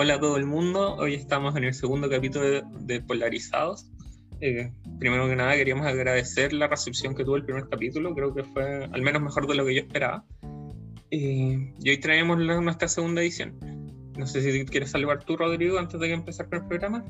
Hola 0.00 0.14
a 0.14 0.20
todo 0.20 0.36
el 0.36 0.46
mundo, 0.46 0.94
hoy 0.94 1.14
estamos 1.14 1.56
en 1.56 1.64
el 1.64 1.74
segundo 1.74 2.08
capítulo 2.08 2.62
de, 2.70 3.00
Polarizados. 3.00 3.90
Eh, 4.40 4.70
primero 5.00 5.26
que 5.26 5.34
nada 5.34 5.56
queríamos 5.56 5.88
agradecer 5.88 6.52
la 6.52 6.68
recepción 6.68 7.16
que 7.16 7.24
tuvo 7.24 7.34
el 7.34 7.44
primer 7.44 7.68
capítulo, 7.68 8.14
creo 8.14 8.32
que 8.32 8.44
fue 8.44 8.84
al 8.84 9.02
menos 9.02 9.20
mejor 9.20 9.48
de 9.48 9.56
lo 9.56 9.66
que 9.66 9.74
yo 9.74 9.80
esperaba. 9.80 10.24
Eh, 11.10 11.74
y 11.82 11.90
hoy 11.90 11.98
traemos 11.98 12.38
nuestra 12.38 12.86
segunda 12.86 13.22
edición. 13.22 13.58
No 14.16 14.24
sé 14.28 14.40
si 14.40 14.64
quieres 14.66 14.92
saludar 14.92 15.24
tú, 15.24 15.36
Rodrigo, 15.36 15.80
antes 15.80 15.98
de 15.98 16.12
empezar 16.12 16.48
con 16.48 16.60
el 16.60 16.68
programa. 16.68 17.04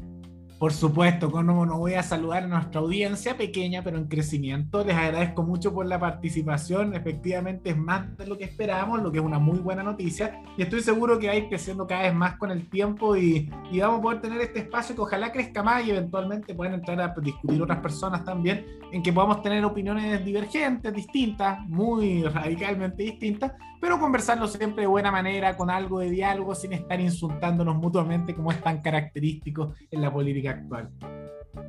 Por 0.58 0.72
supuesto, 0.72 1.30
como 1.30 1.64
no 1.64 1.78
voy 1.78 1.94
a 1.94 2.02
saludar 2.02 2.42
a 2.42 2.48
nuestra 2.48 2.80
audiencia 2.80 3.36
pequeña, 3.36 3.84
pero 3.84 3.96
en 3.96 4.08
crecimiento. 4.08 4.84
Les 4.84 4.96
agradezco 4.96 5.44
mucho 5.44 5.72
por 5.72 5.86
la 5.86 6.00
participación. 6.00 6.94
Efectivamente, 6.94 7.70
es 7.70 7.76
más 7.76 8.16
de 8.16 8.26
lo 8.26 8.36
que 8.36 8.44
esperábamos, 8.44 9.00
lo 9.00 9.12
que 9.12 9.18
es 9.18 9.24
una 9.24 9.38
muy 9.38 9.60
buena 9.60 9.84
noticia. 9.84 10.42
Y 10.56 10.62
estoy 10.62 10.80
seguro 10.80 11.16
que 11.20 11.28
va 11.28 11.34
a 11.34 11.36
ir 11.36 11.48
creciendo 11.48 11.86
cada 11.86 12.02
vez 12.02 12.14
más 12.14 12.36
con 12.38 12.50
el 12.50 12.68
tiempo 12.68 13.16
y, 13.16 13.48
y 13.70 13.78
vamos 13.78 14.00
a 14.00 14.02
poder 14.02 14.20
tener 14.20 14.40
este 14.40 14.58
espacio 14.58 14.96
que 14.96 15.02
ojalá 15.02 15.30
crezca 15.30 15.62
más 15.62 15.86
y 15.86 15.90
eventualmente 15.90 16.52
puedan 16.54 16.74
entrar 16.74 17.00
a 17.00 17.14
discutir 17.20 17.62
otras 17.62 17.78
personas 17.78 18.24
también, 18.24 18.66
en 18.90 19.00
que 19.00 19.12
podamos 19.12 19.42
tener 19.42 19.64
opiniones 19.64 20.24
divergentes, 20.24 20.92
distintas, 20.92 21.60
muy 21.68 22.24
radicalmente 22.24 23.04
distintas, 23.04 23.52
pero 23.80 23.98
conversarlo 23.98 24.48
siempre 24.48 24.82
de 24.82 24.86
buena 24.88 25.10
manera, 25.10 25.56
con 25.56 25.70
algo 25.70 26.00
de 26.00 26.10
diálogo, 26.10 26.54
sin 26.54 26.72
estar 26.72 27.00
insultándonos 27.00 27.76
mutuamente, 27.76 28.34
como 28.34 28.50
es 28.50 28.60
tan 28.60 28.80
característico 28.80 29.74
en 29.90 30.02
la 30.02 30.12
política 30.12 30.47
actual. 30.48 30.90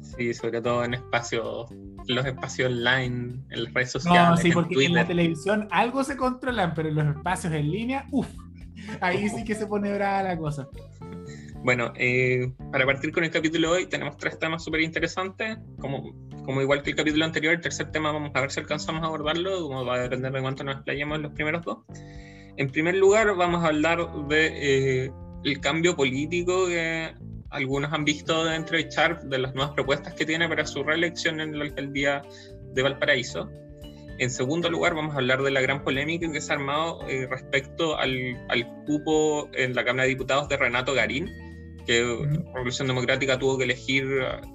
Sí, 0.01 0.33
sobre 0.33 0.61
todo 0.61 0.83
en 0.83 0.93
espacios, 0.93 1.71
los 2.07 2.25
espacios 2.25 2.71
online, 2.71 3.39
en 3.49 3.63
las 3.63 3.73
redes 3.73 3.91
sociales. 3.91 4.29
No, 4.29 4.37
sí, 4.37 4.51
porque 4.51 4.85
en, 4.85 4.93
la 4.93 5.05
televisión 5.05 5.67
algo 5.71 6.03
se 6.03 6.15
controlan, 6.15 6.73
pero 6.73 6.89
en 6.89 6.95
los 6.95 7.15
espacios 7.15 7.53
en 7.53 7.71
línea, 7.71 8.05
uff, 8.11 8.27
ahí 9.01 9.29
sí 9.29 9.43
que 9.43 9.55
se 9.55 9.67
pone 9.67 9.93
brava 9.93 10.23
la 10.23 10.37
cosa. 10.37 10.67
Bueno, 11.61 11.91
eh, 11.95 12.53
para 12.71 12.85
partir 12.85 13.11
con 13.11 13.23
el 13.23 13.31
capítulo 13.31 13.71
de 13.71 13.77
hoy 13.79 13.85
tenemos 13.87 14.15
tres 14.17 14.39
temas 14.39 14.63
súper 14.63 14.81
interesantes, 14.81 15.57
como, 15.79 16.13
como 16.45 16.61
igual 16.61 16.81
que 16.81 16.91
el 16.91 16.95
capítulo 16.95 17.25
anterior, 17.25 17.53
el 17.53 17.61
tercer 17.61 17.91
tema 17.91 18.11
vamos 18.11 18.31
a 18.33 18.41
ver 18.41 18.51
si 18.51 18.61
alcanzamos 18.61 19.03
a 19.03 19.07
abordarlo, 19.07 19.63
como 19.63 19.85
va 19.85 19.95
a 19.95 19.99
depender 19.99 20.31
de 20.31 20.41
cuánto 20.41 20.63
nos 20.63 20.75
explayemos 20.75 21.17
en 21.17 21.23
los 21.23 21.33
primeros 21.33 21.65
dos. 21.65 21.79
En 22.55 22.69
primer 22.69 22.95
lugar 22.95 23.35
vamos 23.35 23.63
a 23.63 23.67
hablar 23.67 23.99
de 24.29 25.05
eh, 25.05 25.11
el 25.43 25.59
cambio 25.59 25.95
político 25.95 26.67
que 26.67 27.13
algunos 27.51 27.91
han 27.93 28.05
visto 28.05 28.45
dentro 28.45 28.77
de 28.77 28.89
Sharp 28.89 29.23
de 29.23 29.39
las 29.39 29.53
nuevas 29.55 29.73
propuestas 29.73 30.13
que 30.13 30.25
tiene 30.25 30.47
para 30.47 30.65
su 30.65 30.83
reelección 30.83 31.39
en 31.39 31.57
la 31.57 31.65
alcaldía 31.65 32.21
de 32.73 32.83
Valparaíso. 32.83 33.49
En 34.19 34.29
segundo 34.29 34.69
lugar, 34.69 34.95
vamos 34.95 35.15
a 35.15 35.19
hablar 35.19 35.41
de 35.41 35.51
la 35.51 35.61
gran 35.61 35.83
polémica 35.83 36.29
que 36.31 36.41
se 36.41 36.51
ha 36.51 36.55
armado 36.57 37.07
eh, 37.07 37.25
respecto 37.29 37.97
al, 37.97 38.37
al, 38.49 38.67
cupo 38.85 39.49
en 39.53 39.73
la 39.73 39.85
Cámara 39.85 40.03
de 40.03 40.09
Diputados 40.09 40.49
de 40.49 40.57
Renato 40.57 40.93
Garín, 40.93 41.29
que 41.85 42.03
Revolución 42.53 42.89
Democrática 42.89 43.39
tuvo 43.39 43.57
que 43.57 43.63
elegir 43.63 44.05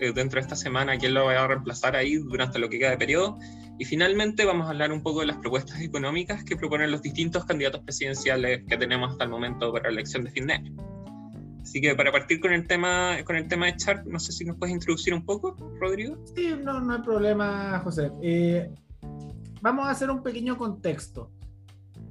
eh, 0.00 0.12
dentro 0.15 0.39
de 0.39 0.42
esta 0.42 0.55
semana 0.55 0.98
quién 0.98 1.15
lo 1.15 1.25
va 1.25 1.42
a 1.42 1.48
reemplazar 1.48 1.97
ahí 1.97 2.17
durante 2.17 2.59
lo 2.59 2.69
que 2.69 2.78
queda 2.78 2.91
de 2.91 2.98
periodo. 2.98 3.39
Y 3.78 3.87
finalmente 3.87 4.45
vamos 4.45 4.67
a 4.67 4.70
hablar 4.70 4.92
un 4.92 5.03
poco 5.03 5.20
de 5.20 5.27
las 5.27 5.39
propuestas 5.39 5.81
económicas 5.81 6.45
que 6.45 6.56
proponen 6.56 6.91
los 6.91 7.00
distintos 7.00 7.47
candidatos 7.47 7.81
presidenciales 7.81 8.62
que 8.69 8.77
tenemos 8.77 9.12
hasta 9.12 9.25
el 9.25 9.31
momento 9.31 9.72
para 9.72 9.89
la 9.89 9.95
elección 9.95 10.25
de 10.25 10.31
fin 10.31 10.47
de 10.47 10.53
año. 10.53 10.94
Así 11.75 11.80
que 11.80 11.92
para 11.97 12.12
partir 12.12 12.39
con 12.39 12.53
el 12.53 12.69
tema, 12.69 13.17
con 13.25 13.34
el 13.34 13.48
tema 13.48 13.67
de 13.67 13.75
Sharp, 13.77 14.06
no 14.06 14.20
sé 14.20 14.30
si 14.30 14.44
nos 14.44 14.56
puedes 14.56 14.72
introducir 14.72 15.12
un 15.12 15.27
poco, 15.27 15.56
Rodrigo. 15.81 16.16
Sí, 16.36 16.55
no, 16.62 16.78
no 16.78 16.94
hay 16.94 17.03
problema, 17.03 17.81
José. 17.81 18.12
Eh, 18.22 18.70
vamos 19.61 19.84
a 19.89 19.91
hacer 19.91 20.08
un 20.08 20.22
pequeño 20.22 20.56
contexto. 20.56 21.33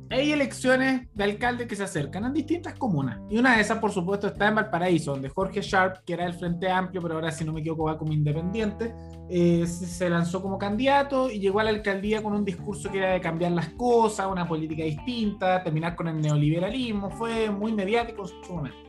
Hay 0.09 0.33
elecciones 0.33 1.07
de 1.13 1.23
alcalde 1.23 1.65
que 1.65 1.77
se 1.77 1.83
acercan 1.83 2.25
en 2.25 2.33
distintas 2.33 2.73
comunas. 2.73 3.21
Y 3.29 3.37
una 3.37 3.55
de 3.55 3.61
esas, 3.61 3.77
por 3.77 3.93
supuesto, 3.93 4.27
está 4.27 4.49
en 4.49 4.55
Valparaíso, 4.55 5.11
donde 5.11 5.29
Jorge 5.29 5.61
Sharp, 5.61 6.03
que 6.03 6.11
era 6.11 6.25
el 6.25 6.33
Frente 6.33 6.69
Amplio, 6.69 7.01
pero 7.01 7.13
ahora, 7.15 7.31
si 7.31 7.45
no 7.45 7.53
me 7.53 7.61
equivoco, 7.61 7.85
va 7.85 7.97
como 7.97 8.11
independiente, 8.11 8.93
eh, 9.29 9.65
se 9.65 10.09
lanzó 10.09 10.41
como 10.41 10.57
candidato 10.57 11.31
y 11.31 11.39
llegó 11.39 11.61
a 11.61 11.63
la 11.63 11.69
alcaldía 11.69 12.21
con 12.21 12.33
un 12.33 12.43
discurso 12.43 12.91
que 12.91 12.97
era 12.97 13.13
de 13.13 13.21
cambiar 13.21 13.53
las 13.53 13.69
cosas, 13.69 14.27
una 14.29 14.45
política 14.45 14.83
distinta, 14.83 15.63
terminar 15.63 15.95
con 15.95 16.09
el 16.09 16.19
neoliberalismo. 16.19 17.09
Fue 17.11 17.49
muy 17.49 17.71
mediático 17.71 18.23
en 18.23 18.45
su 18.45 18.53
momento. 18.53 18.82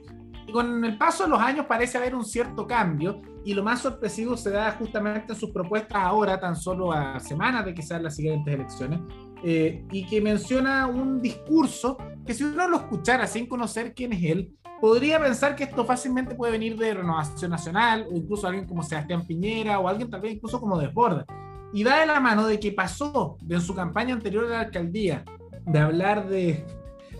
Con 0.54 0.84
el 0.84 0.96
paso 0.96 1.24
de 1.24 1.30
los 1.30 1.40
años 1.40 1.66
parece 1.66 1.98
haber 1.98 2.14
un 2.14 2.24
cierto 2.24 2.64
cambio 2.64 3.20
y 3.44 3.54
lo 3.54 3.64
más 3.64 3.80
sorpresivo 3.80 4.36
se 4.36 4.50
da 4.50 4.70
justamente 4.70 5.32
en 5.32 5.36
sus 5.40 5.50
propuestas 5.50 5.98
ahora, 6.00 6.38
tan 6.38 6.54
solo 6.54 6.92
a 6.92 7.18
semanas 7.18 7.64
de 7.64 7.74
sean 7.82 8.04
las 8.04 8.14
siguientes 8.14 8.54
elecciones, 8.54 9.00
eh, 9.42 9.84
y 9.90 10.06
que 10.06 10.20
menciona 10.20 10.86
un 10.86 11.20
discurso 11.20 11.98
que 12.24 12.34
si 12.34 12.44
uno 12.44 12.68
lo 12.68 12.76
escuchara 12.76 13.26
sin 13.26 13.48
conocer 13.48 13.94
quién 13.94 14.12
es 14.12 14.22
él, 14.22 14.54
podría 14.80 15.18
pensar 15.18 15.56
que 15.56 15.64
esto 15.64 15.84
fácilmente 15.84 16.36
puede 16.36 16.52
venir 16.52 16.78
de 16.78 16.94
Renovación 16.94 17.50
Nacional 17.50 18.06
o 18.08 18.14
incluso 18.14 18.46
alguien 18.46 18.68
como 18.68 18.84
Sebastián 18.84 19.26
Piñera 19.26 19.80
o 19.80 19.88
alguien 19.88 20.08
tal 20.08 20.20
vez 20.20 20.34
incluso 20.34 20.60
como 20.60 20.78
Desborda. 20.78 21.26
Y 21.72 21.82
da 21.82 21.98
de 21.98 22.06
la 22.06 22.20
mano 22.20 22.46
de 22.46 22.60
que 22.60 22.70
pasó 22.70 23.38
de 23.42 23.56
en 23.56 23.60
su 23.60 23.74
campaña 23.74 24.14
anterior 24.14 24.44
a 24.44 24.50
la 24.50 24.60
alcaldía 24.60 25.24
de 25.66 25.78
hablar 25.80 26.28
de 26.28 26.64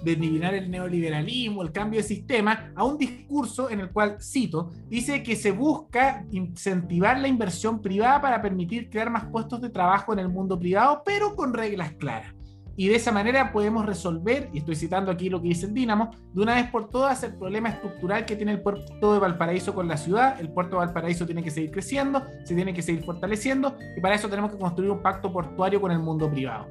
de 0.04 0.12
eliminar 0.12 0.54
el 0.54 0.70
neoliberalismo, 0.70 1.62
el 1.62 1.72
cambio 1.72 2.00
de 2.00 2.06
sistema, 2.06 2.72
a 2.75 2.84
un 2.84 2.98
discurso 2.98 3.70
en 3.70 3.81
el 3.81 3.91
cual, 3.91 4.19
cito, 4.20 4.70
dice 4.88 5.22
que 5.22 5.37
se 5.37 5.50
busca 5.50 6.25
incentivar 6.31 7.19
la 7.19 7.28
inversión 7.28 7.81
privada 7.81 8.20
para 8.20 8.42
permitir 8.42 8.91
crear 8.91 9.10
más 9.10 9.25
puestos 9.26 9.60
de 9.60 9.70
trabajo 9.70 10.12
en 10.12 10.19
el 10.19 10.28
mundo 10.28 10.59
privado, 10.59 11.03
pero 11.04 11.34
con 11.34 11.54
reglas 11.54 11.92
claras. 11.92 12.34
Y 12.76 12.88
de 12.88 12.97
esa 12.97 13.12
manera 13.12 13.53
podemos 13.53 13.87
resolver, 13.87 14.50
y 14.53 14.59
estoy 14.59 14.75
citando 14.75 15.12
aquí 15.12 15.28
lo 15.31 15.41
que 15.41 15.48
dice 15.48 15.66
el 15.66 15.75
Dínamo, 15.75 16.10
de 16.32 16.42
una 16.42 16.56
vez 16.56 16.69
por 16.71 16.91
todas 16.91 17.22
el 17.22 17.34
problema 17.34 17.69
estructural 17.69 18.25
que 18.25 18.34
tiene 18.34 18.53
el 18.53 18.62
puerto 18.62 19.12
de 19.12 19.21
Valparaíso 19.21 19.75
con 19.75 19.86
la 19.86 19.97
ciudad. 19.97 20.41
El 20.41 20.50
puerto 20.50 20.72
de 20.72 20.86
Valparaíso 20.86 21.25
tiene 21.25 21.42
que 21.42 21.53
seguir 21.53 21.71
creciendo, 21.71 22.25
se 22.44 22.54
tiene 22.54 22.75
que 22.75 22.82
seguir 22.82 23.04
fortaleciendo, 23.04 23.76
y 23.97 24.00
para 24.00 24.16
eso 24.16 24.28
tenemos 24.28 24.50
que 24.50 24.59
construir 24.59 24.91
un 24.91 25.03
pacto 25.03 25.32
portuario 25.32 25.81
con 25.81 25.92
el 25.92 26.00
mundo 26.00 26.28
privado. 26.28 26.66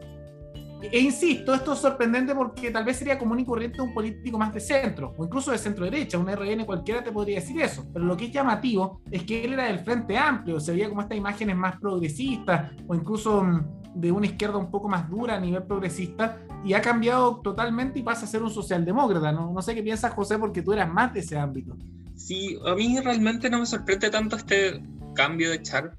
E 0.92 1.00
insisto, 1.00 1.54
esto 1.54 1.74
es 1.74 1.80
sorprendente 1.80 2.36
porque 2.36 2.72
tal 2.72 2.84
vez 2.84 2.98
sería 2.98 3.18
común 3.18 3.40
y 3.40 3.46
corriente 3.46 3.82
un 3.82 3.94
político 3.94 4.38
más 4.38 4.54
de 4.54 4.60
centro, 4.60 5.14
o 5.18 5.26
incluso 5.26 5.52
de 5.52 5.58
centro 5.58 5.86
derecha, 5.86 6.18
un 6.18 6.28
RN 6.28 6.66
cualquiera 6.66 7.04
te 7.04 7.12
podría 7.12 7.40
decir 7.40 7.62
eso. 7.62 7.86
Pero 7.92 8.06
lo 8.06 8.18
que 8.18 8.26
es 8.26 8.32
llamativo 8.32 9.02
es 9.10 9.24
que 9.24 9.46
él 9.46 9.54
era 9.54 9.66
del 9.66 9.80
Frente 9.80 10.18
Amplio, 10.18 10.60
se 10.60 10.74
veía 10.74 10.90
como 10.90 11.02
estas 11.02 11.18
imágenes 11.18 11.56
más 11.56 11.80
progresistas, 11.80 12.72
o 12.88 12.96
incluso 12.96 13.44
mm, 13.44 13.94
de 13.96 14.12
una 14.12 14.26
izquierda 14.26 14.58
un 14.58 14.70
poco 14.70 14.90
más 14.90 15.10
dura 15.10 15.36
a 15.36 15.40
nivel 15.40 15.64
progresista, 15.64 16.40
y 16.66 16.74
ha 16.74 16.82
cambiado 16.82 17.42
totalmente 17.42 18.00
y 18.00 18.04
pasa 18.04 18.26
a 18.26 18.28
ser 18.28 18.44
un 18.44 18.50
socialdemócrata. 18.50 19.32
No, 19.32 19.52
no 19.52 19.62
sé 19.62 19.76
qué 19.76 19.84
piensas, 19.84 20.14
José, 20.14 20.38
porque 20.38 20.62
tú 20.62 20.74
eras 20.74 20.92
más 20.92 21.14
de 21.14 21.20
ese 21.20 21.38
ámbito. 21.38 21.76
Sí, 22.16 22.58
a 22.66 22.76
mí 22.76 23.00
realmente 23.00 23.50
no 23.50 23.60
me 23.60 23.66
sorprende 23.66 24.10
tanto 24.10 24.36
este 24.36 24.82
cambio 25.14 25.52
de 25.52 25.62
Char, 25.62 25.98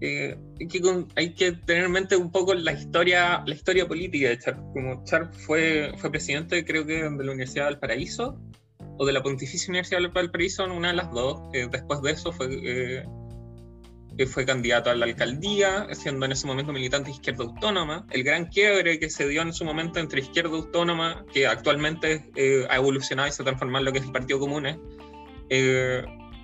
eh, 0.00 0.36
que 0.58 1.06
hay 1.16 1.34
que 1.34 1.52
tener 1.52 1.84
en 1.84 1.92
mente 1.92 2.16
un 2.16 2.30
poco 2.30 2.54
la 2.54 2.72
historia, 2.72 3.42
la 3.44 3.54
historia 3.54 3.86
política 3.86 4.28
de 4.28 4.38
Charp. 4.38 4.58
Como 4.72 5.02
Charp 5.04 5.32
fue, 5.32 5.92
fue 5.98 6.10
presidente, 6.10 6.64
creo 6.64 6.86
que 6.86 7.02
de 7.02 7.24
la 7.24 7.32
Universidad 7.32 7.64
de 7.64 7.70
Valparaíso, 7.72 8.40
o 8.98 9.06
de 9.06 9.12
la 9.12 9.22
Pontificia 9.22 9.70
Universidad 9.70 10.00
de 10.00 10.08
Valparaíso, 10.08 10.64
una 10.64 10.88
de 10.88 10.94
las 10.94 11.10
dos. 11.10 11.40
Eh, 11.52 11.68
después 11.70 12.00
de 12.02 12.12
eso 12.12 12.32
fue, 12.32 12.48
eh, 12.62 13.04
fue 14.26 14.44
candidato 14.44 14.90
a 14.90 14.94
la 14.94 15.06
alcaldía, 15.06 15.86
siendo 15.92 16.26
en 16.26 16.32
ese 16.32 16.46
momento 16.46 16.72
militante 16.72 17.10
de 17.10 17.16
izquierda 17.16 17.44
autónoma. 17.44 18.06
El 18.10 18.22
gran 18.22 18.46
quiebre 18.46 18.98
que 19.00 19.10
se 19.10 19.26
dio 19.26 19.42
en 19.42 19.52
su 19.52 19.64
momento 19.64 19.98
entre 19.98 20.20
izquierda 20.20 20.56
autónoma, 20.56 21.24
que 21.32 21.46
actualmente 21.46 22.30
ha 22.68 22.76
evolucionado 22.76 23.28
y 23.28 23.32
se 23.32 23.42
ha 23.42 23.44
transformado 23.44 23.80
en 23.80 23.84
lo 23.86 23.92
que 23.92 23.98
es 23.98 24.04
el 24.04 24.12
Partido 24.12 24.40
Común, 24.40 24.64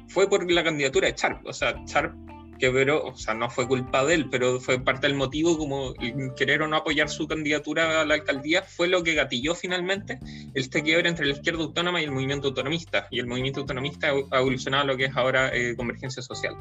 fue 0.09 0.29
por 0.29 0.49
la 0.51 0.63
candidatura 0.63 1.09
de 1.09 1.15
Charp. 1.17 1.45
O 1.47 1.53
sea, 1.53 1.75
Charp 1.87 2.24
que 2.59 2.71
pero, 2.71 3.05
o 3.05 3.17
sea, 3.17 3.35
no 3.35 3.51
fue 3.51 3.67
culpa 3.67 4.05
de 4.05 4.15
él, 4.15 4.29
pero 4.31 4.61
fue 4.61 4.79
parte 4.79 5.07
del 5.07 5.17
motivo 5.17 5.57
como 5.59 5.95
querer 6.37 6.63
o 6.63 6.69
no 6.69 6.77
apoyar 6.77 7.09
su 7.09 7.27
candidatura 7.27 8.01
a 8.01 8.05
la 8.05 8.15
alcaldía 8.15 8.63
fue 8.63 8.89
lo 8.89 9.03
que 9.03 9.15
gatilló 9.15 9.55
finalmente 9.55 10.19
este 10.55 10.83
quiebre 10.83 11.09
entre 11.09 11.27
la 11.27 11.33
izquierda 11.33 11.63
autónoma 11.63 12.01
y 12.01 12.05
el 12.05 12.13
movimiento 12.13 12.49
autonomista. 12.49 13.09
Y 13.11 13.21
el 13.21 13.27
movimiento 13.27 13.61
autonomista 13.61 14.13
ha 14.31 14.39
evolucionado 14.39 14.85
a 14.85 14.87
lo 14.87 14.97
que 14.97 15.07
es 15.07 15.17
ahora 15.17 15.55
eh, 15.55 15.75
convergencia 15.77 16.23
social. 16.23 16.57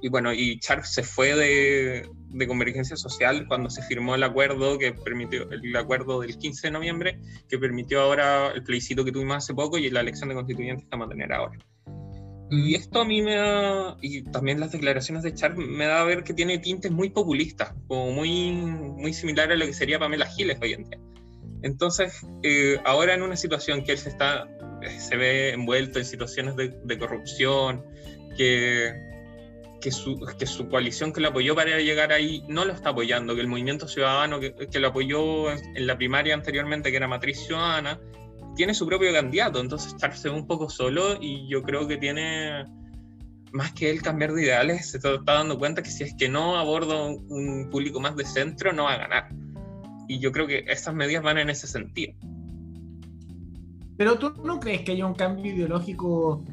Y 0.00 0.08
bueno, 0.08 0.34
y 0.34 0.58
Charles 0.58 0.92
se 0.92 1.02
fue 1.02 1.34
de, 1.34 2.06
de, 2.28 2.46
convergencia 2.46 2.94
social 2.94 3.46
cuando 3.48 3.70
se 3.70 3.80
firmó 3.82 4.14
el 4.14 4.22
acuerdo 4.22 4.78
que 4.78 4.92
permitió, 4.92 5.50
el 5.50 5.74
acuerdo 5.76 6.20
del 6.20 6.36
15 6.36 6.66
de 6.66 6.70
noviembre, 6.72 7.20
que 7.48 7.58
permitió 7.58 8.02
ahora 8.02 8.48
el 8.48 8.62
plebiscito 8.62 9.02
que 9.02 9.12
tuvimos 9.12 9.38
hace 9.38 9.54
poco 9.54 9.78
y 9.78 9.88
la 9.88 10.00
elección 10.00 10.28
de 10.28 10.34
constituyentes 10.34 10.84
que 10.84 10.90
vamos 10.90 11.06
a 11.06 11.10
tener 11.10 11.32
ahora. 11.32 11.58
Y 12.56 12.74
esto 12.76 13.00
a 13.00 13.04
mí 13.04 13.20
me 13.20 13.34
da, 13.34 13.96
y 14.00 14.22
también 14.22 14.60
las 14.60 14.70
declaraciones 14.70 15.24
de 15.24 15.34
Char 15.34 15.56
me 15.56 15.86
da 15.86 16.00
a 16.00 16.04
ver 16.04 16.22
que 16.22 16.34
tiene 16.34 16.58
tintes 16.58 16.92
muy 16.92 17.10
populistas, 17.10 17.74
como 17.88 18.12
muy, 18.12 18.52
muy 18.52 19.12
similar 19.12 19.50
a 19.50 19.56
lo 19.56 19.66
que 19.66 19.72
sería 19.72 19.98
Pamela 19.98 20.26
Giles 20.26 20.58
hoy 20.62 20.74
en 20.74 20.84
día. 20.84 21.00
Entonces, 21.62 22.24
eh, 22.42 22.78
ahora 22.84 23.14
en 23.14 23.22
una 23.22 23.36
situación 23.36 23.82
que 23.82 23.92
él 23.92 23.98
se, 23.98 24.10
está, 24.10 24.46
se 24.98 25.16
ve 25.16 25.50
envuelto 25.50 25.98
en 25.98 26.04
situaciones 26.04 26.54
de, 26.54 26.68
de 26.84 26.98
corrupción, 26.98 27.84
que, 28.36 28.92
que, 29.80 29.90
su, 29.90 30.20
que 30.38 30.46
su 30.46 30.68
coalición 30.68 31.12
que 31.12 31.20
lo 31.20 31.28
apoyó 31.28 31.56
para 31.56 31.78
llegar 31.80 32.12
ahí 32.12 32.44
no 32.48 32.64
lo 32.64 32.72
está 32.72 32.90
apoyando, 32.90 33.34
que 33.34 33.40
el 33.40 33.48
movimiento 33.48 33.88
ciudadano 33.88 34.38
que, 34.38 34.54
que 34.54 34.78
lo 34.78 34.88
apoyó 34.88 35.50
en, 35.50 35.76
en 35.76 35.86
la 35.86 35.96
primaria 35.96 36.34
anteriormente, 36.34 36.90
que 36.90 36.98
era 36.98 37.08
Matriz 37.08 37.46
Ciudadana, 37.46 37.98
tiene 38.54 38.74
su 38.74 38.86
propio 38.86 39.12
candidato, 39.12 39.60
entonces 39.60 39.96
Sharp 39.96 40.14
se 40.14 40.28
ve 40.28 40.34
un 40.34 40.46
poco 40.46 40.68
solo 40.70 41.16
y 41.20 41.48
yo 41.48 41.62
creo 41.62 41.86
que 41.86 41.96
tiene 41.96 42.64
más 43.52 43.72
que 43.72 43.90
él 43.90 44.02
cambiar 44.02 44.32
de 44.32 44.42
ideales, 44.42 44.90
se 44.90 44.96
está 44.96 45.18
dando 45.24 45.58
cuenta 45.58 45.82
que 45.82 45.90
si 45.90 46.02
es 46.02 46.14
que 46.14 46.28
no 46.28 46.56
aborda 46.56 47.04
un 47.04 47.68
público 47.70 48.00
más 48.00 48.16
de 48.16 48.24
centro, 48.24 48.72
no 48.72 48.84
va 48.84 48.94
a 48.94 48.98
ganar. 48.98 49.28
Y 50.08 50.18
yo 50.18 50.32
creo 50.32 50.46
que 50.46 50.64
estas 50.66 50.94
medidas 50.94 51.22
van 51.22 51.38
en 51.38 51.50
ese 51.50 51.66
sentido. 51.66 52.14
Pero 53.96 54.18
tú 54.18 54.32
no 54.44 54.58
crees 54.58 54.82
que 54.82 54.92
haya 54.92 55.06
un 55.06 55.14
cambio 55.14 55.54
ideológico 55.54 56.44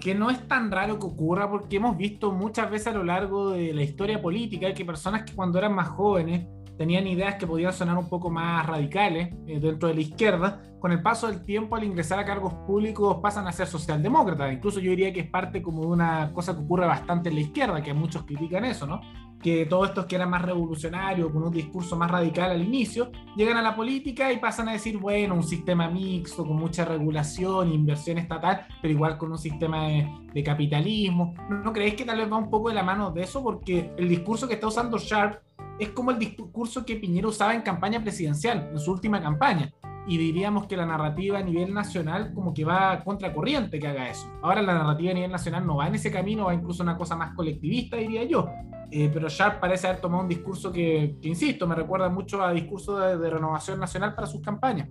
que 0.00 0.14
no 0.14 0.30
es 0.30 0.46
tan 0.48 0.70
raro 0.70 0.98
que 0.98 1.06
ocurra 1.06 1.50
porque 1.50 1.76
hemos 1.76 1.96
visto 1.96 2.32
muchas 2.32 2.70
veces 2.70 2.88
a 2.88 2.92
lo 2.92 3.04
largo 3.04 3.50
de 3.50 3.74
la 3.74 3.82
historia 3.82 4.20
política 4.20 4.72
que 4.72 4.84
personas 4.84 5.24
que 5.24 5.34
cuando 5.34 5.58
eran 5.58 5.74
más 5.74 5.88
jóvenes 5.88 6.46
tenían 6.76 7.06
ideas 7.06 7.36
que 7.36 7.46
podían 7.46 7.72
sonar 7.72 7.96
un 7.96 8.08
poco 8.08 8.30
más 8.30 8.66
radicales 8.66 9.34
eh, 9.46 9.58
dentro 9.60 9.88
de 9.88 9.94
la 9.94 10.00
izquierda, 10.00 10.62
con 10.78 10.92
el 10.92 11.02
paso 11.02 11.26
del 11.26 11.44
tiempo 11.44 11.74
al 11.74 11.84
ingresar 11.84 12.18
a 12.18 12.24
cargos 12.24 12.54
públicos 12.66 13.18
pasan 13.22 13.46
a 13.48 13.52
ser 13.52 13.66
socialdemócratas. 13.66 14.52
Incluso 14.52 14.78
yo 14.78 14.90
diría 14.90 15.12
que 15.12 15.20
es 15.20 15.30
parte 15.30 15.62
como 15.62 15.82
de 15.82 15.88
una 15.88 16.32
cosa 16.32 16.54
que 16.54 16.60
ocurre 16.60 16.86
bastante 16.86 17.28
en 17.28 17.34
la 17.34 17.40
izquierda, 17.40 17.82
que 17.82 17.94
muchos 17.94 18.24
critican 18.24 18.64
eso, 18.64 18.86
¿no? 18.86 19.00
Que 19.42 19.66
todos 19.66 19.88
estos 19.88 20.06
que 20.06 20.16
eran 20.16 20.30
más 20.30 20.42
revolucionarios, 20.42 21.30
con 21.30 21.42
un 21.42 21.52
discurso 21.52 21.96
más 21.96 22.10
radical 22.10 22.50
al 22.50 22.62
inicio, 22.62 23.10
llegan 23.36 23.56
a 23.56 23.62
la 23.62 23.76
política 23.76 24.32
y 24.32 24.38
pasan 24.38 24.68
a 24.68 24.72
decir, 24.72 24.98
bueno, 24.98 25.34
un 25.34 25.42
sistema 25.42 25.88
mixto, 25.88 26.46
con 26.46 26.56
mucha 26.56 26.84
regulación, 26.84 27.72
inversión 27.72 28.18
estatal, 28.18 28.66
pero 28.80 28.92
igual 28.92 29.18
con 29.18 29.32
un 29.32 29.38
sistema 29.38 29.88
de, 29.88 30.08
de 30.32 30.42
capitalismo. 30.42 31.34
¿No 31.64 31.72
creéis 31.72 31.94
que 31.94 32.04
tal 32.04 32.18
vez 32.18 32.32
va 32.32 32.36
un 32.36 32.50
poco 32.50 32.68
de 32.68 32.74
la 32.74 32.82
mano 32.82 33.10
de 33.10 33.22
eso? 33.22 33.42
Porque 33.42 33.92
el 33.96 34.08
discurso 34.08 34.48
que 34.48 34.54
está 34.54 34.68
usando 34.68 34.98
Sharp 34.98 35.40
es 35.78 35.90
como 35.90 36.10
el 36.10 36.18
discurso 36.18 36.84
que 36.84 36.96
Piñera 36.96 37.28
usaba 37.28 37.54
en 37.54 37.62
campaña 37.62 38.02
presidencial, 38.02 38.70
en 38.72 38.78
su 38.78 38.92
última 38.92 39.20
campaña. 39.20 39.72
Y 40.08 40.18
diríamos 40.18 40.66
que 40.66 40.76
la 40.76 40.86
narrativa 40.86 41.38
a 41.38 41.42
nivel 41.42 41.74
nacional 41.74 42.32
como 42.32 42.54
que 42.54 42.64
va 42.64 43.02
contracorriente 43.02 43.80
que 43.80 43.88
haga 43.88 44.08
eso. 44.08 44.30
Ahora 44.40 44.62
la 44.62 44.74
narrativa 44.74 45.10
a 45.10 45.14
nivel 45.14 45.32
nacional 45.32 45.66
no 45.66 45.76
va 45.76 45.88
en 45.88 45.96
ese 45.96 46.12
camino, 46.12 46.44
va 46.44 46.54
incluso 46.54 46.82
una 46.82 46.96
cosa 46.96 47.16
más 47.16 47.34
colectivista, 47.34 47.96
diría 47.96 48.22
yo. 48.24 48.48
Eh, 48.92 49.10
pero 49.12 49.28
Sharp 49.28 49.58
parece 49.58 49.88
haber 49.88 50.00
tomado 50.00 50.22
un 50.22 50.28
discurso 50.28 50.70
que, 50.70 51.16
insisto, 51.22 51.66
me 51.66 51.74
recuerda 51.74 52.08
mucho 52.08 52.42
a 52.42 52.52
discurso 52.52 52.98
de, 52.98 53.30
renovación 53.30 53.80
nacional 53.80 54.14
para 54.14 54.28
sus 54.28 54.40
campañas. 54.40 54.88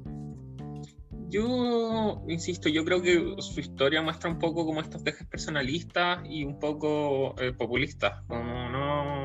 Yo, 1.30 2.22
insisto, 2.28 2.70
yo 2.70 2.84
creo 2.84 3.02
que 3.02 3.36
su 3.40 3.60
historia 3.60 4.02
muestra 4.02 4.30
un 4.30 4.38
poco 4.38 4.66
como 4.66 4.82
estos 4.82 5.04
dejes 5.04 5.26
personalistas 5.28 6.20
y 6.30 6.44
un 6.44 6.60
poco 6.60 7.36
eh, 7.42 7.52
populistas, 7.54 8.22
como 8.28 8.70
no 8.70 9.25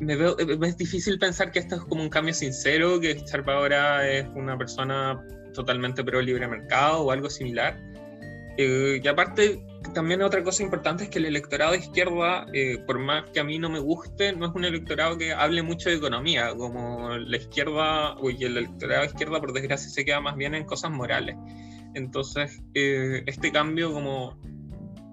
me 0.00 0.16
veo, 0.16 0.38
eh, 0.38 0.58
es 0.62 0.76
difícil 0.76 1.18
pensar 1.18 1.50
que 1.50 1.58
esto 1.58 1.76
es 1.76 1.82
como 1.82 2.02
un 2.02 2.08
cambio 2.08 2.34
sincero, 2.34 3.00
que 3.00 3.14
Sharp 3.14 3.48
ahora 3.48 4.08
es 4.08 4.26
una 4.34 4.56
persona 4.56 5.24
totalmente 5.54 6.04
pro 6.04 6.20
libre 6.20 6.46
mercado 6.46 7.02
o 7.02 7.10
algo 7.10 7.28
similar. 7.28 7.80
Eh, 8.56 9.00
y 9.02 9.08
aparte, 9.08 9.64
también 9.94 10.22
otra 10.22 10.42
cosa 10.42 10.62
importante 10.62 11.04
es 11.04 11.10
que 11.10 11.18
el 11.18 11.26
electorado 11.26 11.72
de 11.72 11.78
izquierda, 11.78 12.46
eh, 12.52 12.78
por 12.86 12.98
más 12.98 13.30
que 13.30 13.40
a 13.40 13.44
mí 13.44 13.58
no 13.58 13.70
me 13.70 13.78
guste, 13.78 14.32
no 14.32 14.46
es 14.46 14.54
un 14.54 14.64
electorado 14.64 15.16
que 15.16 15.32
hable 15.32 15.62
mucho 15.62 15.88
de 15.88 15.96
economía, 15.96 16.54
como 16.56 17.16
la 17.16 17.36
izquierda, 17.36 18.16
y 18.22 18.44
el 18.44 18.56
electorado 18.56 19.02
de 19.02 19.06
izquierda 19.08 19.40
por 19.40 19.52
desgracia 19.52 19.88
se 19.88 20.04
queda 20.04 20.20
más 20.20 20.36
bien 20.36 20.54
en 20.54 20.64
cosas 20.64 20.90
morales. 20.90 21.36
Entonces, 21.94 22.62
este 22.74 23.50
cambio 23.50 23.92
como 23.92 24.38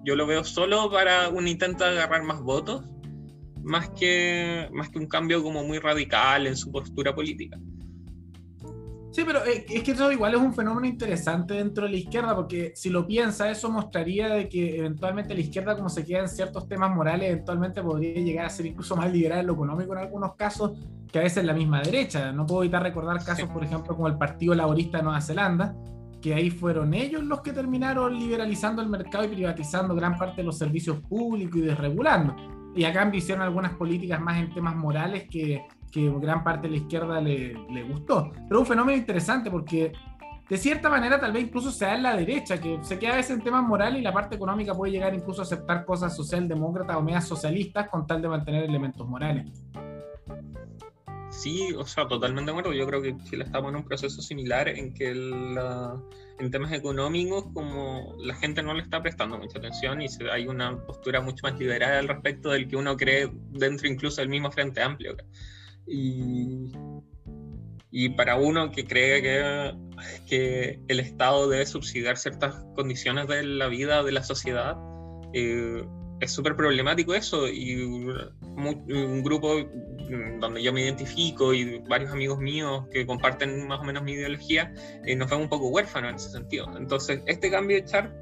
yo 0.04 0.14
lo 0.14 0.26
veo 0.26 0.44
solo 0.44 0.88
para 0.90 1.28
un 1.30 1.48
intento 1.48 1.84
de 1.84 1.90
agarrar 1.90 2.22
más 2.22 2.40
votos 2.40 2.84
más 3.66 3.90
que, 3.90 4.68
más 4.72 4.88
que 4.90 4.98
un 4.98 5.06
cambio 5.06 5.42
como 5.42 5.64
muy 5.64 5.78
radical 5.78 6.46
en 6.46 6.56
su 6.56 6.70
postura 6.70 7.12
política. 7.12 7.58
Sí, 9.10 9.22
pero 9.26 9.42
es 9.44 9.82
que 9.82 9.90
eso 9.90 10.12
igual 10.12 10.34
es 10.34 10.40
un 10.40 10.54
fenómeno 10.54 10.86
interesante 10.86 11.54
dentro 11.54 11.86
de 11.86 11.90
la 11.90 11.96
izquierda, 11.96 12.36
porque 12.36 12.72
si 12.76 12.90
lo 12.90 13.06
piensa, 13.06 13.50
eso 13.50 13.70
mostraría 13.70 14.28
de 14.28 14.48
que 14.48 14.78
eventualmente 14.78 15.34
la 15.34 15.40
izquierda, 15.40 15.74
como 15.74 15.88
se 15.88 16.04
queda 16.04 16.20
en 16.20 16.28
ciertos 16.28 16.68
temas 16.68 16.94
morales, 16.94 17.30
eventualmente 17.30 17.82
podría 17.82 18.12
llegar 18.12 18.46
a 18.46 18.50
ser 18.50 18.66
incluso 18.66 18.94
más 18.94 19.10
liberal 19.10 19.40
en 19.40 19.46
lo 19.46 19.54
económico 19.54 19.94
en 19.94 19.98
algunos 20.00 20.36
casos 20.36 20.78
que 21.10 21.18
a 21.18 21.22
veces 21.22 21.44
la 21.44 21.54
misma 21.54 21.80
derecha. 21.80 22.30
No 22.30 22.46
puedo 22.46 22.62
evitar 22.62 22.82
recordar 22.82 23.24
casos, 23.24 23.48
por 23.48 23.64
ejemplo, 23.64 23.96
como 23.96 24.06
el 24.06 24.16
Partido 24.16 24.54
Laborista 24.54 24.98
de 24.98 25.04
Nueva 25.04 25.20
Zelanda, 25.20 25.74
que 26.20 26.34
ahí 26.34 26.50
fueron 26.50 26.94
ellos 26.94 27.24
los 27.24 27.40
que 27.40 27.52
terminaron 27.52 28.16
liberalizando 28.16 28.80
el 28.82 28.88
mercado 28.88 29.24
y 29.24 29.28
privatizando 29.28 29.94
gran 29.94 30.16
parte 30.18 30.36
de 30.36 30.44
los 30.44 30.58
servicios 30.58 30.98
públicos 31.00 31.56
y 31.56 31.62
desregulando 31.62 32.55
y 32.76 32.84
a 32.84 32.92
cambio 32.92 33.18
hicieron 33.18 33.42
algunas 33.42 33.72
políticas 33.72 34.20
más 34.20 34.38
en 34.38 34.52
temas 34.52 34.76
morales 34.76 35.26
que, 35.30 35.64
que 35.90 36.12
gran 36.20 36.44
parte 36.44 36.68
de 36.68 36.72
la 36.72 36.76
izquierda 36.76 37.20
le, 37.20 37.54
le 37.70 37.82
gustó. 37.84 38.30
Pero 38.48 38.60
un 38.60 38.66
fenómeno 38.66 38.96
interesante 38.96 39.50
porque 39.50 39.92
de 40.48 40.56
cierta 40.56 40.88
manera 40.88 41.18
tal 41.18 41.32
vez 41.32 41.44
incluso 41.44 41.72
se 41.72 41.86
da 41.86 41.96
en 41.96 42.02
la 42.02 42.16
derecha, 42.16 42.60
que 42.60 42.78
se 42.82 42.98
queda 42.98 43.14
a 43.14 43.16
veces 43.16 43.36
en 43.36 43.42
temas 43.42 43.64
morales 43.64 43.98
y 44.00 44.02
la 44.02 44.12
parte 44.12 44.36
económica 44.36 44.74
puede 44.74 44.92
llegar 44.92 45.14
incluso 45.14 45.40
a 45.40 45.44
aceptar 45.44 45.84
cosas 45.84 46.14
socialdemócratas 46.14 46.96
o 46.96 47.02
medias 47.02 47.26
socialistas 47.26 47.88
con 47.88 48.06
tal 48.06 48.22
de 48.22 48.28
mantener 48.28 48.64
elementos 48.64 49.08
morales. 49.08 49.64
Sí, 51.30 51.74
o 51.76 51.84
sea, 51.84 52.06
totalmente 52.06 52.50
de 52.50 52.58
acuerdo. 52.58 52.72
Yo 52.72 52.86
creo 52.86 53.02
que 53.02 53.16
Chile 53.24 53.44
estamos 53.44 53.70
en 53.70 53.76
un 53.76 53.84
proceso 53.84 54.22
similar 54.22 54.68
en 54.68 54.94
que 54.94 55.10
en 56.38 56.50
temas 56.50 56.72
económicos 56.72 57.46
como 57.54 58.14
la 58.18 58.34
gente 58.34 58.62
no 58.62 58.74
le 58.74 58.82
está 58.82 59.02
prestando 59.02 59.38
mucha 59.38 59.58
atención 59.58 60.02
y 60.02 60.06
hay 60.30 60.46
una 60.46 60.78
postura 60.84 61.20
mucho 61.20 61.40
más 61.42 61.58
liberal 61.58 61.92
al 61.92 62.08
respecto 62.08 62.50
del 62.50 62.68
que 62.68 62.76
uno 62.76 62.96
cree 62.96 63.30
dentro 63.50 63.88
incluso 63.88 64.20
del 64.20 64.28
mismo 64.28 64.50
Frente 64.50 64.82
Amplio. 64.82 65.16
Y, 65.86 66.72
y 67.90 68.08
para 68.10 68.36
uno 68.36 68.70
que 68.70 68.84
cree 68.84 69.22
que, 69.22 69.74
que 70.28 70.80
el 70.88 71.00
Estado 71.00 71.48
debe 71.48 71.64
subsidiar 71.64 72.16
ciertas 72.16 72.54
condiciones 72.74 73.28
de 73.28 73.44
la 73.44 73.68
vida 73.68 74.02
de 74.02 74.12
la 74.12 74.22
sociedad, 74.22 74.76
eh, 75.32 75.84
es 76.20 76.32
súper 76.32 76.56
problemático 76.56 77.14
eso 77.14 77.48
y 77.48 78.06
un 78.56 79.22
grupo 79.22 79.54
donde 80.40 80.62
yo 80.62 80.72
me 80.72 80.82
identifico 80.82 81.52
y 81.52 81.78
varios 81.80 82.10
amigos 82.12 82.38
míos 82.38 82.84
que 82.90 83.06
comparten 83.06 83.66
más 83.66 83.80
o 83.80 83.84
menos 83.84 84.02
mi 84.02 84.12
ideología, 84.12 84.72
eh, 85.04 85.16
nos 85.16 85.28
vemos 85.28 85.44
un 85.44 85.50
poco 85.50 85.68
huérfanos 85.68 86.10
en 86.10 86.16
ese 86.16 86.30
sentido. 86.30 86.66
Entonces, 86.76 87.20
este 87.26 87.50
cambio 87.50 87.76
de 87.76 87.84
Char, 87.84 88.14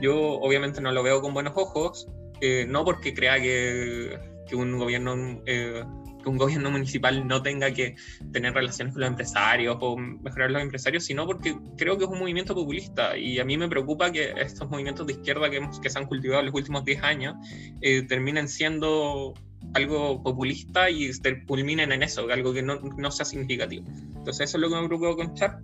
yo 0.00 0.16
obviamente 0.16 0.80
no 0.80 0.92
lo 0.92 1.02
veo 1.02 1.20
con 1.20 1.34
buenos 1.34 1.54
ojos, 1.56 2.08
eh, 2.40 2.66
no 2.68 2.84
porque 2.84 3.14
crea 3.14 3.40
que, 3.40 4.18
que 4.46 4.56
un 4.56 4.78
gobierno 4.78 5.42
eh, 5.46 5.82
un 6.30 6.38
gobierno 6.38 6.70
municipal 6.70 7.26
no 7.26 7.42
tenga 7.42 7.70
que 7.72 7.94
tener 8.32 8.52
relaciones 8.52 8.94
con 8.94 9.00
los 9.02 9.10
empresarios 9.10 9.76
o 9.80 9.96
mejorar 9.96 10.50
los 10.50 10.62
empresarios, 10.62 11.04
sino 11.04 11.26
porque 11.26 11.56
creo 11.76 11.96
que 11.96 12.04
es 12.04 12.10
un 12.10 12.18
movimiento 12.18 12.54
populista 12.54 13.16
y 13.16 13.38
a 13.38 13.44
mí 13.44 13.56
me 13.56 13.68
preocupa 13.68 14.10
que 14.10 14.32
estos 14.36 14.68
movimientos 14.68 15.06
de 15.06 15.14
izquierda 15.14 15.50
que, 15.50 15.60
que 15.80 15.90
se 15.90 15.98
han 15.98 16.06
cultivado 16.06 16.40
en 16.40 16.46
los 16.46 16.54
últimos 16.54 16.84
10 16.84 17.02
años 17.02 17.34
eh, 17.80 18.02
terminen 18.02 18.48
siendo 18.48 19.34
algo 19.74 20.22
populista 20.22 20.90
y 20.90 21.10
culminen 21.46 21.92
en 21.92 22.02
eso, 22.02 22.28
algo 22.30 22.52
que 22.52 22.62
no, 22.62 22.80
no, 22.80 23.10
sea 23.10 23.26
significativo. 23.26 23.84
Entonces 24.16 24.48
eso 24.48 24.56
es 24.56 24.60
lo 24.62 24.68
que 24.68 24.80
me 24.80 24.88
preocupa 24.88 25.16
con 25.16 25.34
Char. 25.34 25.60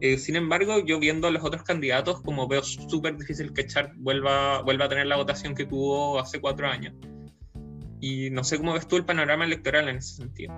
Eh, 0.00 0.18
sin 0.18 0.34
embargo, 0.34 0.84
yo 0.84 0.98
viendo 0.98 1.28
a 1.28 1.30
los 1.30 1.44
otros 1.44 1.62
candidatos, 1.62 2.20
como 2.22 2.48
veo 2.48 2.62
súper 2.62 3.16
difícil 3.16 3.52
que 3.52 3.66
Char 3.66 3.92
vuelva, 3.96 4.62
vuelva 4.62 4.86
a 4.86 4.88
tener 4.88 5.06
la 5.06 5.16
votación 5.16 5.54
que 5.54 5.64
tuvo 5.64 6.18
hace 6.18 6.40
cuatro 6.40 6.66
años. 6.66 6.94
Y 8.00 8.30
no 8.30 8.42
sé 8.42 8.58
cómo 8.58 8.72
ves 8.72 8.88
tú 8.88 8.96
el 8.96 9.04
panorama 9.04 9.44
electoral 9.44 9.88
en 9.88 9.98
ese 9.98 10.16
sentido. 10.16 10.52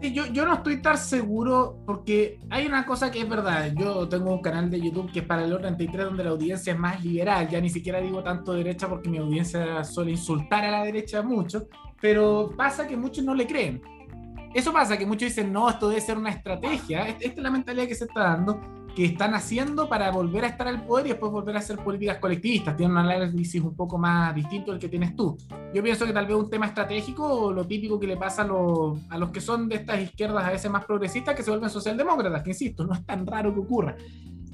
Sí, 0.00 0.12
yo, 0.12 0.26
yo 0.26 0.46
no 0.46 0.54
estoy 0.54 0.80
tan 0.80 0.96
seguro 0.96 1.82
porque 1.84 2.38
hay 2.50 2.66
una 2.66 2.86
cosa 2.86 3.10
que 3.10 3.20
es 3.20 3.28
verdad. 3.28 3.72
Yo 3.76 4.08
tengo 4.08 4.32
un 4.32 4.40
canal 4.40 4.70
de 4.70 4.80
YouTube 4.80 5.10
que 5.10 5.20
es 5.20 5.24
para 5.24 5.44
el 5.44 5.58
33 5.58 6.04
donde 6.04 6.22
la 6.22 6.30
audiencia 6.30 6.72
es 6.72 6.78
más 6.78 7.04
liberal. 7.04 7.48
Ya 7.48 7.60
ni 7.60 7.68
siquiera 7.68 8.00
digo 8.00 8.22
tanto 8.22 8.52
derecha 8.52 8.88
porque 8.88 9.08
mi 9.08 9.18
audiencia 9.18 9.82
suele 9.82 10.12
insultar 10.12 10.64
a 10.64 10.70
la 10.70 10.84
derecha 10.84 11.20
mucho. 11.22 11.66
Pero 12.00 12.52
pasa 12.56 12.86
que 12.86 12.96
muchos 12.96 13.24
no 13.24 13.34
le 13.34 13.46
creen. 13.46 13.82
Eso 14.54 14.72
pasa 14.72 14.96
que 14.96 15.06
muchos 15.06 15.28
dicen, 15.28 15.52
no, 15.52 15.68
esto 15.68 15.88
debe 15.88 16.00
ser 16.00 16.16
una 16.16 16.30
estrategia. 16.30 17.06
Esta 17.08 17.26
es 17.26 17.36
la 17.36 17.50
mentalidad 17.50 17.86
que 17.86 17.94
se 17.94 18.04
está 18.04 18.20
dando 18.20 18.60
que 18.98 19.04
están 19.04 19.32
haciendo 19.32 19.88
para 19.88 20.10
volver 20.10 20.44
a 20.44 20.48
estar 20.48 20.66
al 20.66 20.84
poder 20.84 21.06
y 21.06 21.10
después 21.10 21.30
volver 21.30 21.54
a 21.54 21.60
hacer 21.60 21.76
políticas 21.78 22.18
colectivistas. 22.18 22.76
Tienen 22.76 22.96
un 22.96 22.98
análisis 22.98 23.62
un 23.62 23.76
poco 23.76 23.96
más 23.96 24.34
distinto 24.34 24.72
del 24.72 24.80
que 24.80 24.88
tienes 24.88 25.14
tú. 25.14 25.38
Yo 25.72 25.84
pienso 25.84 26.04
que 26.04 26.12
tal 26.12 26.26
vez 26.26 26.34
un 26.34 26.50
tema 26.50 26.66
estratégico 26.66 27.24
o 27.24 27.52
lo 27.52 27.64
típico 27.64 28.00
que 28.00 28.08
le 28.08 28.16
pasa 28.16 28.42
a, 28.42 28.46
los, 28.46 28.98
a 29.08 29.16
los 29.16 29.30
que 29.30 29.40
son 29.40 29.68
de 29.68 29.76
estas 29.76 30.00
izquierdas 30.00 30.44
a 30.44 30.50
veces 30.50 30.68
más 30.68 30.84
progresistas 30.84 31.36
que 31.36 31.44
se 31.44 31.50
vuelven 31.52 31.70
socialdemócratas, 31.70 32.42
que 32.42 32.50
insisto, 32.50 32.84
no 32.84 32.92
es 32.92 33.06
tan 33.06 33.24
raro 33.24 33.54
que 33.54 33.60
ocurra. 33.60 33.96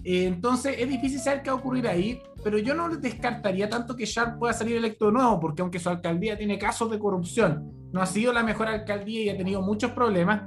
Entonces 0.04 0.76
es 0.78 0.88
difícil 0.88 1.18
saber 1.18 1.42
qué 1.42 1.50
va 1.50 1.56
a 1.56 1.58
ocurrir 1.60 1.88
ahí, 1.88 2.20
pero 2.42 2.58
yo 2.58 2.74
no 2.74 2.90
descartaría 2.90 3.70
tanto 3.70 3.96
que 3.96 4.04
Sharp 4.04 4.38
pueda 4.38 4.52
salir 4.52 4.76
electo 4.76 5.06
de 5.06 5.12
nuevo, 5.12 5.40
porque 5.40 5.62
aunque 5.62 5.78
su 5.78 5.88
alcaldía 5.88 6.36
tiene 6.36 6.58
casos 6.58 6.90
de 6.90 6.98
corrupción, 6.98 7.72
no 7.90 8.02
ha 8.02 8.06
sido 8.06 8.32
la 8.32 8.42
mejor 8.42 8.68
alcaldía 8.68 9.22
y 9.22 9.28
ha 9.30 9.36
tenido 9.36 9.62
muchos 9.62 9.92
problemas, 9.92 10.42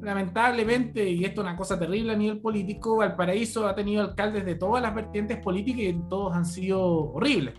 lamentablemente, 0.00 1.08
y 1.08 1.24
esto 1.24 1.40
es 1.40 1.46
una 1.46 1.56
cosa 1.56 1.78
terrible 1.78 2.12
a 2.12 2.16
nivel 2.16 2.40
político, 2.40 2.96
Valparaíso 2.96 3.66
ha 3.66 3.74
tenido 3.74 4.02
alcaldes 4.02 4.44
de 4.44 4.54
todas 4.54 4.82
las 4.82 4.94
vertientes 4.94 5.38
políticas 5.38 5.82
y 5.82 6.08
todos 6.08 6.34
han 6.34 6.44
sido 6.44 6.80
horribles. 7.12 7.54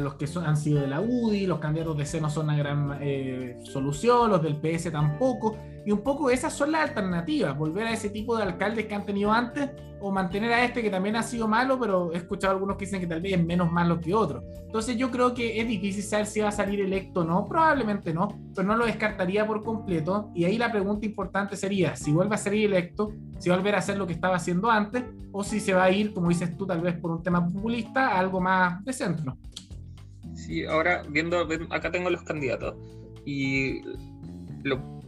los 0.00 0.14
que 0.14 0.26
han 0.44 0.56
sido 0.56 0.80
de 0.80 0.86
la 0.86 1.00
UDI, 1.00 1.46
los 1.46 1.58
candidatos 1.58 1.98
de 1.98 2.06
C 2.06 2.20
no 2.20 2.30
son 2.30 2.44
una 2.44 2.56
gran 2.56 2.98
eh, 3.02 3.58
solución, 3.64 4.30
los 4.30 4.42
del 4.42 4.56
PS 4.56 4.90
tampoco. 4.92 5.56
Y 5.86 5.92
un 5.92 6.02
poco 6.02 6.30
esas 6.30 6.52
son 6.52 6.72
las 6.72 6.88
alternativas, 6.88 7.56
volver 7.56 7.86
a 7.86 7.92
ese 7.92 8.10
tipo 8.10 8.36
de 8.36 8.42
alcaldes 8.42 8.86
que 8.86 8.94
han 8.94 9.04
tenido 9.04 9.32
antes 9.32 9.70
o 10.00 10.10
mantener 10.10 10.52
a 10.52 10.64
este 10.64 10.82
que 10.82 10.90
también 10.90 11.16
ha 11.16 11.22
sido 11.22 11.48
malo, 11.48 11.78
pero 11.80 12.12
he 12.12 12.18
escuchado 12.18 12.52
algunos 12.52 12.76
que 12.76 12.84
dicen 12.84 13.00
que 13.00 13.06
tal 13.06 13.22
vez 13.22 13.32
es 13.34 13.44
menos 13.44 13.72
malo 13.72 14.00
que 14.00 14.14
otro. 14.14 14.42
Entonces 14.66 14.96
yo 14.96 15.10
creo 15.10 15.32
que 15.32 15.60
es 15.60 15.66
difícil 15.66 16.02
saber 16.02 16.26
si 16.26 16.40
va 16.40 16.48
a 16.48 16.52
salir 16.52 16.80
electo 16.80 17.20
o 17.20 17.24
no, 17.24 17.46
probablemente 17.46 18.12
no, 18.12 18.28
pero 18.54 18.66
no 18.68 18.76
lo 18.76 18.84
descartaría 18.84 19.46
por 19.46 19.62
completo. 19.62 20.30
Y 20.34 20.44
ahí 20.44 20.58
la 20.58 20.70
pregunta 20.70 21.06
importante 21.06 21.56
sería 21.56 21.96
si 21.96 22.12
vuelve 22.12 22.34
a 22.34 22.38
salir 22.38 22.66
electo, 22.66 23.12
si 23.38 23.48
va 23.48 23.54
a 23.54 23.58
volver 23.58 23.76
a 23.76 23.78
hacer 23.78 23.96
lo 23.96 24.06
que 24.06 24.12
estaba 24.12 24.36
haciendo 24.36 24.70
antes, 24.70 25.04
o 25.32 25.42
si 25.42 25.58
se 25.58 25.72
va 25.72 25.84
a 25.84 25.90
ir, 25.90 26.12
como 26.12 26.28
dices 26.28 26.56
tú, 26.56 26.66
tal 26.66 26.80
vez 26.80 26.98
por 26.98 27.10
un 27.10 27.22
tema 27.22 27.46
populista, 27.46 28.08
a 28.08 28.18
algo 28.18 28.40
más 28.40 28.84
de 28.84 28.92
centro. 28.92 29.38
Sí, 30.34 30.64
ahora 30.66 31.02
viendo, 31.08 31.46
acá 31.70 31.90
tengo 31.90 32.10
los 32.10 32.22
candidatos. 32.24 32.74
Y 33.24 33.80
lo 34.64 35.02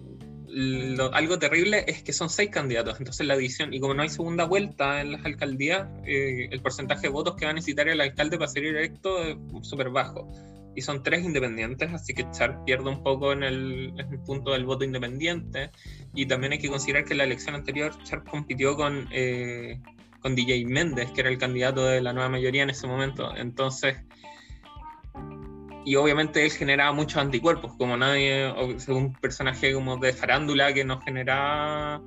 algo 1.12 1.38
terrible 1.38 1.84
es 1.86 2.02
que 2.02 2.12
son 2.12 2.30
seis 2.30 2.50
candidatos, 2.50 2.98
entonces 2.98 3.26
la 3.26 3.34
edición, 3.34 3.74
y 3.74 3.80
como 3.80 3.94
no 3.94 4.02
hay 4.02 4.08
segunda 4.08 4.44
vuelta 4.44 5.00
en 5.00 5.12
las 5.12 5.24
alcaldías, 5.24 5.88
eh, 6.04 6.48
el 6.50 6.60
porcentaje 6.60 7.02
de 7.02 7.08
votos 7.08 7.36
que 7.36 7.44
va 7.44 7.50
a 7.50 7.54
necesitar 7.54 7.88
el 7.88 8.00
alcalde 8.00 8.38
para 8.38 8.50
ser 8.50 8.64
electo 8.64 9.22
es 9.22 9.36
súper 9.62 9.90
bajo. 9.90 10.30
Y 10.74 10.82
son 10.82 11.02
tres 11.02 11.24
independientes, 11.24 11.90
así 11.92 12.12
que 12.12 12.30
Char 12.32 12.62
pierde 12.64 12.90
un 12.90 13.02
poco 13.02 13.32
en 13.32 13.42
el, 13.42 13.94
punto 14.26 14.52
del 14.52 14.66
voto 14.66 14.84
independiente. 14.84 15.70
Y 16.14 16.26
también 16.26 16.52
hay 16.52 16.58
que 16.58 16.68
considerar 16.68 17.06
que 17.06 17.14
en 17.14 17.18
la 17.18 17.24
elección 17.24 17.54
anterior 17.54 17.92
Char 18.04 18.24
compitió 18.24 18.76
con, 18.76 19.08
eh, 19.10 19.80
con 20.20 20.34
DJ 20.34 20.66
Méndez, 20.66 21.10
que 21.12 21.22
era 21.22 21.30
el 21.30 21.38
candidato 21.38 21.86
de 21.86 22.02
la 22.02 22.12
nueva 22.12 22.28
mayoría 22.28 22.62
en 22.62 22.68
ese 22.68 22.86
momento. 22.86 23.34
Entonces, 23.34 23.96
y 25.86 25.94
obviamente 25.94 26.44
él 26.44 26.50
generaba 26.50 26.92
muchos 26.92 27.18
anticuerpos, 27.18 27.72
como 27.78 27.96
nadie, 27.96 28.52
un 28.88 29.12
personaje 29.14 29.72
como 29.72 29.96
de 29.98 30.12
farándula 30.12 30.74
que 30.74 30.84
no 30.84 31.00
generaba 31.00 32.02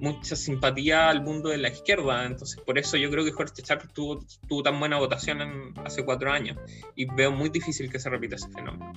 mucha 0.00 0.34
simpatía 0.34 1.10
al 1.10 1.22
mundo 1.22 1.50
de 1.50 1.58
la 1.58 1.68
izquierda. 1.68 2.24
Entonces, 2.24 2.58
por 2.62 2.78
eso 2.78 2.96
yo 2.96 3.10
creo 3.10 3.22
que 3.22 3.32
Jorge 3.32 3.62
Chávez 3.62 3.92
tuvo, 3.92 4.20
tuvo 4.48 4.62
tan 4.62 4.80
buena 4.80 4.98
votación 4.98 5.42
en, 5.42 5.74
hace 5.84 6.02
cuatro 6.02 6.32
años 6.32 6.56
y 6.96 7.04
veo 7.04 7.30
muy 7.30 7.50
difícil 7.50 7.90
que 7.92 7.98
se 7.98 8.08
repita 8.08 8.36
ese 8.36 8.48
fenómeno. 8.48 8.90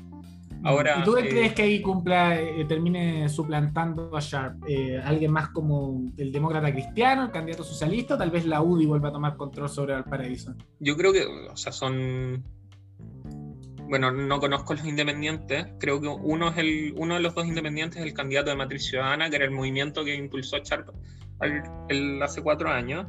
Ahora, 0.64 1.00
¿Y 1.02 1.04
tú 1.04 1.18
eh, 1.18 1.28
crees 1.28 1.54
que 1.54 1.64
ahí 1.64 1.82
cumpla, 1.82 2.40
eh, 2.40 2.64
termine 2.64 3.28
suplantando 3.28 4.16
a 4.16 4.22
Sharp? 4.22 4.64
Eh, 4.70 5.02
¿Alguien 5.04 5.34
más 5.34 5.50
como 5.50 6.14
el 6.16 6.32
demócrata 6.32 6.72
cristiano, 6.72 7.24
el 7.24 7.32
candidato 7.32 7.66
socialista, 7.66 8.16
o 8.16 8.18
tal 8.18 8.32
vez 8.32 8.46
la 8.46 8.62
UDI 8.62 8.86
vuelva 8.86 9.10
a 9.10 9.12
tomar 9.12 9.36
control 9.36 9.68
sobre 9.68 9.92
Valparaíso? 9.96 10.56
Yo 10.80 10.96
creo 10.96 11.12
que, 11.12 11.26
o 11.26 11.58
sea, 11.58 11.74
son 11.74 12.42
bueno, 13.94 14.10
no 14.10 14.40
conozco 14.40 14.74
los 14.74 14.88
independientes, 14.88 15.68
creo 15.80 16.02
que 16.02 16.08
uno, 16.08 16.50
es 16.50 16.58
el, 16.58 16.96
uno 16.98 17.14
de 17.14 17.20
los 17.20 17.36
dos 17.36 17.46
independientes 17.46 18.00
es 18.00 18.08
el 18.08 18.16
candidato 18.16 18.50
de 18.50 18.56
Matriz 18.56 18.86
Ciudadana, 18.86 19.30
que 19.30 19.36
era 19.36 19.46
el 19.46 19.52
movimiento 19.52 20.04
que 20.04 20.16
impulsó 20.16 20.58
Sharp 20.58 20.90
el, 21.90 22.20
hace 22.24 22.42
cuatro 22.42 22.72
años. 22.72 23.06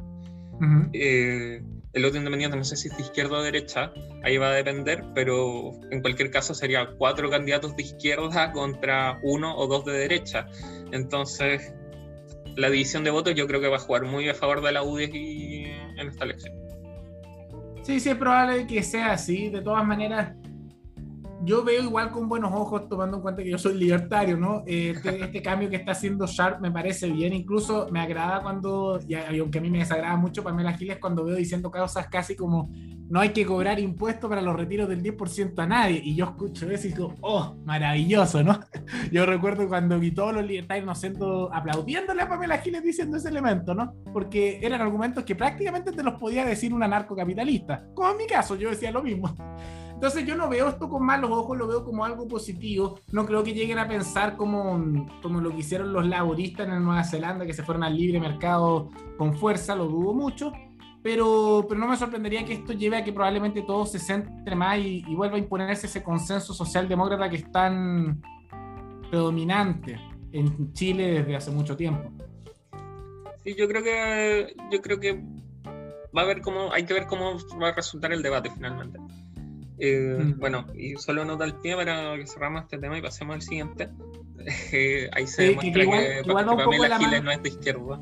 Eh, 0.93 1.59
el 1.91 2.05
otro 2.05 2.19
independiente, 2.19 2.55
no 2.55 2.63
sé 2.63 2.77
si 2.77 2.89
es 2.89 2.97
de 2.97 3.01
izquierda 3.01 3.39
o 3.39 3.41
derecha, 3.41 3.93
ahí 4.23 4.37
va 4.37 4.49
a 4.49 4.51
depender, 4.51 5.03
pero 5.15 5.71
en 5.89 6.03
cualquier 6.03 6.29
caso 6.29 6.53
sería 6.53 6.87
cuatro 6.99 7.31
candidatos 7.31 7.75
de 7.75 7.81
izquierda 7.81 8.51
contra 8.51 9.17
uno 9.23 9.57
o 9.57 9.65
dos 9.65 9.85
de 9.85 9.93
derecha. 9.93 10.45
Entonces, 10.91 11.73
la 12.57 12.69
división 12.69 13.03
de 13.03 13.09
votos 13.09 13.33
yo 13.33 13.47
creo 13.47 13.59
que 13.59 13.69
va 13.69 13.77
a 13.77 13.79
jugar 13.79 14.03
muy 14.03 14.29
a 14.29 14.35
favor 14.35 14.61
de 14.61 14.71
la 14.71 14.83
UDI 14.83 15.65
en 15.97 16.07
esta 16.09 16.25
elección. 16.25 16.53
Sí, 17.81 17.99
sí, 17.99 18.09
es 18.09 18.17
probable 18.17 18.67
que 18.67 18.83
sea 18.83 19.13
así. 19.13 19.49
De 19.49 19.61
todas 19.61 19.83
maneras, 19.83 20.35
yo 21.43 21.63
veo 21.63 21.83
igual 21.83 22.11
con 22.11 22.29
buenos 22.29 22.51
ojos, 22.53 22.87
tomando 22.87 23.17
en 23.17 23.23
cuenta 23.23 23.43
que 23.43 23.49
yo 23.49 23.57
soy 23.57 23.75
libertario, 23.75 24.37
¿no? 24.37 24.63
Este, 24.65 25.19
este, 25.23 25.41
cambio 25.41 25.69
que 25.69 25.75
está 25.75 25.91
haciendo 25.91 26.25
Sharp 26.25 26.61
me 26.61 26.71
parece 26.71 27.09
bien, 27.09 27.33
incluso 27.33 27.87
me 27.91 27.99
agrada 27.99 28.41
cuando, 28.41 28.99
y 29.07 29.15
aunque 29.39 29.59
a 29.59 29.61
mí 29.61 29.69
me 29.69 29.79
desagrada 29.79 30.15
mucho 30.15 30.43
Pamela 30.43 30.73
Giles, 30.73 30.97
cuando 30.99 31.23
veo 31.23 31.35
diciendo 31.35 31.71
cosas 31.71 32.07
casi 32.07 32.35
como 32.35 32.69
no 33.07 33.19
hay 33.19 33.29
que 33.29 33.45
cobrar 33.45 33.79
impuestos 33.79 34.27
para 34.29 34.41
los 34.41 34.55
retiros 34.55 34.89
del 34.89 35.03
10% 35.03 35.59
a 35.59 35.67
nadie, 35.67 36.01
y 36.03 36.15
yo 36.15 36.25
escucho 36.25 36.69
eso 36.71 36.87
y 36.87 36.91
digo, 36.91 37.13
oh, 37.21 37.55
maravilloso, 37.63 38.43
¿no? 38.43 38.59
Yo 39.11 39.25
recuerdo 39.25 39.67
cuando 39.67 39.99
vi 39.99 40.11
todos 40.11 40.33
los 40.33 40.45
libertarios 40.45 40.85
nos 40.85 40.99
siento 40.99 41.53
aplaudiéndole 41.53 42.23
a 42.23 42.27
Pamela 42.27 42.57
Giles 42.57 42.83
diciendo 42.83 43.17
ese 43.17 43.29
elemento, 43.29 43.75
¿no? 43.75 43.93
Porque 44.11 44.59
eran 44.61 44.81
argumentos 44.81 45.23
que 45.23 45.35
prácticamente 45.35 45.91
te 45.91 46.01
los 46.01 46.15
podía 46.15 46.45
decir 46.45 46.73
un 46.73 46.81
anarcocapitalista, 46.81 47.85
como 47.93 48.11
en 48.11 48.17
mi 48.17 48.25
caso, 48.25 48.55
yo 48.55 48.69
decía 48.69 48.91
lo 48.91 49.03
mismo. 49.03 49.35
Entonces 49.95 50.25
yo 50.25 50.35
no 50.35 50.49
veo 50.49 50.67
esto 50.67 50.89
con 50.89 51.05
malos 51.05 51.31
ojos, 51.31 51.57
lo 51.57 51.67
veo 51.67 51.83
como 51.85 52.03
algo 52.03 52.27
positivo. 52.27 52.99
No 53.13 53.25
creo 53.25 53.43
que 53.43 53.53
lleguen 53.53 53.79
a 53.79 53.87
pensar 53.87 54.35
como, 54.35 55.07
como 55.21 55.39
lo 55.39 55.51
que 55.51 55.59
hicieron 55.59 55.93
los 55.93 56.05
laboristas 56.05 56.67
en 56.67 56.83
Nueva 56.83 57.03
Zelanda, 57.05 57.45
que 57.45 57.53
se 57.53 57.63
fueron 57.63 57.83
al 57.83 57.95
libre 57.95 58.19
mercado 58.19 58.91
con 59.17 59.33
fuerza, 59.33 59.73
lo 59.73 59.87
dudo 59.87 60.13
mucho. 60.13 60.51
Pero, 61.01 61.65
pero 61.69 61.79
no 61.79 61.87
me 61.87 61.95
sorprendería 61.95 62.43
que 62.43 62.53
esto 62.53 62.73
lleve 62.73 62.97
a 62.97 63.03
que 63.03 63.13
probablemente 63.13 63.61
todo 63.61 63.85
se 63.85 63.99
centre 63.99 64.55
más 64.55 64.79
y, 64.79 65.01
vuelva 65.15 65.37
a 65.37 65.39
imponerse 65.39 65.87
ese 65.87 66.03
consenso 66.03 66.53
socialdemócrata 66.53 67.29
que 67.29 67.37
es 67.37 67.51
tan 67.51 68.21
predominante 69.09 69.97
en 70.33 70.73
Chile 70.73 71.21
desde 71.21 71.35
hace 71.37 71.51
mucho 71.51 71.77
tiempo. 71.77 72.11
Sí, 73.43 73.55
yo 73.55 73.67
creo 73.67 73.81
que 73.81 74.55
yo 74.71 74.81
creo 74.81 74.99
que 74.99 75.23
va 76.15 76.23
a 76.23 76.25
ver 76.25 76.41
cómo 76.41 76.73
hay 76.73 76.85
que 76.85 76.93
ver 76.93 77.05
cómo 77.05 77.37
va 77.61 77.69
a 77.69 77.73
resultar 77.73 78.11
el 78.11 78.23
debate 78.23 78.49
finalmente. 78.49 78.99
Eh, 79.77 80.17
mm. 80.19 80.39
Bueno, 80.39 80.65
y 80.75 80.95
solo 80.95 81.25
nota 81.25 81.45
el 81.45 81.55
pie 81.55 81.75
para 81.75 82.15
que 82.15 82.27
cerramos 82.27 82.63
este 82.63 82.77
tema 82.77 82.97
y 82.97 83.01
pasemos 83.01 83.35
al 83.35 83.41
siguiente. 83.41 83.89
Eh, 84.71 85.09
ahí 85.13 85.25
se 85.25 85.41
demuestra 85.41 85.85
que, 85.85 86.21
que, 86.23 86.33
Pamela 86.33 86.99
Giles 86.99 87.23
no 87.23 87.31
es 87.31 87.41
de 87.41 87.49
izquierda. 87.49 87.99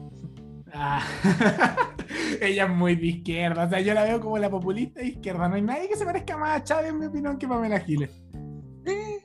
Ah. 0.73 1.01
Ella 2.41 2.65
es 2.65 2.69
muy 2.69 2.97
de 2.97 3.05
izquierda, 3.05 3.63
o 3.63 3.69
sea, 3.69 3.79
yo 3.79 3.93
la 3.93 4.03
veo 4.03 4.19
como 4.19 4.37
la 4.37 4.49
populista 4.49 4.99
de 4.99 5.07
izquierda. 5.07 5.47
No 5.47 5.55
hay 5.55 5.61
nadie 5.61 5.87
que 5.87 5.95
se 5.95 6.03
parezca 6.03 6.35
más 6.35 6.59
a 6.59 6.63
Chávez, 6.65 6.89
en 6.89 6.99
mi 6.99 7.05
opinión, 7.05 7.37
que 7.37 7.47
Pamela 7.47 7.79
Giles. 7.79 8.21
Eh, 8.85 9.23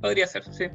podría 0.00 0.28
ser, 0.28 0.44
sí. 0.54 0.66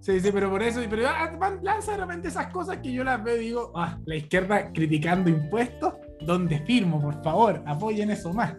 Sí, 0.00 0.20
sí, 0.20 0.30
pero 0.30 0.50
por 0.50 0.62
eso, 0.62 0.80
pero 0.88 1.08
ah, 1.08 1.58
lanza 1.62 1.92
de 1.92 1.98
repente 1.98 2.28
esas 2.28 2.48
cosas 2.48 2.76
que 2.78 2.92
yo 2.92 3.02
las 3.02 3.24
veo 3.24 3.36
y 3.36 3.46
digo, 3.46 3.72
ah, 3.74 3.98
la 4.04 4.16
izquierda 4.16 4.72
criticando 4.72 5.30
impuestos, 5.30 5.94
¿dónde 6.20 6.60
firmo? 6.60 7.00
Por 7.00 7.22
favor, 7.24 7.62
apoyen 7.66 8.10
eso 8.10 8.32
más. 8.32 8.54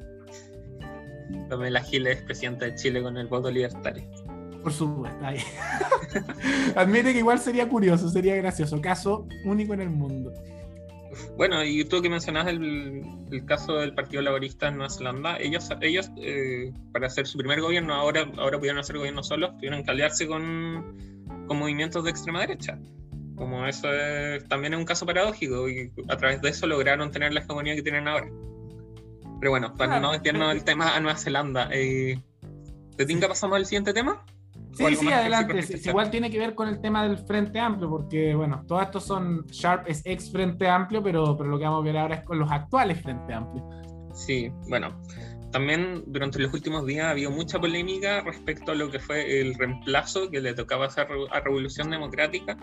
Pamela 1.50 1.82
Giles 1.82 2.18
es 2.18 2.24
presidenta 2.24 2.66
de 2.66 2.76
Chile 2.76 3.02
con 3.02 3.18
el 3.18 3.28
voto 3.28 3.50
libertario. 3.52 4.04
Por 4.64 4.74
supuesto, 4.74 5.26
ahí. 5.26 5.40
Admite 6.76 7.14
que 7.14 7.20
igual 7.20 7.40
sería 7.40 7.70
curioso, 7.70 8.10
sería 8.10 8.36
gracioso. 8.36 8.82
Caso 8.82 9.28
único 9.46 9.74
en 9.74 9.82
el 9.82 9.90
mundo. 9.90 10.34
Bueno, 11.38 11.64
y 11.64 11.84
tú 11.86 12.02
que 12.02 12.10
mencionabas 12.10 12.54
el, 12.54 13.04
caso 13.46 13.78
del 13.78 13.94
Partido 13.94 14.22
Laborista 14.22 14.68
en 14.68 14.78
Nueva 14.78 14.90
Zelanda, 14.90 15.38
ellos, 15.40 15.70
ellos 15.82 16.12
eh, 16.18 16.72
para 16.92 17.08
hacer 17.08 17.28
su 17.28 17.38
primer 17.38 17.62
gobierno, 17.62 17.94
ahora, 17.94 18.30
ahora 18.38 18.58
pudieron 18.58 18.80
hacer 18.80 18.98
gobierno 18.98 19.24
solos, 19.24 19.56
tuvieron 19.56 19.84
que 19.84 19.92
aliarse 19.92 20.28
con, 20.28 20.98
con 21.48 21.58
movimientos 21.58 22.04
de 22.04 22.12
extrema 22.12 22.42
derecha. 22.42 22.80
Como 23.36 23.66
eso 23.68 23.88
también 24.48 24.74
es 24.74 24.80
un 24.80 24.86
caso 24.86 25.06
paradójico, 25.06 25.70
y 25.70 25.92
a 26.08 26.18
través 26.18 26.42
de 26.42 26.50
eso 26.50 26.66
lograron 26.66 27.12
tener 27.12 27.34
la 27.34 27.42
hegemonía 27.42 27.76
que 27.76 27.84
tienen 27.84 28.08
ahora. 28.08 28.28
Pero 29.39 29.51
bueno, 29.51 29.74
para 29.75 30.00
no 30.00 30.12
meternos 30.12 30.53
el 30.53 30.63
tema 30.63 30.96
a 30.96 31.00
Nueva 31.00 31.17
Zelanda, 31.17 31.70
eh, 31.72 32.22
¿te 32.96 33.06
tinca 33.06 33.27
pasamos 33.27 33.58
al 33.58 33.65
siguiente 33.65 33.94
tema? 33.94 34.25
Sí, 34.74 34.96
sí, 34.96 35.12
adelante. 35.12 35.65
igual 35.86 36.12
tiene 36.12 36.29
que 36.29 36.38
ver 36.38 36.53
con 36.53 36.67
el 36.67 36.79
tema 36.82 37.03
del 37.03 37.17
Frente 37.17 37.60
Amplio, 37.60 37.89
porque 37.89 38.36
bueno, 38.36 38.63
todos 38.67 38.84
estos 38.84 39.06
son, 39.06 39.46
Sharp 39.48 39.88
es 39.88 40.01
ex 40.06 40.32
Frente 40.32 40.67
Amplio, 40.67 41.01
pero, 41.01 41.36
pero 41.36 41.50
lo 41.50 41.58
que 41.58 41.65
vamos 41.65 41.82
a 41.82 41.86
ver 41.86 41.98
ahora 41.98 42.15
es 42.15 42.24
con 42.24 42.38
los 42.38 42.51
actuales 42.51 43.01
Frente 43.01 43.34
Amplio. 43.34 43.67
Sí, 44.13 44.51
bueno, 44.70 45.00
también 45.51 46.03
durante 46.08 46.39
los 46.39 46.53
últimos 46.53 46.86
días 46.86 47.06
ha 47.06 47.12
habido 47.12 47.32
mucha 47.32 47.60
polémica 47.60 48.22
respecto 48.22 48.72
a 48.72 48.75
lo 48.75 48.91
que 48.91 49.00
fue 49.00 49.41
el 49.41 49.56
reemplazo 49.56 50.29
que 50.29 50.41
le 50.41 50.53
tocaba 50.53 50.86
hacer 50.86 51.08
a 51.32 51.39
Revolución 51.39 51.89
Democrática 51.89 52.58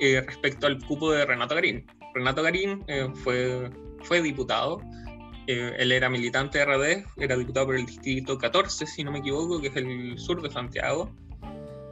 eh, 0.00 0.20
respecto 0.20 0.66
al 0.66 0.78
cupo 0.84 1.12
de 1.12 1.24
Renato 1.24 1.54
Garín. 1.54 1.86
Renato 2.14 2.42
Garín 2.42 2.84
eh, 2.86 3.08
fue, 3.14 3.70
fue 4.02 4.22
diputado, 4.22 4.80
eh, 5.46 5.76
él 5.78 5.92
era 5.92 6.08
militante 6.08 6.58
de 6.58 6.64
RD, 6.64 7.06
era 7.18 7.36
diputado 7.36 7.66
por 7.66 7.76
el 7.76 7.86
distrito 7.86 8.36
14, 8.36 8.86
si 8.86 9.04
no 9.04 9.12
me 9.12 9.20
equivoco, 9.20 9.60
que 9.60 9.68
es 9.68 9.76
el 9.76 10.18
sur 10.18 10.42
de 10.42 10.50
Santiago. 10.50 11.14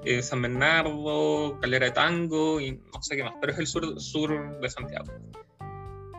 Eh, 0.04 0.22
San 0.22 0.42
Bernardo, 0.42 1.58
Calera 1.60 1.86
de 1.86 1.92
Tango 1.92 2.60
y 2.60 2.72
no 2.72 3.02
sé 3.02 3.16
qué 3.16 3.24
más, 3.24 3.34
pero 3.40 3.52
es 3.52 3.58
el 3.58 3.66
sur, 3.66 4.00
sur 4.00 4.60
de 4.60 4.68
Santiago. 4.68 5.06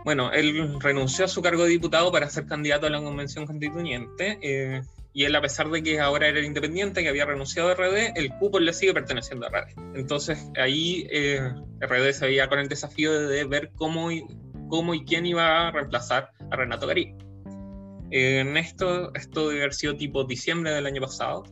Bueno, 0.03 0.31
él 0.31 0.79
renunció 0.79 1.25
a 1.25 1.27
su 1.27 1.41
cargo 1.41 1.63
de 1.63 1.69
diputado 1.69 2.11
para 2.11 2.29
ser 2.29 2.45
candidato 2.47 2.87
a 2.87 2.89
la 2.89 3.01
convención 3.01 3.45
constituyente 3.45 4.39
eh, 4.41 4.81
y 5.13 5.23
él, 5.23 5.35
a 5.35 5.41
pesar 5.41 5.69
de 5.69 5.83
que 5.83 5.99
ahora 5.99 6.27
era 6.27 6.43
independiente, 6.43 7.03
que 7.03 7.09
había 7.09 7.25
renunciado 7.25 7.69
a 7.69 7.75
RD, 7.75 8.17
el 8.17 8.29
cupo 8.39 8.59
le 8.59 8.73
sigue 8.73 8.93
perteneciendo 8.93 9.45
a 9.45 9.49
RD. 9.49 9.95
Entonces 9.95 10.49
ahí 10.57 11.07
RD 11.79 12.11
se 12.13 12.25
veía 12.25 12.47
con 12.47 12.59
el 12.59 12.67
desafío 12.67 13.27
de 13.27 13.45
ver 13.45 13.71
cómo, 13.75 14.09
cómo 14.67 14.93
y 14.93 15.05
quién 15.05 15.25
iba 15.25 15.67
a 15.67 15.71
reemplazar 15.71 16.31
a 16.51 16.55
Renato 16.55 16.87
Garí. 16.87 17.15
en 18.11 18.57
esto, 18.57 19.13
esto 19.15 19.49
debe 19.49 19.61
haber 19.61 19.73
sido 19.73 19.95
tipo 19.95 20.23
diciembre 20.23 20.71
del 20.71 20.85
año 20.85 21.01
pasado. 21.01 21.43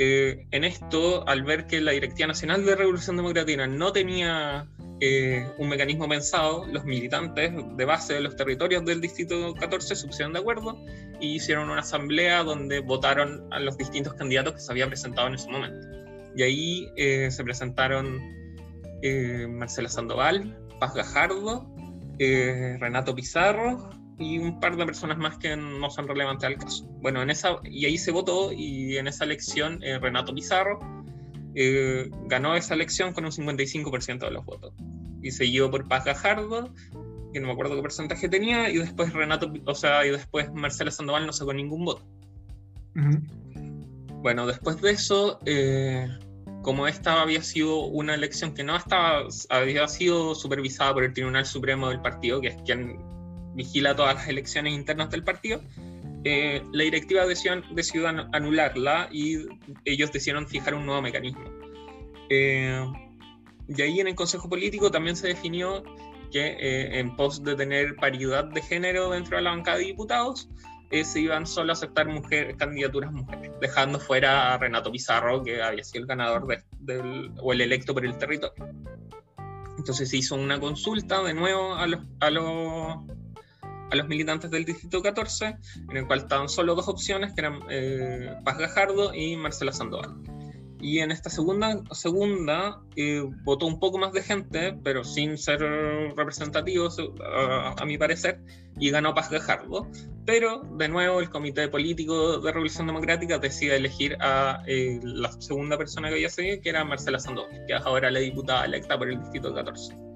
Eh, 0.00 0.46
en 0.52 0.62
esto, 0.62 1.28
al 1.28 1.42
ver 1.42 1.66
que 1.66 1.80
la 1.80 1.90
Directiva 1.90 2.28
Nacional 2.28 2.64
de 2.64 2.76
Revolución 2.76 3.16
Democrática 3.16 3.66
no 3.66 3.92
tenía 3.92 4.68
eh, 5.00 5.44
un 5.58 5.68
mecanismo 5.68 6.08
pensado, 6.08 6.64
los 6.66 6.84
militantes 6.84 7.52
de 7.76 7.84
base 7.84 8.14
de 8.14 8.20
los 8.20 8.36
territorios 8.36 8.84
del 8.84 9.00
Distrito 9.00 9.54
14 9.54 9.96
se 9.96 10.06
pusieron 10.06 10.32
de 10.32 10.38
acuerdo 10.38 10.80
y 11.20 11.34
hicieron 11.34 11.68
una 11.68 11.80
asamblea 11.80 12.44
donde 12.44 12.78
votaron 12.78 13.52
a 13.52 13.58
los 13.58 13.76
distintos 13.76 14.14
candidatos 14.14 14.54
que 14.54 14.60
se 14.60 14.70
habían 14.70 14.88
presentado 14.88 15.26
en 15.26 15.34
ese 15.34 15.50
momento. 15.50 15.88
Y 16.36 16.42
ahí 16.42 16.88
eh, 16.96 17.28
se 17.32 17.42
presentaron 17.42 18.20
Marcela 19.48 19.88
Sandoval, 19.88 20.56
Paz 20.78 20.94
Gajardo, 20.94 21.66
Renato 22.18 23.14
Pizarro, 23.14 23.90
y 24.18 24.38
un 24.38 24.58
par 24.58 24.76
de 24.76 24.84
personas 24.84 25.16
más 25.18 25.38
que 25.38 25.56
no 25.56 25.90
son 25.90 26.08
relevantes 26.08 26.44
al 26.44 26.56
caso. 26.56 26.84
Bueno, 27.00 27.22
en 27.22 27.30
esa, 27.30 27.56
y 27.64 27.86
ahí 27.86 27.96
se 27.96 28.10
votó 28.10 28.52
y 28.52 28.96
en 28.96 29.06
esa 29.06 29.24
elección 29.24 29.82
eh, 29.82 29.98
Renato 29.98 30.34
Pizarro 30.34 30.80
eh, 31.54 32.10
ganó 32.26 32.56
esa 32.56 32.74
elección 32.74 33.12
con 33.12 33.24
un 33.24 33.30
55% 33.30 34.18
de 34.18 34.30
los 34.30 34.44
votos. 34.44 34.74
Y 35.22 35.30
seguido 35.30 35.70
por 35.70 35.86
Paz 35.86 36.04
Gajardo, 36.04 36.72
que 37.32 37.40
no 37.40 37.46
me 37.46 37.52
acuerdo 37.52 37.76
qué 37.76 37.82
porcentaje 37.82 38.28
tenía, 38.28 38.70
y 38.70 38.78
después 38.78 39.12
Renato, 39.12 39.52
o 39.64 39.74
sea, 39.74 40.04
y 40.04 40.10
después 40.10 40.52
Marcela 40.52 40.90
Sandoval 40.90 41.26
no 41.26 41.32
sacó 41.32 41.52
ningún 41.52 41.84
voto. 41.84 42.04
Bueno, 44.22 44.46
después 44.46 44.80
de 44.80 44.90
eso, 44.90 45.38
eh, 45.46 46.08
como 46.68 46.86
esta 46.86 47.22
había 47.22 47.40
sido 47.40 47.86
una 47.86 48.14
elección 48.14 48.52
que 48.52 48.62
no 48.62 48.76
estaba, 48.76 49.26
había 49.48 49.88
sido 49.88 50.34
supervisada 50.34 50.92
por 50.92 51.02
el 51.02 51.14
Tribunal 51.14 51.46
Supremo 51.46 51.88
del 51.88 52.02
partido, 52.02 52.42
que 52.42 52.48
es 52.48 52.56
quien 52.66 52.98
vigila 53.54 53.96
todas 53.96 54.16
las 54.16 54.28
elecciones 54.28 54.74
internas 54.74 55.08
del 55.08 55.24
partido, 55.24 55.62
eh, 56.24 56.62
la 56.70 56.84
directiva 56.84 57.24
decidió, 57.24 57.62
decidió, 57.70 58.06
anularla 58.06 59.08
y 59.10 59.46
ellos 59.86 60.12
decidieron 60.12 60.46
fijar 60.46 60.74
un 60.74 60.84
nuevo 60.84 61.00
mecanismo. 61.00 61.42
Eh, 62.28 62.86
y 63.66 63.80
ahí 63.80 64.00
en 64.00 64.08
el 64.08 64.14
Consejo 64.14 64.50
Político 64.50 64.90
también 64.90 65.16
se 65.16 65.28
definió 65.28 65.82
que 66.30 66.48
eh, 66.48 66.98
en 66.98 67.16
pos 67.16 67.42
de 67.42 67.56
tener 67.56 67.96
paridad 67.96 68.44
de 68.44 68.60
género 68.60 69.08
dentro 69.08 69.38
de 69.38 69.42
la 69.42 69.52
bancada 69.52 69.78
de 69.78 69.84
diputados, 69.84 70.50
se 70.90 71.20
iban 71.20 71.46
solo 71.46 71.72
a 71.72 71.74
aceptar 71.74 72.06
mujer, 72.08 72.56
candidaturas 72.56 73.12
mujeres, 73.12 73.52
dejando 73.60 74.00
fuera 74.00 74.54
a 74.54 74.58
Renato 74.58 74.90
Pizarro, 74.90 75.42
que 75.42 75.62
había 75.62 75.84
sido 75.84 76.02
el 76.02 76.08
ganador 76.08 76.46
del, 76.78 77.32
o 77.40 77.52
el 77.52 77.60
electo 77.60 77.94
por 77.94 78.04
el 78.04 78.16
territorio. 78.16 78.68
Entonces 79.76 80.10
se 80.10 80.16
hizo 80.16 80.34
una 80.34 80.58
consulta 80.58 81.22
de 81.22 81.34
nuevo 81.34 81.74
a 81.74 81.86
los, 81.86 82.00
a 82.20 82.30
los 82.30 82.96
a 83.90 83.96
los 83.96 84.08
militantes 84.08 84.50
del 84.50 84.64
Distrito 84.64 85.02
14, 85.02 85.56
en 85.90 85.96
el 85.96 86.06
cual 86.06 86.20
estaban 86.20 86.48
solo 86.48 86.74
dos 86.74 86.88
opciones, 86.88 87.32
que 87.32 87.40
eran 87.40 87.60
eh, 87.70 88.36
Paz 88.44 88.58
Gajardo 88.58 89.14
y 89.14 89.36
Marcela 89.36 89.72
Sandoval. 89.72 90.14
Y 90.80 91.00
en 91.00 91.10
esta 91.10 91.28
segunda, 91.30 91.82
segunda 91.92 92.80
eh, 92.96 93.22
votó 93.42 93.66
un 93.66 93.80
poco 93.80 93.98
más 93.98 94.12
de 94.12 94.22
gente, 94.22 94.78
pero 94.84 95.04
sin 95.04 95.36
ser 95.36 95.60
representativos, 96.16 96.98
a, 97.20 97.84
mi 97.84 97.98
parecer, 97.98 98.40
y 98.78 98.90
ganó 98.90 99.14
Paz 99.14 99.30
Gajardo. 99.30 99.88
Pero, 100.24 100.62
de 100.76 100.88
nuevo, 100.88 101.20
el 101.20 101.30
Comité 101.30 101.68
Político 101.68 102.38
de 102.38 102.52
Revolución 102.52 102.86
Democrática 102.86 103.38
decide 103.38 103.76
elegir 103.76 104.16
a 104.20 104.62
eh, 104.66 105.00
la 105.02 105.32
segunda 105.32 105.76
persona 105.78 106.08
que 106.08 106.14
había 106.14 106.28
seguido, 106.28 106.60
que 106.60 106.68
era 106.68 106.84
Marcela 106.84 107.18
Sandoval, 107.18 107.64
que 107.66 107.74
es 107.74 107.82
ahora 107.82 108.10
la 108.10 108.20
diputada 108.20 108.64
electa 108.64 108.98
por 108.98 109.08
el 109.08 109.18
Distrito 109.18 109.54
14 109.54 110.08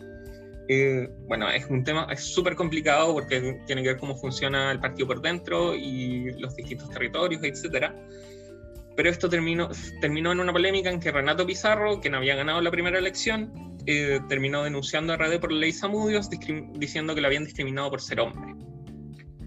bueno, 1.27 1.49
es 1.51 1.67
un 1.67 1.85
tema, 1.85 2.07
súper 2.17 2.55
complicado 2.55 3.13
porque 3.13 3.61
tiene 3.67 3.83
que 3.83 3.89
ver 3.89 3.99
cómo 3.99 4.17
funciona 4.17 4.71
el 4.71 4.81
partido 4.81 5.07
por 5.07 5.21
dentro 5.21 5.75
y 5.75 6.31
los 6.39 6.55
distintos 6.57 6.91
territorios, 6.91 7.43
etcétera. 7.43 7.95
Pero 8.97 9.09
esto 9.09 9.29
terminó, 9.29 9.71
terminó 10.01 10.33
en 10.33 10.41
una 10.41 10.53
polémica 10.53 10.91
en 10.91 11.01
que 11.01 11.11
Renato 11.11 11.47
Pizarro, 11.47 12.01
quien 12.01 12.15
había 12.15 12.35
ganado 12.35 12.61
la 12.61 12.71
primera 12.71 12.99
elección, 12.99 13.79
eh, 13.87 14.21
terminó 14.29 14.63
denunciando 14.63 15.13
a 15.13 15.17
RD 15.17 15.41
por 15.41 15.53
la 15.53 15.61
ley 15.61 15.73
Samudios, 15.73 16.29
diciendo 16.75 17.15
que 17.15 17.21
lo 17.21 17.27
habían 17.27 17.45
discriminado 17.45 17.91
por 17.91 18.01
ser 18.01 18.21
hombre. 18.21 18.55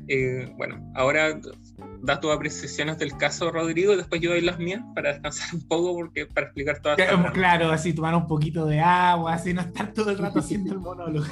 Eh, 0.07 0.53
bueno, 0.55 0.91
ahora 0.93 1.39
da 2.01 2.19
tus 2.19 2.31
apreciaciones 2.31 2.99
del 2.99 3.17
caso, 3.17 3.49
Rodrigo, 3.51 3.93
y 3.93 3.97
después 3.97 4.21
yo 4.21 4.29
doy 4.29 4.41
las 4.41 4.59
mías 4.59 4.83
para 4.93 5.13
descansar 5.13 5.55
un 5.55 5.67
poco, 5.67 5.95
porque 5.95 6.27
para 6.27 6.47
explicar 6.47 6.79
todas 6.81 6.97
Claro, 6.97 7.33
claro 7.33 7.71
así 7.71 7.93
tomar 7.93 8.13
un 8.15 8.27
poquito 8.27 8.65
de 8.65 8.79
agua, 8.79 9.33
así 9.33 9.53
no 9.53 9.61
estar 9.61 9.93
todo 9.93 10.11
el 10.11 10.17
rato 10.17 10.39
haciendo 10.39 10.73
el 10.73 10.79
monólogo. 10.79 11.25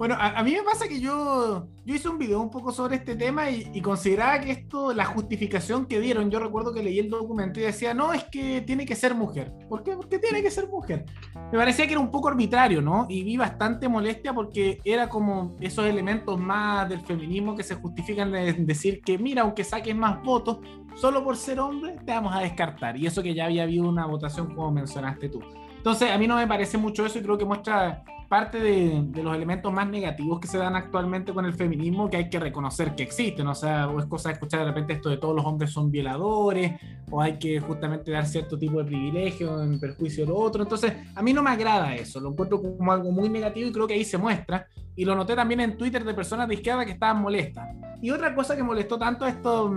Bueno, 0.00 0.16
a, 0.18 0.42
mí 0.42 0.52
me 0.52 0.62
pasa 0.62 0.88
que 0.88 0.98
yo, 0.98 1.68
yo 1.84 1.94
hice 1.94 2.08
un 2.08 2.16
video 2.16 2.40
un 2.40 2.48
poco 2.48 2.72
sobre 2.72 2.96
este 2.96 3.16
tema 3.16 3.50
y, 3.50 3.82
consideraba 3.82 4.40
que 4.40 4.50
esto, 4.50 4.94
la 4.94 5.04
justificación 5.04 5.84
que 5.84 6.00
dieron, 6.00 6.30
yo 6.30 6.40
recuerdo 6.40 6.72
que 6.72 6.82
leí 6.82 6.98
el 6.98 7.10
documento 7.10 7.60
y 7.60 7.64
decía, 7.64 7.92
no, 7.92 8.14
es 8.14 8.24
que 8.24 8.62
tiene 8.62 8.86
que 8.86 8.94
ser 8.94 9.14
mujer. 9.14 9.52
¿Por 9.68 9.82
qué? 9.82 9.94
Porque 9.94 10.18
tiene 10.18 10.40
que 10.40 10.50
ser 10.50 10.68
mujer. 10.68 11.04
Me 11.52 11.58
parecía 11.58 11.86
que 11.86 11.92
era 11.92 12.00
un 12.00 12.10
poco 12.10 12.28
arbitrario, 12.28 12.80
¿no? 12.80 13.04
Y 13.10 13.24
vi 13.24 13.36
bastante 13.36 13.90
molestia 13.90 14.32
porque 14.32 14.80
era 14.86 15.10
como 15.10 15.54
esos 15.60 15.84
elementos 15.84 16.40
más 16.40 16.88
del 16.88 17.02
feminismo 17.02 17.54
que 17.54 17.62
se 17.62 17.74
justifican 17.74 18.32
de 18.32 18.54
decir 18.54 19.02
que, 19.02 19.18
mira, 19.18 19.42
aunque 19.42 19.64
saques 19.64 19.94
más 19.94 20.22
votos, 20.22 20.60
solo 20.94 21.22
por 21.22 21.36
ser 21.36 21.60
hombre 21.60 21.98
te 22.06 22.12
vamos 22.12 22.34
a 22.34 22.40
descartar. 22.40 22.96
Y 22.96 23.06
eso 23.06 23.22
que 23.22 23.34
ya 23.34 23.44
había 23.44 23.64
habido 23.64 23.86
una 23.86 24.06
votación 24.06 24.54
como 24.54 24.70
mencionaste 24.70 25.28
tú. 25.28 25.40
Entonces, 25.76 26.10
a 26.10 26.16
mí 26.16 26.26
no 26.26 26.36
me 26.36 26.46
parece 26.46 26.78
mucho 26.78 27.04
eso 27.04 27.18
y 27.18 27.22
creo 27.22 27.36
que 27.36 27.44
muestra 27.44 28.02
parte 28.30 28.60
de, 28.60 29.22
los 29.24 29.34
elementos 29.34 29.72
más 29.72 29.88
negativos 29.88 30.38
que 30.38 30.46
se 30.46 30.56
dan 30.56 30.76
actualmente 30.76 31.34
con 31.34 31.44
el 31.46 31.52
feminismo 31.52 32.08
que 32.08 32.16
hay 32.16 32.30
que 32.30 32.38
reconocer 32.38 32.94
que 32.94 33.02
existen. 33.02 33.44
O 33.48 33.56
sea, 33.56 33.88
o 33.88 33.98
es 33.98 34.06
cosa 34.06 34.28
de 34.28 34.34
escuchar 34.34 34.60
de 34.60 34.66
repente 34.66 34.92
esto 34.92 35.08
de 35.08 35.16
todos 35.16 35.34
los 35.34 35.44
hombres 35.44 35.72
son 35.72 35.90
violadores, 35.90 36.80
o 37.10 37.20
hay 37.20 37.40
que 37.40 37.58
justamente 37.58 38.12
dar 38.12 38.24
cierto 38.24 38.56
tipo 38.56 38.78
de 38.78 38.84
privilegio 38.84 39.60
en 39.60 39.80
perjuicio 39.80 40.24
de 40.24 40.30
lo 40.30 40.38
otro. 40.38 40.62
Entonces, 40.62 40.92
a 41.12 41.22
mí 41.22 41.32
no 41.32 41.42
me 41.42 41.50
agrada 41.50 41.92
eso, 41.96 42.20
lo 42.20 42.30
encuentro 42.30 42.62
como 42.62 42.92
algo 42.92 43.10
muy 43.10 43.28
negativo 43.28 43.68
y 43.68 43.72
creo 43.72 43.88
que 43.88 43.94
ahí 43.94 44.04
se 44.04 44.16
muestra. 44.16 44.64
Y 44.94 45.04
lo 45.04 45.16
noté 45.16 45.34
también 45.34 45.58
en 45.58 45.76
Twitter 45.76 46.04
de 46.04 46.14
personas 46.14 46.46
de 46.46 46.54
izquierda 46.54 46.84
que 46.84 46.92
estaban 46.92 47.20
molestas. 47.20 47.68
Y 48.00 48.12
otra 48.12 48.32
cosa 48.32 48.54
que 48.54 48.62
molestó 48.62 48.96
tanto 48.96 49.26
esto 49.26 49.74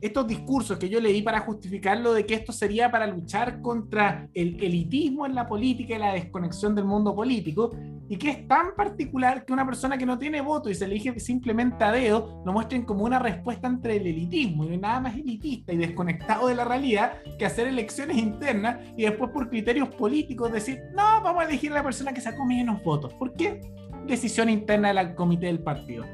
estos 0.00 0.26
discursos 0.26 0.78
que 0.78 0.88
yo 0.88 1.00
leí 1.00 1.22
para 1.22 1.40
justificarlo 1.40 2.12
de 2.12 2.24
que 2.26 2.34
esto 2.34 2.52
sería 2.52 2.90
para 2.90 3.06
luchar 3.06 3.60
contra 3.60 4.28
el 4.34 4.62
elitismo 4.62 5.26
en 5.26 5.34
la 5.34 5.46
política 5.46 5.96
y 5.96 5.98
la 5.98 6.12
desconexión 6.12 6.74
del 6.74 6.84
mundo 6.84 7.14
político, 7.14 7.70
y 8.08 8.16
que 8.16 8.30
es 8.30 8.48
tan 8.48 8.74
particular 8.74 9.44
que 9.44 9.52
una 9.52 9.64
persona 9.64 9.96
que 9.96 10.04
no 10.04 10.18
tiene 10.18 10.40
voto 10.40 10.68
y 10.68 10.74
se 10.74 10.84
elige 10.84 11.18
simplemente 11.20 11.84
a 11.84 11.92
dedo, 11.92 12.42
lo 12.44 12.52
muestren 12.52 12.84
como 12.84 13.04
una 13.04 13.20
respuesta 13.20 13.68
entre 13.68 13.96
el 13.96 14.06
elitismo, 14.06 14.64
y 14.64 14.76
nada 14.76 15.00
más 15.00 15.14
elitista 15.14 15.72
y 15.72 15.76
desconectado 15.76 16.48
de 16.48 16.56
la 16.56 16.64
realidad 16.64 17.12
que 17.38 17.46
hacer 17.46 17.68
elecciones 17.68 18.16
internas 18.16 18.78
y 18.96 19.04
después 19.04 19.30
por 19.30 19.48
criterios 19.48 19.88
políticos 19.90 20.52
decir, 20.52 20.80
no, 20.94 21.22
vamos 21.22 21.42
a 21.42 21.46
elegir 21.46 21.70
a 21.72 21.76
la 21.76 21.84
persona 21.84 22.12
que 22.12 22.20
sacó 22.20 22.44
menos 22.44 22.82
votos. 22.82 23.14
¿Por 23.14 23.32
qué? 23.34 23.60
Decisión 24.06 24.48
interna 24.48 24.92
del 24.92 25.14
comité 25.14 25.46
del 25.46 25.62
partido 25.62 26.04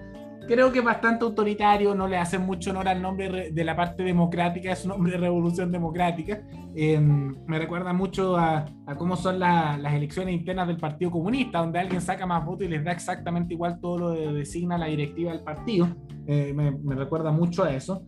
creo 0.46 0.72
que 0.72 0.78
es 0.80 0.84
bastante 0.84 1.24
autoritario, 1.24 1.94
no 1.94 2.08
le 2.08 2.16
hace 2.16 2.38
mucho 2.38 2.70
honor 2.70 2.88
al 2.88 3.02
nombre 3.02 3.50
de 3.50 3.64
la 3.64 3.76
parte 3.76 4.02
democrática, 4.02 4.72
es 4.72 4.84
un 4.84 4.90
nombre 4.90 5.12
de 5.12 5.18
revolución 5.18 5.70
democrática. 5.70 6.42
Em, 6.74 7.34
me 7.46 7.58
recuerda 7.58 7.92
mucho 7.92 8.36
a, 8.36 8.66
cómo 8.98 9.16
son 9.16 9.38
las 9.38 9.92
elecciones 9.92 10.34
internas 10.34 10.68
del 10.68 10.76
Partido 10.76 11.10
Comunista, 11.10 11.58
donde 11.58 11.78
alguien 11.78 12.00
saca 12.00 12.26
más 12.26 12.44
votos 12.44 12.66
y 12.66 12.68
les 12.68 12.84
da 12.84 12.92
exactamente 12.92 13.54
igual 13.54 13.80
todo 13.80 13.98
lo 13.98 14.14
que 14.14 14.32
designa 14.32 14.78
la 14.78 14.86
directiva 14.86 15.32
del 15.32 15.40
partido. 15.40 15.88
Eh, 16.26 16.52
me 16.54 16.94
recuerda 16.94 17.30
mucho 17.30 17.64
a 17.64 17.72
eso. 17.72 18.06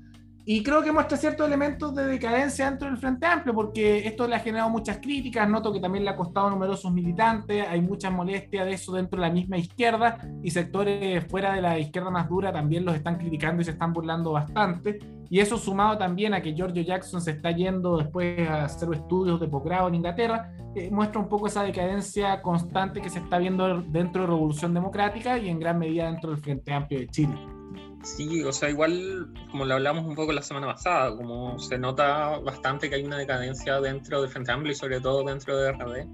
Y 0.51 0.63
creo 0.63 0.83
que 0.83 0.91
muestra 0.91 1.19
ciertos 1.19 1.47
elementos 1.47 1.95
de 1.95 2.07
decadencia 2.07 2.71
dentro 2.71 2.89
del 2.89 2.97
Frente 2.97 3.27
Amplio, 3.27 3.55
porque 3.55 4.07
esto 4.07 4.27
le 4.27 4.35
ha 4.35 4.39
generado 4.39 4.71
muchas 4.71 4.97
críticas, 4.97 5.47
noto 5.47 5.71
que 5.71 5.79
también 5.79 6.07
le 6.07 6.11
ha 6.11 6.17
costado 6.17 6.47
a 6.47 6.51
numerosos 6.51 6.91
militantes, 6.91 7.67
hay 7.69 7.83
mucha 7.83 8.09
molestia 8.09 8.65
de 8.65 8.73
eso 8.73 8.93
dentro 8.93 9.21
de 9.21 9.29
la 9.29 9.31
misma 9.35 9.59
izquierda, 9.59 10.17
y 10.43 10.51
sectores 10.51 11.23
fuera 11.27 11.53
de 11.53 11.61
la 11.61 11.79
izquierda 11.79 12.09
más 12.09 12.31
dura 12.31 12.51
también 12.51 12.87
los 12.87 12.95
están 12.95 13.19
criticando 13.19 13.61
y 13.61 13.67
se 13.67 13.73
están 13.73 13.93
burlando 13.93 14.33
bastante. 14.33 15.01
Y 15.29 15.41
eso 15.41 15.59
sumado 15.59 15.99
también 15.99 16.33
a 16.33 16.41
que 16.41 16.55
Giorgio 16.55 16.81
Jackson 16.81 17.21
se 17.21 17.33
está 17.33 17.51
yendo 17.51 17.99
después 17.99 18.49
a 18.49 18.65
hacer 18.65 18.89
estudios 18.95 19.39
de 19.41 19.49
posgrado 19.49 19.89
en 19.89 19.97
Inglaterra, 19.97 20.51
eh, 20.75 20.89
muestra 20.91 21.21
un 21.21 21.29
poco 21.29 21.49
esa 21.49 21.63
decadencia 21.63 22.41
constante 22.41 23.03
que 23.03 23.11
se 23.11 23.19
está 23.19 23.37
viendo 23.37 23.83
dentro 23.83 24.23
de 24.23 24.29
Revolución 24.29 24.73
Democrática 24.73 25.37
y 25.37 25.51
en 25.51 25.61
gran 25.61 25.79
medida 25.79 26.11
dentro 26.11 26.31
del 26.31 26.41
Frente 26.41 26.73
Amplio 26.73 27.01
de 27.01 27.09
Chile. 27.09 27.58
Sí, 28.03 28.43
o 28.45 28.53
sea, 28.53 28.71
igual 28.71 29.33
como 29.51 29.65
lo 29.65 29.75
hablamos 29.75 30.05
un 30.05 30.15
poco 30.15 30.33
la 30.33 30.43
semana 30.43 30.67
pasada, 30.69 31.17
como 31.17 31.59
se 31.59 31.79
nota 31.79 32.39
bastante 32.39 32.89
que 32.89 32.97
hay 32.97 33.05
una 33.05 33.19
decadencia 33.19 33.81
dentro 33.81 34.23
del 34.23 34.31
Frente 34.31 34.53
Amplio 34.53 34.73
y 34.73 34.77
sobre 34.77 35.01
todo 35.01 35.25
dentro 35.25 35.57
de 35.57 35.73
RD. 35.73 36.07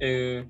Eh, 0.00 0.48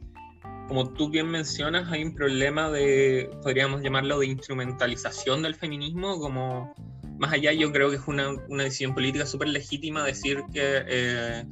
como 0.66 0.92
tú 0.92 1.08
bien 1.08 1.28
mencionas, 1.28 1.90
hay 1.90 2.04
un 2.04 2.14
problema 2.14 2.70
de, 2.70 3.30
podríamos 3.42 3.82
llamarlo, 3.82 4.18
de 4.18 4.26
instrumentalización 4.26 5.42
del 5.42 5.54
feminismo, 5.54 6.18
como 6.18 6.74
más 7.18 7.32
allá 7.32 7.52
yo 7.52 7.70
creo 7.72 7.90
que 7.90 7.96
es 7.96 8.08
una, 8.08 8.30
una 8.48 8.64
decisión 8.64 8.94
política 8.94 9.26
súper 9.26 9.48
legítima 9.48 10.04
decir 10.04 10.42
que 10.52 10.82
eh, 10.88 11.44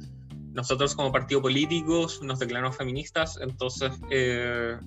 nosotros 0.53 0.95
como 0.95 1.11
partido 1.11 1.41
políticos 1.41 2.21
nos 2.21 2.39
declaramos 2.39 2.75
feministas, 2.75 3.39
entonces... 3.41 3.91
Eh, 4.09 4.77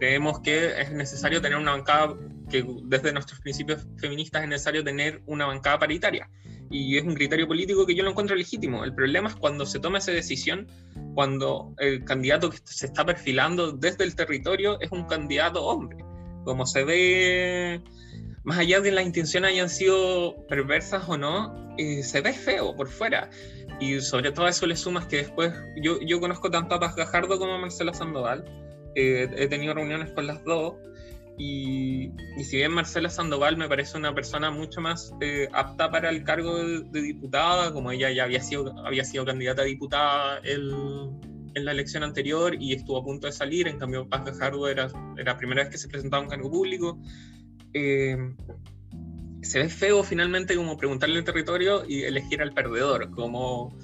creemos 0.00 0.40
que 0.40 0.80
es 0.80 0.90
necesario 0.90 1.42
tener 1.42 1.58
una 1.58 1.72
bancada, 1.72 2.14
que 2.48 2.64
desde 2.84 3.12
nuestros 3.12 3.38
principios 3.40 3.86
feministas 3.98 4.42
es 4.42 4.48
necesario 4.48 4.82
tener 4.82 5.22
una 5.26 5.46
bancada 5.46 5.78
paritaria. 5.78 6.28
Y 6.70 6.96
es 6.96 7.04
un 7.04 7.14
criterio 7.14 7.46
político 7.46 7.84
que 7.84 7.94
yo 7.94 8.02
lo 8.02 8.10
encuentro 8.10 8.34
legítimo. 8.34 8.82
El 8.82 8.94
problema 8.94 9.28
es 9.28 9.36
cuando 9.36 9.66
se 9.66 9.78
toma 9.78 9.98
esa 9.98 10.12
decisión, 10.12 10.68
cuando 11.14 11.74
el 11.78 12.04
candidato 12.04 12.48
que 12.48 12.58
se 12.64 12.86
está 12.86 13.04
perfilando 13.04 13.72
desde 13.72 14.04
el 14.04 14.16
territorio 14.16 14.80
es 14.80 14.90
un 14.90 15.04
candidato 15.04 15.64
hombre. 15.64 15.98
Como 16.44 16.64
se 16.64 16.84
ve, 16.84 17.82
más 18.42 18.56
allá 18.56 18.80
de 18.80 18.92
las 18.92 19.04
intenciones 19.04 19.50
hayan 19.50 19.68
sido 19.68 20.46
perversas 20.46 21.06
o 21.08 21.18
no, 21.18 21.74
eh, 21.76 22.02
se 22.02 22.22
ve 22.22 22.32
feo 22.32 22.74
por 22.74 22.88
fuera. 22.88 23.28
Y 23.80 24.00
sobre 24.00 24.32
todo 24.32 24.46
a 24.46 24.50
eso 24.50 24.66
le 24.66 24.76
sumas 24.76 25.06
que 25.06 25.18
después, 25.18 25.52
yo, 25.82 26.00
yo 26.00 26.20
conozco 26.20 26.50
tanto 26.50 26.74
a 26.76 26.80
Paz 26.80 26.96
Gajardo 26.96 27.38
como 27.38 27.54
a 27.54 27.58
Marcela 27.58 27.92
Sandoval, 27.92 28.44
eh, 28.94 29.28
he 29.36 29.48
tenido 29.48 29.74
reuniones 29.74 30.10
con 30.12 30.26
las 30.26 30.42
dos, 30.44 30.74
y, 31.38 32.12
y, 32.36 32.44
si 32.44 32.56
bien 32.58 32.72
Marcela 32.72 33.08
Sandoval 33.08 33.56
me 33.56 33.66
parece 33.66 33.96
una 33.96 34.14
persona 34.14 34.50
mucho 34.50 34.82
más 34.82 35.14
eh, 35.22 35.48
apta 35.52 35.90
para 35.90 36.10
el 36.10 36.22
cargo 36.22 36.58
de, 36.58 37.00
diputada, 37.00 37.72
como 37.72 37.90
ella 37.92 38.10
ya 38.10 38.24
había 38.24 38.42
sido, 38.42 38.76
había 38.84 39.04
sido 39.04 39.24
candidata 39.24 39.62
a 39.62 39.64
diputada 39.64 40.38
el, 40.44 40.70
en 41.54 41.64
la 41.64 41.72
elección 41.72 42.02
anterior 42.02 42.54
y 42.60 42.74
estuvo 42.74 42.98
a 42.98 43.04
punto 43.04 43.26
de 43.26 43.32
salir, 43.32 43.68
en 43.68 43.78
cambio 43.78 44.06
Paz 44.06 44.26
Gajardo 44.26 44.68
era, 44.68 44.88
era 45.16 45.32
la 45.32 45.38
primera 45.38 45.62
vez 45.62 45.72
que 45.72 45.78
se 45.78 45.88
presentaba 45.88 46.20
a 46.20 46.24
un 46.24 46.30
cargo 46.30 46.50
público. 46.50 47.00
Eh, 47.72 48.16
se 49.42 49.60
ve 49.60 49.68
feo 49.68 50.02
finalmente 50.02 50.54
como 50.54 50.76
preguntarle 50.76 51.18
al 51.18 51.24
territorio 51.24 51.84
y 51.88 52.02
elegir 52.02 52.42
al 52.42 52.52
perdedor, 52.52 53.10
como 53.12 53.76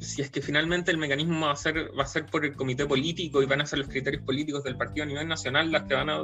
si 0.00 0.22
es 0.22 0.30
que 0.30 0.40
finalmente 0.40 0.90
el 0.90 0.98
mecanismo 0.98 1.46
va 1.46 1.52
a 1.52 1.56
ser, 1.56 1.90
va 1.98 2.04
a 2.04 2.06
ser 2.06 2.26
por 2.26 2.44
el 2.44 2.54
comité 2.54 2.86
político 2.86 3.42
y 3.42 3.46
van 3.46 3.60
a 3.60 3.66
ser 3.66 3.80
los 3.80 3.88
criterios 3.88 4.22
políticos 4.22 4.64
del 4.64 4.76
partido 4.76 5.04
a 5.04 5.06
nivel 5.06 5.28
nacional 5.28 5.70
las 5.72 5.84
que 5.84 5.94
van 5.94 6.10
a, 6.10 6.22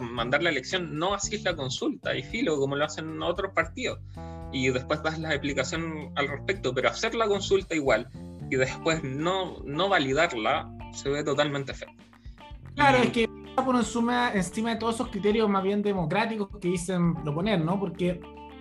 mandar 0.00 0.42
la 0.42 0.50
elección, 0.50 0.96
no 0.96 1.14
así 1.14 1.36
es 1.36 1.42
la 1.42 1.56
consulta 1.56 2.16
y 2.16 2.22
filo, 2.22 2.56
como 2.56 2.76
lo 2.76 2.84
hacen 2.84 3.20
otros 3.22 3.52
partidos. 3.52 4.00
Y 4.52 4.68
después 4.70 5.02
das 5.02 5.18
la 5.18 5.30
explicación 5.30 6.12
al 6.14 6.28
respecto, 6.28 6.72
pero 6.72 6.88
hacer 6.88 7.14
la 7.14 7.26
consulta 7.26 7.74
igual 7.74 8.08
y 8.50 8.56
después 8.56 9.02
no, 9.02 9.60
no 9.64 9.88
validarla 9.88 10.70
se 10.92 11.08
ve 11.08 11.24
totalmente 11.24 11.74
feo. 11.74 11.90
Claro, 12.76 12.98
es 12.98 13.10
que 13.10 13.28
por 13.62 13.76
encima, 13.76 14.32
encima 14.32 14.70
de 14.70 14.76
todos 14.76 14.96
esos 14.96 15.08
criterios 15.08 15.48
más 15.48 15.62
bien 15.62 15.82
democráticos 15.82 16.48
que 16.60 16.68
dicen 16.68 17.14
proponer, 17.14 17.60
¿no? 17.64 17.78
Porque 17.78 18.20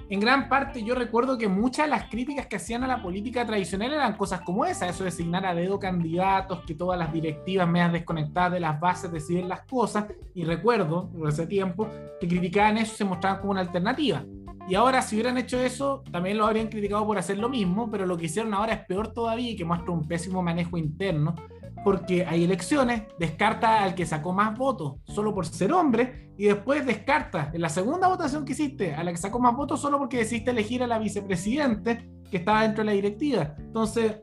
en 0.09 0.19
gran 0.19 0.49
parte 0.49 0.83
yo 0.83 0.95
recuerdo 0.95 1.37
que 1.37 1.47
muchas 1.47 1.85
de 1.85 1.91
las 1.91 2.09
críticas 2.09 2.47
que 2.47 2.57
hacían 2.57 2.83
a 2.83 2.87
la 2.87 3.01
política 3.01 3.45
tradicional 3.45 3.93
eran 3.93 4.15
cosas 4.15 4.41
como 4.41 4.65
esa, 4.65 4.87
eso 4.87 5.03
de 5.03 5.09
designar 5.09 5.45
a 5.45 5.55
dedo 5.55 5.79
candidatos, 5.79 6.61
que 6.65 6.75
todas 6.75 6.99
las 6.99 7.11
directivas 7.11 7.67
medias 7.67 7.93
desconectadas 7.93 8.53
de 8.53 8.59
las 8.59 8.79
bases 8.79 9.11
deciden 9.11 9.47
las 9.49 9.61
cosas, 9.61 10.05
y 10.33 10.43
recuerdo, 10.43 11.09
por 11.09 11.29
ese 11.29 11.47
tiempo, 11.47 11.87
que 12.19 12.27
criticaban 12.27 12.77
eso 12.77 12.95
se 12.95 13.05
mostraban 13.05 13.39
como 13.39 13.51
una 13.51 13.61
alternativa. 13.61 14.23
Y 14.67 14.75
ahora, 14.75 15.01
si 15.01 15.15
hubieran 15.15 15.37
hecho 15.37 15.59
eso, 15.59 16.03
también 16.11 16.37
lo 16.37 16.45
habrían 16.45 16.67
criticado 16.67 17.05
por 17.05 17.17
hacer 17.17 17.37
lo 17.37 17.49
mismo, 17.49 17.91
pero 17.91 18.05
lo 18.05 18.17
que 18.17 18.25
hicieron 18.25 18.53
ahora 18.53 18.73
es 18.73 18.85
peor 18.85 19.13
todavía 19.13 19.51
y 19.51 19.55
que 19.55 19.65
muestra 19.65 19.91
un 19.91 20.07
pésimo 20.07 20.41
manejo 20.41 20.77
interno, 20.77 21.35
porque 21.83 22.25
hay 22.25 22.43
elecciones, 22.43 23.03
descarta 23.19 23.83
al 23.83 23.95
que 23.95 24.05
sacó 24.05 24.33
más 24.33 24.57
votos 24.57 24.95
solo 25.05 25.33
por 25.33 25.45
ser 25.45 25.73
hombre 25.73 26.31
y 26.37 26.45
después 26.45 26.85
descarta 26.85 27.51
en 27.53 27.61
la 27.61 27.69
segunda 27.69 28.07
votación 28.07 28.45
que 28.45 28.53
hiciste 28.53 28.95
a 28.95 29.03
la 29.03 29.11
que 29.11 29.17
sacó 29.17 29.39
más 29.39 29.55
votos 29.55 29.81
solo 29.81 29.99
porque 29.99 30.17
decidiste 30.17 30.51
elegir 30.51 30.83
a 30.83 30.87
la 30.87 30.99
vicepresidente 30.99 32.09
que 32.29 32.37
estaba 32.37 32.63
dentro 32.63 32.83
de 32.83 32.85
la 32.85 32.91
directiva. 32.93 33.55
Entonces, 33.59 34.17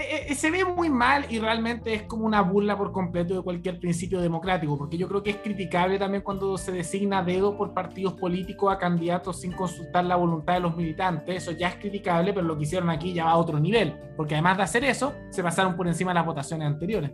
eh, 0.00 0.26
eh, 0.28 0.34
se 0.34 0.50
ve 0.50 0.64
muy 0.64 0.88
mal 0.88 1.26
y 1.28 1.38
realmente 1.38 1.92
es 1.92 2.02
como 2.02 2.24
una 2.24 2.40
burla 2.42 2.76
por 2.76 2.92
completo 2.92 3.34
de 3.34 3.42
cualquier 3.42 3.80
principio 3.80 4.20
democrático, 4.20 4.78
porque 4.78 4.96
yo 4.96 5.08
creo 5.08 5.22
que 5.22 5.30
es 5.30 5.36
criticable 5.36 5.98
también 5.98 6.22
cuando 6.22 6.56
se 6.56 6.72
designa 6.72 7.22
dedo 7.22 7.56
por 7.56 7.74
partidos 7.74 8.14
políticos 8.14 8.72
a 8.72 8.78
candidatos 8.78 9.40
sin 9.40 9.52
consultar 9.52 10.04
la 10.04 10.16
voluntad 10.16 10.54
de 10.54 10.60
los 10.60 10.76
militantes. 10.76 11.42
Eso 11.42 11.52
ya 11.52 11.68
es 11.68 11.76
criticable, 11.76 12.32
pero 12.32 12.46
lo 12.46 12.56
que 12.56 12.62
hicieron 12.62 12.90
aquí 12.90 13.12
ya 13.12 13.24
va 13.24 13.32
a 13.32 13.36
otro 13.36 13.58
nivel, 13.58 13.94
porque 14.16 14.34
además 14.34 14.56
de 14.56 14.62
hacer 14.62 14.84
eso, 14.84 15.14
se 15.30 15.42
pasaron 15.42 15.76
por 15.76 15.88
encima 15.88 16.12
de 16.12 16.16
las 16.16 16.26
votaciones 16.26 16.66
anteriores. 16.66 17.12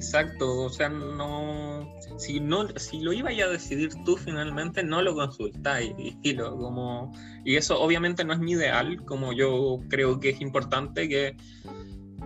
Exacto, 0.00 0.62
o 0.62 0.70
sea, 0.70 0.88
no 0.88 1.86
si 2.16 2.40
no 2.40 2.66
si 2.76 3.00
lo 3.00 3.12
iba 3.12 3.30
a 3.30 3.48
decidir 3.48 3.90
tú 4.04 4.16
finalmente 4.16 4.82
no 4.82 5.02
lo 5.02 5.14
consultáis 5.14 5.92
y, 6.22 6.32
lo, 6.32 6.56
como 6.56 7.12
y 7.44 7.56
eso 7.56 7.78
obviamente 7.78 8.24
no 8.24 8.32
es 8.32 8.38
mi 8.38 8.52
ideal, 8.52 9.04
como 9.04 9.32
yo 9.32 9.78
creo 9.88 10.18
que 10.18 10.30
es 10.30 10.40
importante 10.40 11.06
que 11.06 11.36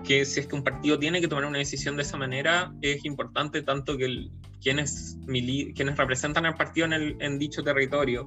que 0.07 0.25
si 0.25 0.41
es 0.41 0.47
que 0.47 0.55
un 0.55 0.63
partido 0.63 0.99
tiene 0.99 1.21
que 1.21 1.29
tomar 1.29 1.45
una 1.45 1.59
decisión 1.59 1.97
de 1.97 2.03
esa 2.03 2.17
manera, 2.17 2.73
es 2.83 3.05
importante 3.05 3.63
tanto 3.63 3.97
que 3.97 4.29
quienes, 4.61 5.19
quienes 5.27 5.97
representan 5.97 6.47
al 6.47 6.55
partido 6.55 6.87
en, 6.87 6.93
el, 6.95 7.17
en 7.21 7.39
dicho 7.39 7.63
territorio 7.63 8.27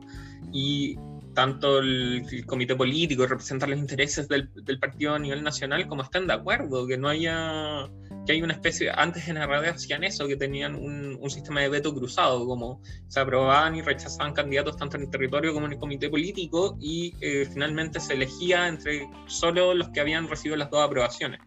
y 0.52 0.98
tanto 1.38 1.78
el, 1.78 2.26
comité 2.48 2.76
político 2.76 3.28
representan 3.28 3.70
los 3.70 3.78
intereses 3.78 4.28
del, 4.28 4.50
del, 4.56 4.80
partido 4.80 5.13
a 5.13 5.20
nivel 5.20 5.44
nacional 5.44 5.88
como 5.88 6.02
estén 6.02 6.26
de 6.26 6.34
acuerdo, 6.34 6.88
que 6.88 6.98
no 6.98 7.10
haya, 7.10 7.88
que 8.26 8.32
hay 8.34 8.42
una 8.42 8.54
especie, 8.54 8.90
antes 8.90 9.28
en 9.28 9.36
la 9.36 9.46
radio 9.46 9.70
hacían 9.70 10.04
eso, 10.04 10.28
que 10.28 10.36
tenían 10.36 10.74
un, 10.74 11.16
un, 11.22 11.30
sistema 11.30 11.62
de 11.62 11.70
veto 11.70 11.94
cruzado, 11.94 12.44
como 12.48 12.82
se 13.08 13.20
aprobaban 13.20 13.76
y 13.76 13.84
rechazaban 13.84 14.34
candidatos 14.34 14.78
tanto 14.78 14.98
en 14.98 15.04
el 15.04 15.10
territorio 15.12 15.54
como 15.54 15.68
en 15.68 15.74
el 15.74 15.78
comité 15.78 16.10
político 16.10 16.76
y 16.82 17.13
eh, 17.22 17.48
finalmente 17.54 18.00
se 18.00 18.16
elegía 18.16 18.68
entre 18.68 19.08
solo 19.28 19.76
los 19.76 19.90
que 19.90 20.00
habían 20.00 20.28
recibido 20.28 20.58
las 20.58 20.72
dos 20.72 20.84
aprobaciones. 20.84 21.40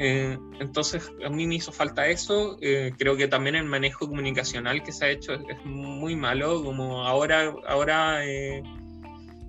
Eh, 0.00 0.38
entonces, 0.60 1.10
a 1.24 1.28
mí 1.28 1.46
me 1.46 1.56
hizo 1.56 1.72
falta 1.72 2.06
eso. 2.06 2.56
Eh, 2.60 2.92
creo 2.96 3.16
que 3.16 3.26
también 3.26 3.56
el 3.56 3.64
manejo 3.64 4.06
comunicacional 4.06 4.82
que 4.82 4.92
se 4.92 5.04
ha 5.04 5.10
hecho 5.10 5.34
es, 5.34 5.64
muy 5.64 6.14
malo. 6.14 6.62
Como 6.62 7.04
ahora, 7.04 7.52
ahora 7.66 8.24
eh, 8.24 8.62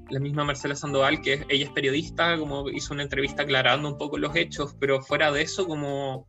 la 0.09 0.19
misma 0.19 0.43
Marcela 0.43 0.75
Sandoval, 0.75 1.21
que 1.21 1.45
ella 1.49 1.65
es 1.65 1.71
periodista, 1.71 2.37
como 2.37 2.67
hizo 2.69 2.93
una 2.93 3.03
entrevista 3.03 3.43
aclarando 3.43 3.87
un 3.87 3.97
poco 3.97 4.17
los 4.17 4.35
hechos, 4.35 4.75
pero 4.79 5.01
fuera 5.01 5.31
de 5.31 5.43
eso, 5.43 5.67
como 5.67 6.25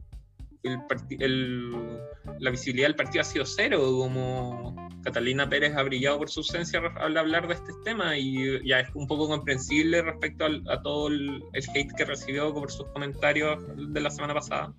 el, 0.62 2.00
la 2.38 2.50
visibilidad 2.50 2.88
del 2.88 2.96
partido 2.96 3.22
ha 3.22 3.24
sido 3.24 3.44
cero, 3.44 3.80
como 3.80 4.74
Catalina 5.02 5.48
Pérez 5.48 5.74
ha 5.76 5.82
brillado 5.82 6.18
por 6.18 6.30
su 6.30 6.40
ausencia 6.40 6.80
al 6.96 7.16
hablar 7.16 7.48
de 7.48 7.54
este 7.54 7.72
tema 7.84 8.16
y 8.16 8.66
ya 8.66 8.80
es 8.80 8.88
un 8.94 9.06
poco 9.06 9.28
comprensible 9.28 10.02
respecto 10.02 10.44
a 10.44 10.82
todo 10.82 11.08
el, 11.08 11.42
hate 11.54 11.92
que 11.96 12.04
recibió 12.04 12.52
por 12.52 12.70
sus 12.70 12.86
comentarios 12.88 13.62
de 13.76 14.00
la 14.00 14.10
semana 14.10 14.34
pasada. 14.34 14.74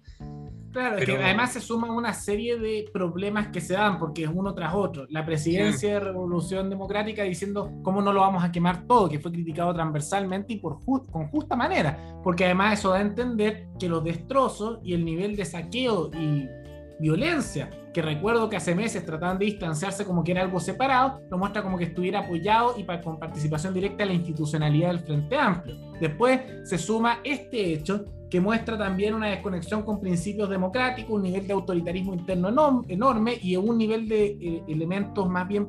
Claro, 0.72 0.98
es 0.98 1.06
que 1.06 1.18
además 1.18 1.54
se 1.54 1.60
suman 1.60 1.92
una 1.92 2.14
serie 2.14 2.58
de 2.58 2.90
problemas 2.94 3.48
que 3.48 3.60
se 3.60 3.74
dan, 3.74 4.00
porque 4.00 4.24
es 4.24 4.30
uno 4.34 4.54
tras 4.54 4.74
otro. 4.74 5.06
La 5.10 5.26
presidencia 5.26 5.94
de 5.94 6.00
Revolución 6.00 6.70
Democrática 6.70 7.24
diciendo 7.24 7.72
cómo 7.84 8.02
no 8.02 8.14
lo 8.14 8.22
vamos 8.22 8.44
a 8.44 8.52
quemar 8.52 8.88
todo, 8.88 9.10
que 9.10 9.20
fue 9.20 9.32
criticado 9.32 9.74
transversalmente 9.74 10.54
y 10.54 10.58
por 10.58 10.80
con 11.12 11.28
justa 11.28 11.56
manera, 11.56 12.20
porque 12.24 12.46
además 12.46 12.80
eso 12.80 12.90
da 12.90 12.98
a 12.98 13.02
entender 13.02 13.68
que 13.80 13.90
los 13.90 14.04
destrozos 14.04 14.80
y 14.84 14.94
el 14.94 15.06
nivel 15.06 15.36
de 15.36 15.46
saqueo 15.46 16.10
y 16.14 16.48
violencia, 17.02 17.70
que 17.94 18.02
recuerdo 18.02 18.48
que 18.48 18.56
hace 18.56 18.74
meses 18.74 19.06
trataban 19.06 19.38
de 19.38 19.46
distanciarse 19.46 20.06
como 20.06 20.24
que 20.24 20.32
era 20.32 20.42
algo 20.42 20.60
separado, 20.60 21.22
lo 21.30 21.38
muestra 21.38 21.64
como 21.64 21.78
que 21.78 21.86
estuviera 21.86 22.20
apoyado 22.20 22.76
y 22.78 22.86
con 23.02 23.20
participación 23.20 23.74
directa 23.74 24.04
en 24.04 24.10
la 24.10 24.16
institucionalidad 24.16 24.90
del 24.90 25.00
Frente 25.00 25.36
Amplio. 25.36 25.76
Después 26.00 26.40
se 26.64 26.78
suma 26.78 27.20
este 27.24 27.74
hecho 27.74 28.06
que 28.30 28.40
muestra 28.40 28.78
también 28.78 29.14
una 29.14 29.28
desconexión 29.28 29.84
con 29.84 30.00
principios 30.00 30.50
democráticos, 30.50 31.12
un 31.12 31.24
nivel 31.24 31.46
de 31.46 31.54
autoritarismo 31.54 32.14
interno 32.14 32.84
enorme 32.88 33.38
y 33.42 33.58
un 33.58 33.78
nivel 33.78 34.08
de 34.08 34.26
eh, 34.28 34.64
elementos 34.70 35.28
más 35.30 35.48
bien 35.50 35.68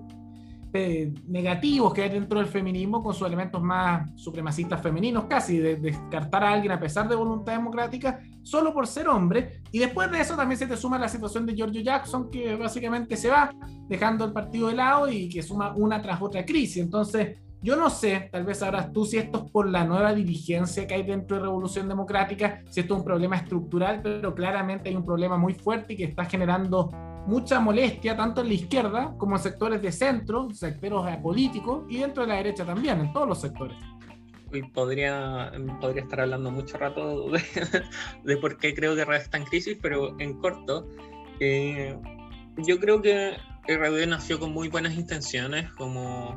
eh, 0.75 1.13
negativos 1.27 1.93
que 1.93 2.03
hay 2.03 2.09
dentro 2.09 2.39
del 2.39 2.49
feminismo 2.49 3.03
con 3.03 3.13
sus 3.13 3.27
elementos 3.27 3.63
más 3.63 4.11
supremacistas 4.19 4.81
femeninos, 4.81 5.25
casi 5.25 5.59
de, 5.59 5.77
descartar 5.77 6.45
a 6.45 6.53
alguien 6.53 6.73
a 6.73 6.81
pesar 6.81 7.09
de 7.09 7.15
voluntad 7.15 7.53
democrática 7.53 8.21
solo 8.43 8.73
por 8.73 8.87
ser 8.87 9.09
hombre. 9.09 9.61
Y 9.71 9.79
después 9.79 10.11
de 10.11 10.21
eso 10.21 10.35
también 10.35 10.59
se 10.59 10.67
te 10.67 10.77
suma 10.77 10.99
la 10.99 11.09
situación 11.09 11.45
de 11.45 11.55
Giorgio 11.55 11.83
Jackson, 11.83 12.31
que 12.31 12.57
básicamente 12.57 13.17
se 13.17 13.29
va 13.29 13.55
dejando 13.89 14.25
el 14.25 14.33
partido 14.33 14.69
de 14.69 14.75
lado 14.75 15.09
y 15.11 15.29
que 15.29 15.43
suma 15.43 15.75
una 15.77 16.01
tras 16.01 16.23
otra 16.23 16.45
crisis. 16.45 16.79
Entonces, 16.79 17.37
yo 17.63 17.77
no 17.77 17.91
sé, 17.91 18.29
tal 18.33 18.45
vez 18.45 18.59
sabrás 18.59 18.93
tú 18.93 19.05
si 19.05 19.19
esto 19.19 19.45
es 19.45 19.51
por 19.51 19.69
la 19.69 19.85
nueva 19.85 20.13
dirigencia 20.13 20.87
que 20.87 20.95
hay 20.95 21.05
dentro 21.05 21.37
de 21.37 21.43
Revolución 21.43 21.87
Democrática, 21.87 22.63
si 22.71 22.81
esto 22.81 22.95
es 22.95 23.01
un 23.01 23.05
problema 23.05 23.37
estructural, 23.37 24.01
pero 24.03 24.35
claramente 24.35 24.89
hay 24.89 24.97
un 24.97 25.05
problema 25.05 25.37
muy 25.37 25.55
fuerte 25.55 25.93
y 25.93 25.97
que 25.97 26.05
está 26.05 26.25
generando 26.25 26.91
mucha 27.27 27.61
molestia 27.61 28.17
tanto 28.17 28.41
en 28.41 28.49
la 28.49 28.55
izquierda 28.55 29.15
como 29.19 29.37
en 29.37 29.43
sectores 29.43 29.81
de 29.81 29.93
centro, 29.93 30.51
sectores 30.53 31.17
políticos 31.19 31.85
y 31.89 31.99
dentro 31.99 32.23
de 32.23 32.29
la 32.29 32.37
derecha 32.37 32.65
también, 32.65 33.01
en 33.01 33.13
todos 33.13 33.29
los 33.29 33.41
sectores. 33.41 33.77
Y 34.53 34.63
podría, 34.63 35.51
podría 35.81 36.03
estar 36.03 36.21
hablando 36.21 36.51
mucho 36.51 36.77
rato 36.77 37.31
de, 37.31 38.37
por 38.41 38.59
qué 38.59 38.75
creo 38.75 38.95
que 38.95 39.05
RD 39.05 39.17
está 39.17 39.39
en 39.39 39.45
crisis, 39.45 39.79
pero 39.81 40.19
en 40.21 40.39
corto, 40.39 40.87
eh, 41.41 41.97
yo 42.59 42.79
creo 42.79 43.01
que 43.01 43.37
RD 43.67 44.07
nació 44.07 44.39
con 44.39 44.53
muy 44.53 44.69
buenas 44.69 44.95
intenciones, 44.95 45.71
como 45.73 46.37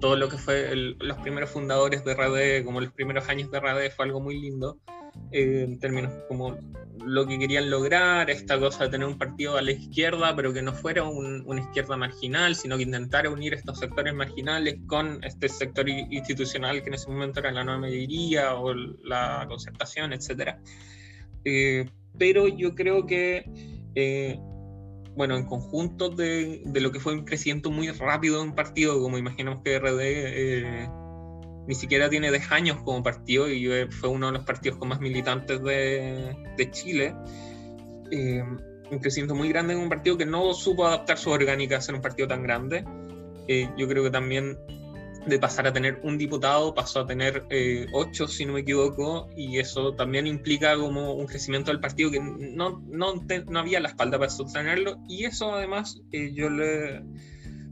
todo 0.00 0.16
lo 0.16 0.28
que 0.28 0.38
fue 0.38 0.74
los 0.74 1.18
primeros 1.18 1.50
fundadores 1.50 2.04
de 2.04 2.14
RD, 2.14 2.64
como 2.64 2.80
los 2.80 2.92
primeros 2.92 3.28
años 3.28 3.50
de 3.50 3.60
RD, 3.60 3.90
fue 3.94 4.06
algo 4.06 4.20
muy 4.20 4.40
lindo. 4.40 4.78
Eh, 5.32 5.64
en 5.66 5.78
términos 5.78 6.12
como 6.28 6.56
lo 7.04 7.26
que 7.26 7.38
querían 7.38 7.70
lograr, 7.70 8.30
esta 8.30 8.58
cosa 8.58 8.84
de 8.84 8.90
tener 8.90 9.06
un 9.06 9.18
partido 9.18 9.56
a 9.56 9.62
la 9.62 9.72
izquierda, 9.72 10.34
pero 10.36 10.52
que 10.52 10.62
no 10.62 10.72
fuera 10.72 11.04
una 11.04 11.60
izquierda 11.60 11.96
marginal, 11.96 12.54
sino 12.54 12.76
que 12.76 12.82
intentara 12.82 13.30
unir 13.30 13.54
estos 13.54 13.78
sectores 13.78 14.14
marginales 14.14 14.76
con 14.86 15.22
este 15.24 15.48
sector 15.48 15.88
institucional 15.88 16.82
que 16.82 16.88
en 16.88 16.94
ese 16.94 17.10
momento 17.10 17.40
era 17.40 17.52
la 17.52 17.64
nueva 17.64 17.80
mayoría 17.80 18.54
o 18.54 18.74
la 18.74 19.46
concertación, 19.48 20.12
etc. 20.12 20.56
Eh, 21.44 21.88
pero 22.18 22.48
yo 22.48 22.74
creo 22.74 23.06
que, 23.06 23.44
eh, 23.94 24.38
bueno, 25.16 25.36
en 25.36 25.46
conjunto 25.46 26.10
de, 26.10 26.62
de, 26.64 26.80
lo 26.80 26.90
que 26.90 27.00
fue 27.00 27.14
un 27.14 27.24
crecimiento 27.24 27.70
muy 27.70 27.90
rápido 27.90 28.36
de 28.36 28.42
un 28.42 28.54
partido, 28.54 29.00
como 29.00 29.18
imaginamos 29.18 29.62
que 29.62 29.78
RD 29.78 30.00
eh, 30.00 30.88
ni 31.68 31.74
siquiera 31.74 32.08
tiene 32.08 32.30
10 32.30 32.50
años 32.50 32.78
como 32.82 33.02
partido 33.02 33.46
y 33.46 33.68
fue 33.90 34.08
uno 34.08 34.28
de 34.28 34.32
los 34.32 34.44
partidos 34.44 34.78
con 34.78 34.88
más 34.88 35.00
militantes 35.00 35.62
de, 35.62 36.34
de 36.56 36.70
Chile. 36.70 37.14
Eh, 38.10 38.42
un 38.90 38.98
crecimiento 38.98 39.34
muy 39.34 39.50
grande 39.50 39.74
en 39.74 39.80
un 39.80 39.90
partido 39.90 40.16
que 40.16 40.24
no 40.24 40.54
supo 40.54 40.86
adaptar 40.86 41.18
su 41.18 41.28
orgánica 41.28 41.76
a 41.76 41.80
ser 41.82 41.94
un 41.94 42.00
partido 42.00 42.26
tan 42.26 42.42
grande. 42.42 42.86
Eh, 43.48 43.68
yo 43.76 43.86
creo 43.86 44.02
que 44.02 44.10
también 44.10 44.56
de 45.26 45.38
pasar 45.38 45.66
a 45.66 45.72
tener 45.74 46.00
un 46.04 46.16
diputado 46.16 46.74
pasó 46.74 47.00
a 47.00 47.06
tener 47.06 47.44
eh, 47.50 47.86
ocho, 47.92 48.26
si 48.26 48.46
no 48.46 48.54
me 48.54 48.60
equivoco, 48.60 49.28
y 49.36 49.58
eso 49.58 49.92
también 49.92 50.26
implica 50.26 50.74
como 50.74 51.12
un 51.12 51.26
crecimiento 51.26 51.70
del 51.70 51.80
partido 51.80 52.10
que 52.10 52.18
no, 52.18 52.82
no, 52.86 53.22
no 53.46 53.58
había 53.58 53.78
la 53.80 53.88
espalda 53.88 54.18
para 54.18 54.30
sostenerlo, 54.30 54.96
y 55.06 55.24
eso 55.24 55.52
además 55.52 56.00
yo 56.10 56.48
le 56.48 57.02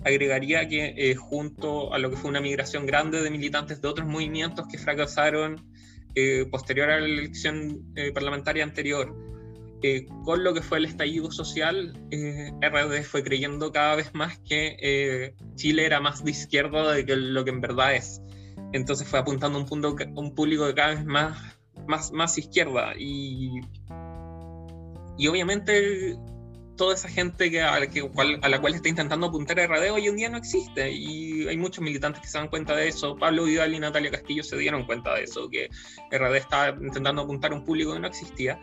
agregaría 0.07 0.69
que 0.69 0.95
eh, 0.97 1.17
junto 1.17 1.93
a 1.93 1.99
lo 1.99 2.11
que 2.11 2.17
fue 2.17 2.31
una 2.31 2.41
migración 2.41 2.87
grande 2.87 3.23
de 3.23 3.31
militantes 3.31 3.83
de 3.83 3.89
otros 3.89 4.07
movimientos 4.07 4.67
que 4.69 4.79
fracasaron 4.79 5.65
eh, 6.15 6.47
posterior 6.49 6.91
a 6.91 7.01
la 7.01 7.07
elección 7.07 7.93
eh, 7.97 8.13
parlamentaria 8.13 8.63
anterior, 8.63 9.15
con 10.25 10.43
lo 10.43 10.53
que 10.53 10.63
fue 10.63 10.79
el 10.79 10.87
estallido 10.87 11.31
social, 11.31 11.93
RD 12.11 13.05
fue 13.05 13.23
creyendo 13.23 13.71
cada 13.71 13.95
vez 13.95 14.13
más 14.15 14.37
que 14.41 15.33
Chile 15.55 15.87
era 15.87 16.01
más 16.01 16.25
de 16.25 16.33
izquierda 16.33 16.93
de 16.93 17.07
que 17.07 17.15
lo 17.15 17.45
que 17.45 17.51
en 17.51 17.61
verdad 17.61 17.95
es. 17.95 18.21
Entonces 18.73 19.07
fue 19.07 19.21
apuntando 19.21 19.61
un, 19.61 19.67
punto, 19.67 19.95
un 20.17 20.35
público 20.35 20.67
de 20.67 20.75
cada 20.75 20.95
vez 20.95 21.05
más, 21.05 21.39
más, 21.87 22.11
más 22.11 22.37
izquierda. 22.37 22.95
Y, 22.99 23.61
y 25.19 25.29
obviamente 25.29 26.17
toda 26.77 26.95
esa 26.95 27.09
gente 27.09 27.51
que, 27.51 27.61
a, 27.63 27.79
la 27.79 28.61
cual 28.61 28.75
está 28.75 28.89
intentando 28.89 29.27
apuntar 29.27 29.59
a 29.59 29.67
RD 29.67 29.91
hoy 29.91 30.07
en 30.07 30.17
día 30.17 30.29
no 30.29 30.37
existe 30.37 30.93
y 30.93 31.49
hay 31.49 31.57
muchos 31.57 31.83
militantes 31.83 32.23
que 32.23 32.29
se 32.29 32.39
dan 32.39 32.49
cuenta 32.49 32.77
de 32.77 32.89
eso. 32.89 33.17
Pablo 33.17 33.45
Vidal 33.45 33.75
y 33.75 33.79
Natalia 33.79 34.11
Castillo 34.11 34.43
se 34.43 34.57
dieron 34.57 34.85
cuenta 34.85 35.15
de 35.15 35.25
eso, 35.25 35.49
que 35.49 35.69
RD 36.11 36.37
está 36.37 36.77
intentando 36.81 37.23
apuntar 37.23 37.53
a 37.53 37.55
un 37.55 37.65
público 37.65 37.95
que 37.95 38.01
no 38.01 38.07
existía 38.07 38.61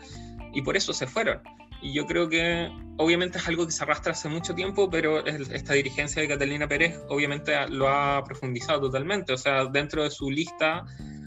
y 0.54 0.62
por 0.62 0.78
eso 0.78 0.93
se 0.93 1.08
fueron. 1.08 1.41
Y 1.82 1.93
yo 1.93 2.06
creo 2.06 2.30
que 2.30 2.71
obviamente 2.97 3.39
es 3.39 3.47
algo 3.47 3.65
que 3.65 3.73
se 3.73 3.84
arrastra 3.84 4.13
hace 4.13 4.30
mucho 4.30 4.56
tiempo, 4.56 4.89
pero 4.89 5.26
esta 5.26 5.73
dirigencia 5.73 6.21
de 6.21 6.30
Catalina 6.30 6.67
Pérez 6.67 6.97
obviamente 7.10 7.54
lo 7.69 7.89
ha 7.89 8.23
profundizado 8.23 8.80
totalmente. 8.80 9.34
O 9.34 9.38
sea, 9.38 9.65
dentro 9.65 10.04
de 10.04 10.10
su 10.10 10.32
lista 10.32 10.86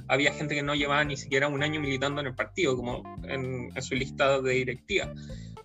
había 0.09 0.33
gente 0.33 0.55
que 0.55 0.63
no 0.63 0.75
llevaba 0.75 1.05
ni 1.05 1.17
siquiera 1.17 1.49
un 1.49 1.63
año 1.63 1.81
militando 1.81 2.23
en 2.23 2.29
el 2.29 2.35
partido, 2.35 2.75
como 2.75 3.03
en 3.25 3.71
su 3.83 3.97
lista 3.97 4.41
de 4.41 4.53
directiva 4.53 5.13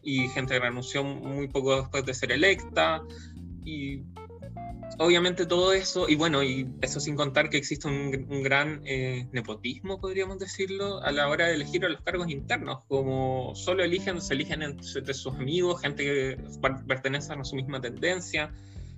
y 0.02 0.28
gente 0.30 0.60
renunció 0.60 1.04
muy 1.04 1.48
poco 1.48 1.78
después 1.78 2.06
de 2.06 2.14
ser 2.14 2.32
electa 2.32 3.02
y 3.64 4.04
obviamente 4.98 5.46
todo 5.46 5.74
eso, 5.74 6.08
y 6.10 6.16
bueno, 6.16 6.44
y 6.44 6.68
eso 6.82 7.00
sin 7.00 7.16
contar 7.16 7.50
que 7.50 7.58
existe 7.58 7.88
un, 7.88 8.44
gran 8.44 8.82
eh, 8.86 9.28
nepotismo, 9.32 10.00
podríamos 10.00 10.40
decirlo, 10.40 11.02
a 11.02 11.12
la 11.12 11.28
hora 11.28 11.48
de 11.48 11.56
elegir 11.56 11.86
a 11.86 11.90
los 11.90 12.02
cargos 12.02 12.30
internos, 12.30 12.84
como 12.88 13.54
solo 13.56 13.84
eligen, 13.84 14.22
se 14.22 14.34
eligen 14.34 14.62
entre 14.62 15.14
sus 15.14 15.34
amigos, 15.36 15.82
gente 15.82 16.04
que 16.04 16.38
pertenece 16.88 17.34
a 17.34 17.44
su 17.44 17.56
misma 17.56 17.82
tendencia, 17.82 18.54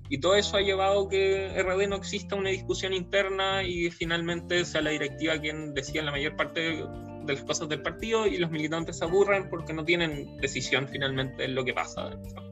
y 0.10 0.20
todo 0.20 0.36
eso 0.36 0.58
ha 0.58 0.62
llevado 0.62 1.08
que 1.08 1.50
RD 1.64 1.88
no 1.88 1.96
exista 1.96 2.36
una 2.36 2.50
discusión 2.50 2.94
interna 2.94 3.64
y 3.64 3.90
finalmente 3.90 4.66
sea 4.66 4.82
la 4.82 4.90
directiva 4.92 5.40
quien 5.40 5.74
decía 5.74 6.04
la 6.04 6.12
mayor 6.12 6.36
parte 6.36 6.60
de 6.60 6.86
las 7.28 7.44
cosas 7.44 7.70
del 7.70 7.82
partido 7.82 8.28
y 8.28 8.38
los 8.38 8.52
militantes 8.52 8.98
se 8.98 9.06
aburren 9.06 9.50
porque 9.50 9.74
no 9.74 9.84
tienen 9.84 10.38
decisión 10.38 10.88
finalmente 10.88 11.46
en 11.46 11.56
lo 11.56 11.64
que 11.64 11.74
pasa 11.74 12.10
dentro. 12.10 12.44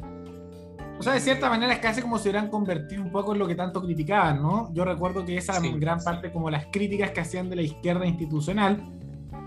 O 1.00 1.04
sea, 1.04 1.14
de 1.14 1.20
cierta 1.20 1.50
manera 1.50 1.74
es 1.74 1.80
casi 1.80 2.00
como 2.02 2.20
si 2.20 2.30
hubieran 2.30 2.50
convertido 2.50 3.02
un 3.02 3.12
poco 3.12 3.34
en 3.34 3.40
lo 3.40 3.48
que 3.48 3.56
tanto 3.56 3.82
criticaban, 3.82 4.42
¿no? 4.42 4.72
Yo 4.72 4.86
recuerdo 4.86 5.26
que 5.26 5.36
esa 5.36 5.60
gran 5.60 6.00
parte 6.00 6.32
como 6.32 6.52
las 6.52 6.68
críticas 6.68 7.10
que 7.10 7.22
hacían 7.22 7.50
de 7.50 7.56
la 7.56 7.64
izquierda 7.64 8.06
institucional 8.06 8.84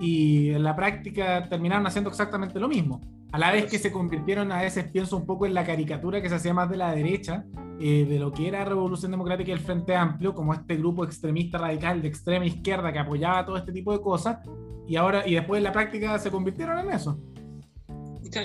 y 0.00 0.50
en 0.50 0.62
la 0.62 0.74
práctica 0.74 1.48
terminaron 1.48 1.86
haciendo 1.86 2.10
exactamente 2.10 2.58
lo 2.58 2.68
mismo. 2.68 3.00
A 3.32 3.38
la 3.38 3.50
vez 3.50 3.66
que 3.66 3.78
se 3.78 3.90
convirtieron 3.90 4.52
a 4.52 4.62
veces, 4.62 4.84
pienso 4.84 5.16
un 5.16 5.26
poco 5.26 5.44
en 5.44 5.54
la 5.54 5.64
caricatura 5.64 6.22
que 6.22 6.28
se 6.28 6.36
hacía 6.36 6.54
más 6.54 6.70
de 6.70 6.76
la 6.76 6.94
derecha, 6.94 7.44
eh, 7.80 8.06
de 8.08 8.18
lo 8.20 8.32
que 8.32 8.46
era 8.46 8.64
Revolución 8.64 9.10
Democrática 9.10 9.50
y 9.50 9.54
el 9.54 9.60
Frente 9.60 9.96
Amplio, 9.96 10.34
como 10.34 10.54
este 10.54 10.76
grupo 10.76 11.04
extremista 11.04 11.58
radical 11.58 12.00
de 12.00 12.08
extrema 12.08 12.46
izquierda 12.46 12.92
que 12.92 13.00
apoyaba 13.00 13.44
todo 13.44 13.56
este 13.56 13.72
tipo 13.72 13.92
de 13.92 14.00
cosas, 14.00 14.38
y 14.86 14.96
ahora 14.96 15.26
y 15.26 15.34
después 15.34 15.58
en 15.58 15.64
la 15.64 15.72
práctica 15.72 16.16
se 16.18 16.30
convirtieron 16.30 16.78
en 16.78 16.92
eso. 16.92 17.18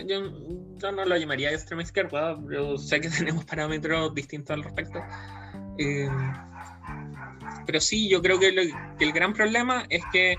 Yo, 0.07 0.91
no 0.91 1.05
lo 1.05 1.17
llamaría 1.17 1.51
extrema 1.51 1.83
izquierda, 1.83 2.37
pero 2.47 2.77
sé 2.77 2.99
que 2.99 3.09
tenemos 3.17 3.45
parámetros 3.45 4.13
distintos 4.13 4.55
al 4.55 4.63
respecto. 4.63 4.99
Eh, 5.77 6.09
pero 7.65 7.79
sí, 7.79 8.09
yo 8.09 8.21
creo 8.21 8.39
que, 8.39 8.71
el 8.99 9.11
gran 9.11 9.33
problema 9.33 9.85
es 9.89 10.03
que. 10.11 10.35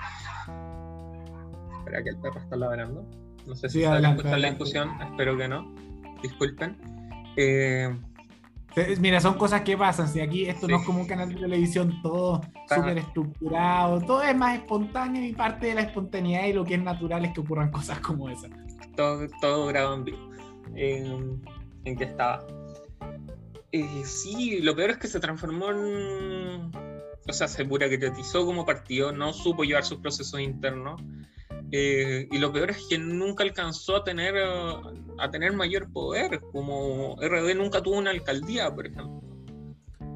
Espera, 1.90 2.02
que 2.02 2.10
el 2.10 2.16
perro 2.18 2.40
está 2.40 2.56
ladrando. 2.56 3.06
No 3.46 3.54
sé 3.54 3.68
si 3.68 3.78
sí, 3.78 3.84
está 3.84 3.98
la 4.00 4.50
discusión, 4.50 4.90
espero 5.02 5.36
que 5.36 5.48
no. 5.48 5.74
Disculpen. 6.22 6.76
Eh, 7.36 7.88
Mira, 9.00 9.20
son 9.20 9.34
cosas 9.34 9.62
que 9.62 9.76
pasan. 9.76 10.08
Si 10.08 10.20
aquí 10.20 10.46
esto 10.46 10.68
no 10.68 10.76
es 10.76 10.86
como 10.86 11.00
un 11.00 11.06
canal 11.06 11.28
de 11.28 11.40
televisión 11.40 12.00
todo 12.02 12.40
súper 12.68 12.98
estructurado, 12.98 14.00
todo 14.00 14.22
es 14.22 14.36
más 14.36 14.58
espontáneo 14.58 15.24
y 15.24 15.32
parte 15.32 15.68
de 15.68 15.74
la 15.74 15.80
espontaneidad 15.82 16.46
y 16.46 16.52
lo 16.52 16.64
que 16.64 16.74
es 16.74 16.82
natural 16.82 17.24
es 17.24 17.32
que 17.32 17.40
ocurran 17.40 17.70
cosas 17.72 17.98
como 18.00 18.30
esas. 18.30 18.50
Todo, 18.96 19.26
todo 19.40 19.66
grabado 19.66 19.94
en 19.96 20.04
vivo. 20.04 20.30
¿En, 20.76 21.42
en 21.84 21.96
qué 21.96 22.04
estaba? 22.04 22.46
Eh, 23.72 24.02
sí, 24.04 24.60
lo 24.60 24.76
peor 24.76 24.90
es 24.90 24.98
que 24.98 25.08
se 25.08 25.18
transformó 25.18 25.70
en. 25.70 26.70
O 27.28 27.32
sea, 27.32 27.48
se 27.48 27.64
burocratizó 27.64 28.46
como 28.46 28.64
partido, 28.64 29.12
no 29.12 29.32
supo 29.32 29.64
llevar 29.64 29.84
sus 29.84 29.98
procesos 29.98 30.40
internos. 30.40 31.00
Eh, 31.72 32.26
y 32.30 32.38
lo 32.38 32.52
peor 32.52 32.70
es 32.70 32.86
que 32.88 32.98
nunca 32.98 33.44
alcanzó 33.44 33.96
a 33.96 34.04
tener, 34.04 34.34
a 35.18 35.30
tener 35.30 35.52
mayor 35.52 35.92
poder, 35.92 36.40
como 36.52 37.16
RD 37.20 37.54
nunca 37.54 37.82
tuvo 37.82 37.98
una 37.98 38.10
alcaldía, 38.10 38.74
por 38.74 38.86
ejemplo. 38.86 39.22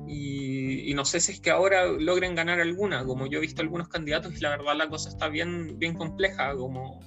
Y, 0.06 0.92
no 0.94 1.04
sé 1.04 1.18
si 1.18 1.32
es 1.32 1.40
que 1.40 1.50
ahora 1.50 1.86
logren 1.86 2.34
ganar 2.34 2.60
alguna, 2.60 3.04
como 3.04 3.26
yo 3.26 3.38
he 3.38 3.40
visto 3.40 3.62
algunos 3.62 3.88
candidatos 3.88 4.36
y 4.36 4.40
la 4.40 4.50
verdad 4.50 4.76
la 4.76 4.88
cosa 4.88 5.08
está 5.08 5.28
bien, 5.28 5.78
bien 5.78 5.94
compleja, 5.94 6.54
como, 6.54 7.00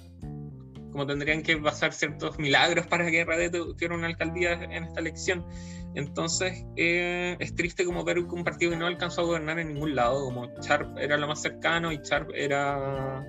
como 0.92 1.06
tendrían 1.06 1.42
que 1.42 1.56
pasar 1.56 1.92
ciertos 1.92 2.38
milagros 2.38 2.86
para 2.86 3.10
que 3.10 3.24
RD 3.24 3.50
tuviera 3.50 3.94
una 3.94 4.08
alcaldía 4.08 4.52
en 4.52 4.84
esta 4.84 5.00
elección. 5.00 5.46
Entonces 5.94 6.64
eh, 6.76 7.36
es 7.40 7.54
triste 7.54 7.84
como 7.84 8.04
ver 8.04 8.18
un 8.18 8.44
partido 8.44 8.72
que 8.72 8.76
no 8.76 8.86
alcanzó 8.86 9.22
a 9.22 9.24
gobernar 9.24 9.58
en 9.58 9.68
ningún 9.68 9.94
lado, 9.94 10.24
como 10.24 10.52
Charp 10.60 10.98
era 10.98 11.16
lo 11.16 11.28
más 11.28 11.40
cercano 11.40 11.92
y 11.92 12.02
Charp 12.02 12.30
era 12.34 13.24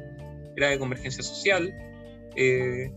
era 0.60 0.70
de 0.70 0.80
convergencia 0.80 1.24
social. 1.24 1.74
Eh, 2.36 2.92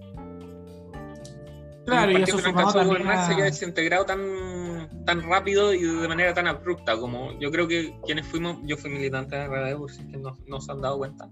claro, 1.86 2.12
y 2.12 2.22
eso 2.22 2.36
que 2.38 2.52
no 2.52 2.70
se 2.70 2.78
haya 2.78 3.44
desintegrado 3.44 4.04
tan, 4.04 5.04
tan 5.04 5.22
rápido 5.22 5.72
y 5.72 5.82
de 5.82 6.08
manera 6.08 6.34
tan 6.34 6.46
abrupta 6.46 6.96
como 6.96 7.38
yo 7.40 7.50
creo 7.50 7.66
que 7.66 7.94
quienes 8.04 8.26
fuimos, 8.26 8.58
yo 8.64 8.76
fui 8.76 8.90
militante 8.90 9.36
de 9.36 9.46
RD, 9.46 9.76
por 9.78 9.90
si 9.90 10.06
que 10.06 10.18
no, 10.18 10.60
se 10.60 10.72
han 10.72 10.80
dado 10.80 10.98
cuenta. 10.98 11.28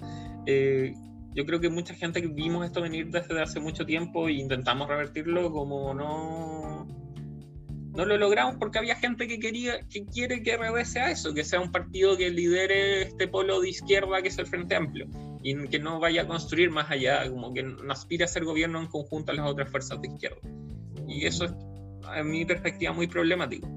Eh, 0.46 0.94
yo 1.34 1.46
creo 1.46 1.60
que 1.60 1.68
mucha 1.68 1.94
gente 1.94 2.20
que 2.20 2.28
vimos 2.28 2.66
esto 2.66 2.82
venir 2.82 3.10
desde 3.10 3.40
hace 3.40 3.60
mucho 3.60 3.86
tiempo 3.86 4.28
e 4.28 4.32
intentamos 4.32 4.88
revertirlo 4.88 5.52
como 5.52 5.94
no 5.94 6.86
no 7.94 8.04
lo 8.04 8.16
logramos 8.16 8.56
porque 8.56 8.78
había 8.78 8.96
gente 8.96 9.28
que 9.28 9.38
quería 9.38 9.80
que 9.88 10.04
quiere 10.06 10.42
que 10.42 10.56
RD 10.56 10.84
sea 10.84 11.10
eso, 11.10 11.34
que 11.34 11.44
sea 11.44 11.60
un 11.60 11.70
partido 11.70 12.16
que 12.16 12.30
lidere 12.30 13.02
este 13.02 13.28
polo 13.28 13.60
de 13.60 13.68
izquierda 13.68 14.22
que 14.22 14.28
es 14.28 14.38
el 14.38 14.46
Frente 14.46 14.74
Amplio 14.74 15.06
y 15.42 15.56
que 15.68 15.78
no 15.78 16.00
vaya 16.00 16.22
a 16.22 16.26
construir 16.26 16.70
más 16.70 16.90
allá, 16.90 17.28
como 17.30 17.52
que 17.52 17.62
no 17.62 17.92
aspire 17.92 18.24
a 18.24 18.28
ser 18.28 18.44
gobierno 18.44 18.80
en 18.80 18.86
conjunto 18.86 19.32
a 19.32 19.34
las 19.34 19.48
otras 19.48 19.70
fuerzas 19.70 20.00
de 20.00 20.08
izquierda. 20.08 20.40
Y 21.08 21.26
eso 21.26 21.44
es, 21.44 21.54
en 22.14 22.30
mi 22.30 22.44
perspectiva, 22.44 22.92
muy 22.92 23.06
problemático. 23.06 23.68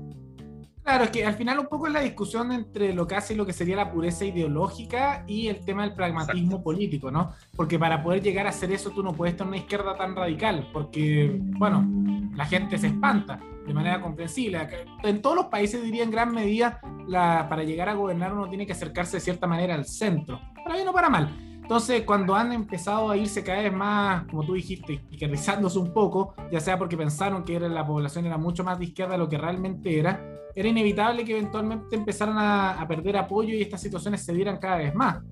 Claro, 0.84 1.06
es 1.06 1.12
que 1.12 1.26
al 1.26 1.36
final 1.36 1.60
un 1.60 1.68
poco 1.68 1.88
es 1.88 1.94
la 1.94 2.02
discusión 2.02 2.52
entre 2.52 2.94
lo 2.94 3.08
que 3.08 3.16
hace 3.16 3.36
lo 3.36 3.46
que 3.46 3.54
sería 3.54 3.78
la 3.78 3.90
pureza 3.90 4.26
ideológica 4.26 5.24
y 5.26 5.48
el 5.48 5.64
tema 5.64 5.84
del 5.84 5.94
pragmatismo 5.94 6.62
político, 6.62 7.10
¿no? 7.10 7.32
Porque 7.56 7.80
para 7.80 8.04
poder 8.04 8.22
llegar 8.22 8.48
a 8.48 8.50
hacer 8.50 8.70
eso 8.74 8.90
tú 8.90 9.02
no 9.02 9.14
puedes 9.14 9.38
tener 9.38 9.48
una 9.48 9.58
izquierda 9.58 9.96
tan 9.96 10.14
radical, 10.14 10.68
porque, 10.74 11.40
bueno, 11.58 11.88
la 12.36 12.46
gente 12.46 12.78
se 12.78 12.88
espanta 12.88 13.40
de 13.66 13.74
manera 13.74 14.02
comprensible. 14.02 14.68
En 15.04 15.22
todos 15.22 15.38
los 15.38 15.46
países 15.46 15.82
diría 15.82 16.04
en 16.04 16.12
gran 16.12 16.34
medida, 16.34 16.82
la, 17.08 17.48
para 17.50 17.64
llegar 17.64 17.88
a 17.88 17.94
gobernar 17.94 18.34
uno 18.34 18.50
tiene 18.50 18.66
que 18.66 18.74
acercarse 18.74 19.18
de 19.18 19.22
cierta 19.22 19.48
manera 19.48 19.76
al 19.76 19.86
centro, 19.86 20.42
para 20.66 20.76
bien 20.76 20.88
o 20.90 20.92
para 20.94 21.10
mal. 21.10 21.43
Entonces, 21.64 22.04
cuando 22.04 22.36
han 22.36 22.52
empezado 22.52 23.10
a 23.10 23.18
irse 23.18 23.44
cada 23.44 23.62
vez 23.62 23.74
más, 23.74 24.26
como 24.26 24.44
tú 24.46 24.54
dijiste, 24.54 25.02
izquierdizándose 25.10 25.80
un 25.80 25.94
poco, 25.94 26.36
ya 26.52 26.60
sea 26.60 26.78
porque 26.78 26.96
pensaron 26.96 27.44
que 27.44 27.56
era, 27.56 27.68
la 27.68 27.86
población 27.88 28.26
era 28.26 28.38
mucho 28.38 28.64
más 28.64 28.78
de 28.78 28.86
izquierda 28.86 29.14
de 29.14 29.18
lo 29.18 29.30
que 29.30 29.38
realmente 29.38 29.98
era, 29.98 30.22
era 30.56 30.68
inevitable 30.68 31.26
que 31.26 31.32
eventualmente 31.32 31.96
empezaran 31.96 32.38
a, 32.38 32.80
a 32.80 32.88
perder 32.88 33.18
apoyo 33.18 33.56
y 33.56 33.62
estas 33.62 33.82
situaciones 33.82 34.24
se 34.24 34.34
dieran 34.34 34.58
cada 34.58 34.78
vez 34.78 34.94
más. 34.94 35.24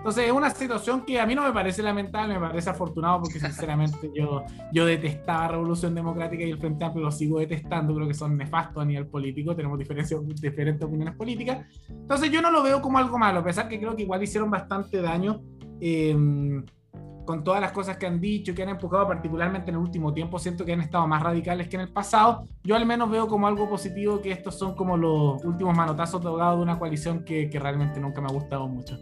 Entonces 0.00 0.24
es 0.24 0.32
una 0.32 0.48
situación 0.48 1.04
que 1.04 1.20
a 1.20 1.26
mí 1.26 1.34
no 1.34 1.42
me 1.42 1.52
parece 1.52 1.82
lamentable, 1.82 2.32
me 2.32 2.40
parece 2.40 2.70
afortunado 2.70 3.20
porque 3.20 3.38
sinceramente 3.40 4.10
yo, 4.14 4.44
yo 4.72 4.86
detestaba 4.86 5.48
Revolución 5.48 5.94
Democrática 5.94 6.42
y 6.42 6.50
el 6.50 6.58
Frente 6.58 6.86
Amplio 6.86 7.04
lo 7.04 7.12
sigo 7.12 7.38
detestando, 7.38 7.94
creo 7.94 8.08
que 8.08 8.14
son 8.14 8.34
nefastos 8.38 8.82
a 8.82 8.86
nivel 8.86 9.06
político, 9.08 9.54
tenemos 9.54 9.78
diferentes 9.78 10.82
opiniones 10.82 11.14
políticas. 11.14 11.66
Entonces 11.90 12.30
yo 12.30 12.40
no 12.40 12.50
lo 12.50 12.62
veo 12.62 12.80
como 12.80 12.96
algo 12.96 13.18
malo, 13.18 13.40
a 13.40 13.44
pesar 13.44 13.68
que 13.68 13.78
creo 13.78 13.94
que 13.94 14.04
igual 14.04 14.22
hicieron 14.22 14.50
bastante 14.50 15.02
daño. 15.02 15.42
Em, 15.80 16.64
con 17.24 17.44
todas 17.44 17.60
las 17.60 17.72
cosas 17.72 17.96
que 17.96 18.06
han 18.06 18.20
dicho, 18.20 18.54
que 18.54 18.62
han 18.62 18.70
empujado 18.70 19.06
particularmente 19.06 19.70
en 19.70 19.76
el 19.76 19.82
último 19.82 20.12
tiempo, 20.12 20.38
siento 20.38 20.64
que 20.64 20.72
han 20.72 20.80
estado 20.80 21.06
más 21.06 21.22
radicales 21.22 21.68
que 21.68 21.76
en 21.76 21.82
el 21.82 21.92
pasado. 21.92 22.46
Yo 22.64 22.74
al 22.74 22.86
menos 22.86 23.10
veo 23.10 23.28
como 23.28 23.46
algo 23.46 23.68
positivo 23.68 24.20
que 24.20 24.32
estos 24.32 24.58
son 24.58 24.74
como 24.74 24.96
los 24.96 25.44
últimos 25.44 25.76
manotazos 25.76 26.20
tocados 26.20 26.56
de 26.58 26.62
una 26.62 26.78
coalición 26.78 27.24
que 27.24 27.50
realmente 27.52 28.00
nunca 28.00 28.20
me 28.20 28.28
ha 28.28 28.32
gustado 28.32 28.66
mucho. 28.66 28.98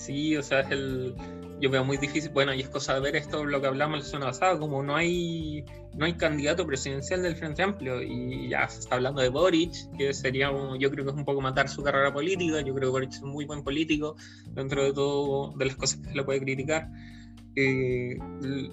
Sí, 0.00 0.34
o 0.34 0.42
sea, 0.42 0.60
es 0.60 0.70
el, 0.70 1.14
yo 1.60 1.70
veo 1.70 1.84
muy 1.84 1.98
difícil, 1.98 2.30
bueno, 2.30 2.54
y 2.54 2.60
es 2.60 2.68
cosa 2.68 2.94
de 2.94 3.00
ver 3.00 3.16
esto, 3.16 3.44
lo 3.44 3.60
que 3.60 3.66
hablamos 3.66 4.00
el 4.00 4.04
semana 4.04 4.26
pasado, 4.26 4.58
como 4.58 4.82
no 4.82 4.96
hay, 4.96 5.64
no 5.94 6.06
hay 6.06 6.14
candidato 6.14 6.66
presidencial 6.66 7.22
del 7.22 7.36
Frente 7.36 7.62
Amplio, 7.62 8.02
y 8.02 8.48
ya 8.48 8.68
se 8.68 8.80
está 8.80 8.96
hablando 8.96 9.20
de 9.20 9.28
Boric, 9.28 9.72
que 9.96 10.14
sería, 10.14 10.50
yo 10.78 10.90
creo 10.90 11.04
que 11.04 11.10
es 11.10 11.16
un 11.16 11.24
poco 11.24 11.40
matar 11.40 11.68
su 11.68 11.82
carrera 11.82 12.12
política, 12.12 12.60
yo 12.62 12.74
creo 12.74 12.88
que 12.88 12.92
Boric 12.92 13.12
es 13.12 13.22
un 13.22 13.30
muy 13.30 13.44
buen 13.44 13.62
político, 13.62 14.16
dentro 14.48 14.82
de 14.82 14.92
todo, 14.92 15.52
de 15.56 15.66
las 15.66 15.76
cosas 15.76 16.00
que 16.00 16.08
se 16.08 16.14
le 16.14 16.24
puede 16.24 16.40
criticar, 16.40 16.88
eh, 17.56 18.16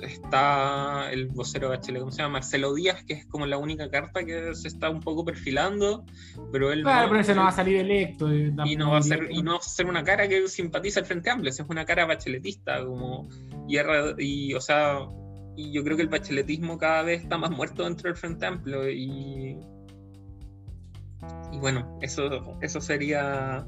está 0.02 1.12
el 1.12 1.28
vocero 1.28 1.70
de 1.70 1.78
Bachelet, 1.78 2.00
¿cómo 2.00 2.12
se 2.12 2.22
llama? 2.22 2.34
Marcelo 2.34 2.74
Díaz, 2.76 3.04
que 3.04 3.14
es 3.14 3.26
como 3.26 3.46
la 3.46 3.58
única 3.58 3.90
carta 3.90 4.24
que 4.24 4.54
se 4.54 4.68
está 4.68 4.90
un 4.90 5.00
poco 5.00 5.26
perfilando, 5.26 6.06
pero 6.52 6.72
él 6.72 6.84
claro, 6.84 7.04
no, 7.04 7.10
pero 7.10 7.22
ese 7.22 7.36
no 7.36 7.42
va 7.42 7.50
a 7.50 7.54
salir 7.54 7.78
electo. 7.78 8.32
Eh, 8.32 8.54
y 8.66 8.76
no 8.76 8.92
va 8.92 9.00
a 9.00 9.02
ser, 9.02 9.30
y 9.32 9.42
no 9.42 9.54
va 9.54 9.58
a 9.58 9.62
ser 9.62 9.88
una 9.88 10.04
cara 10.04 10.28
que 10.28 10.48
simpatiza 10.48 11.00
al 11.00 11.06
Frente 11.08 11.30
Amplio, 11.30 11.50
es 11.50 11.60
una 11.60 11.86
cara 11.86 12.06
bacheletista, 12.06 12.86
como, 12.86 13.28
y, 13.68 13.78
y 14.20 14.54
o 14.54 14.62
sea, 14.62 15.00
y 15.56 15.72
yo 15.72 15.84
creo 15.84 15.98
que 15.98 16.04
el 16.04 16.10
bacheletismo 16.10 16.78
cada 16.78 17.02
vez 17.02 17.24
está 17.24 17.38
más 17.38 17.50
muerto 17.50 17.84
dentro 17.84 18.10
del 18.10 18.18
Frente 18.18 18.46
Amplio, 18.46 18.88
y, 18.90 19.58
y 21.52 21.58
bueno, 21.60 21.98
eso, 22.02 22.60
eso 22.62 22.80
sería 22.80 23.66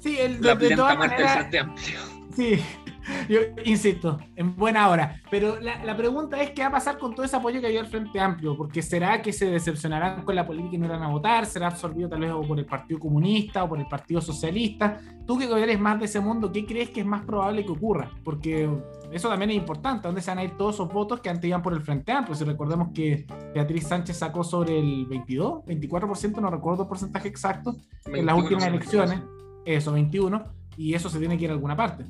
sí, 0.00 0.18
el, 0.18 0.42
la 0.42 0.56
de, 0.56 0.76
muerte 0.76 1.22
del 1.22 1.28
Frente 1.28 1.58
Amplio. 1.60 1.98
Sí, 2.34 2.60
yo 3.28 3.40
insisto, 3.64 4.18
en 4.36 4.56
buena 4.56 4.88
hora. 4.88 5.20
Pero 5.30 5.58
la, 5.60 5.96
pregunta 5.96 6.40
es: 6.40 6.50
¿qué 6.50 6.62
va 6.62 6.68
a 6.68 6.72
pasar 6.72 6.98
con 6.98 7.14
todo 7.14 7.24
ese 7.24 7.36
apoyo 7.36 7.60
que 7.60 7.66
había 7.66 7.80
al 7.80 7.86
Frente 7.86 8.20
Amplio? 8.20 8.56
Porque 8.56 8.82
será 8.82 9.22
que 9.22 9.32
se 9.32 9.46
decepcionarán 9.50 10.24
con 10.24 10.34
la 10.34 10.46
política 10.46 10.76
y 10.76 10.78
no 10.78 10.86
irán 10.86 11.02
a 11.02 11.08
votar? 11.08 11.46
¿Será 11.46 11.68
absorbido 11.68 12.08
tal 12.08 12.20
vez 12.20 12.32
por 12.46 12.58
el 12.58 12.66
Partido 12.66 13.00
Comunista 13.00 13.64
o 13.64 13.68
por 13.68 13.78
el 13.78 13.86
Partido 13.86 14.20
Socialista? 14.20 15.00
Tú 15.26 15.38
que 15.38 15.44
eres 15.44 15.78
más 15.78 15.98
de 15.98 16.06
ese 16.06 16.20
mundo, 16.20 16.50
¿qué 16.52 16.64
crees 16.64 16.90
que 16.90 17.00
es 17.00 17.06
más 17.06 17.24
probable 17.24 17.64
que 17.64 17.72
ocurra? 17.72 18.10
Porque 18.24 18.68
eso 19.12 19.28
también 19.28 19.50
es 19.50 19.56
importante. 19.56 20.08
¿Dónde 20.08 20.20
se 20.20 20.30
van 20.30 20.38
a 20.38 20.44
ir 20.44 20.56
todos 20.56 20.76
esos 20.76 20.92
votos 20.92 21.20
que 21.20 21.28
antes 21.28 21.48
iban 21.48 21.62
por 21.62 21.72
el 21.72 21.82
Frente 21.82 22.12
Amplio? 22.12 22.34
Si 22.34 22.44
recordemos 22.44 22.88
que 22.94 23.26
Beatriz 23.54 23.86
Sánchez 23.88 24.16
sacó 24.16 24.44
sobre 24.44 24.78
el 24.78 25.06
22, 25.06 25.64
24%, 25.64 26.40
no 26.40 26.50
recuerdo 26.50 26.82
el 26.82 26.88
porcentaje 26.88 27.28
exacto, 27.28 27.76
en 28.06 28.26
las 28.26 28.36
últimas 28.36 28.66
elecciones. 28.66 29.20
Eso, 29.64 29.92
21. 29.92 30.44
Y 30.76 30.94
eso 30.94 31.10
se 31.10 31.18
tiene 31.18 31.36
que 31.36 31.44
ir 31.44 31.50
a 31.50 31.54
alguna 31.54 31.76
parte. 31.76 32.04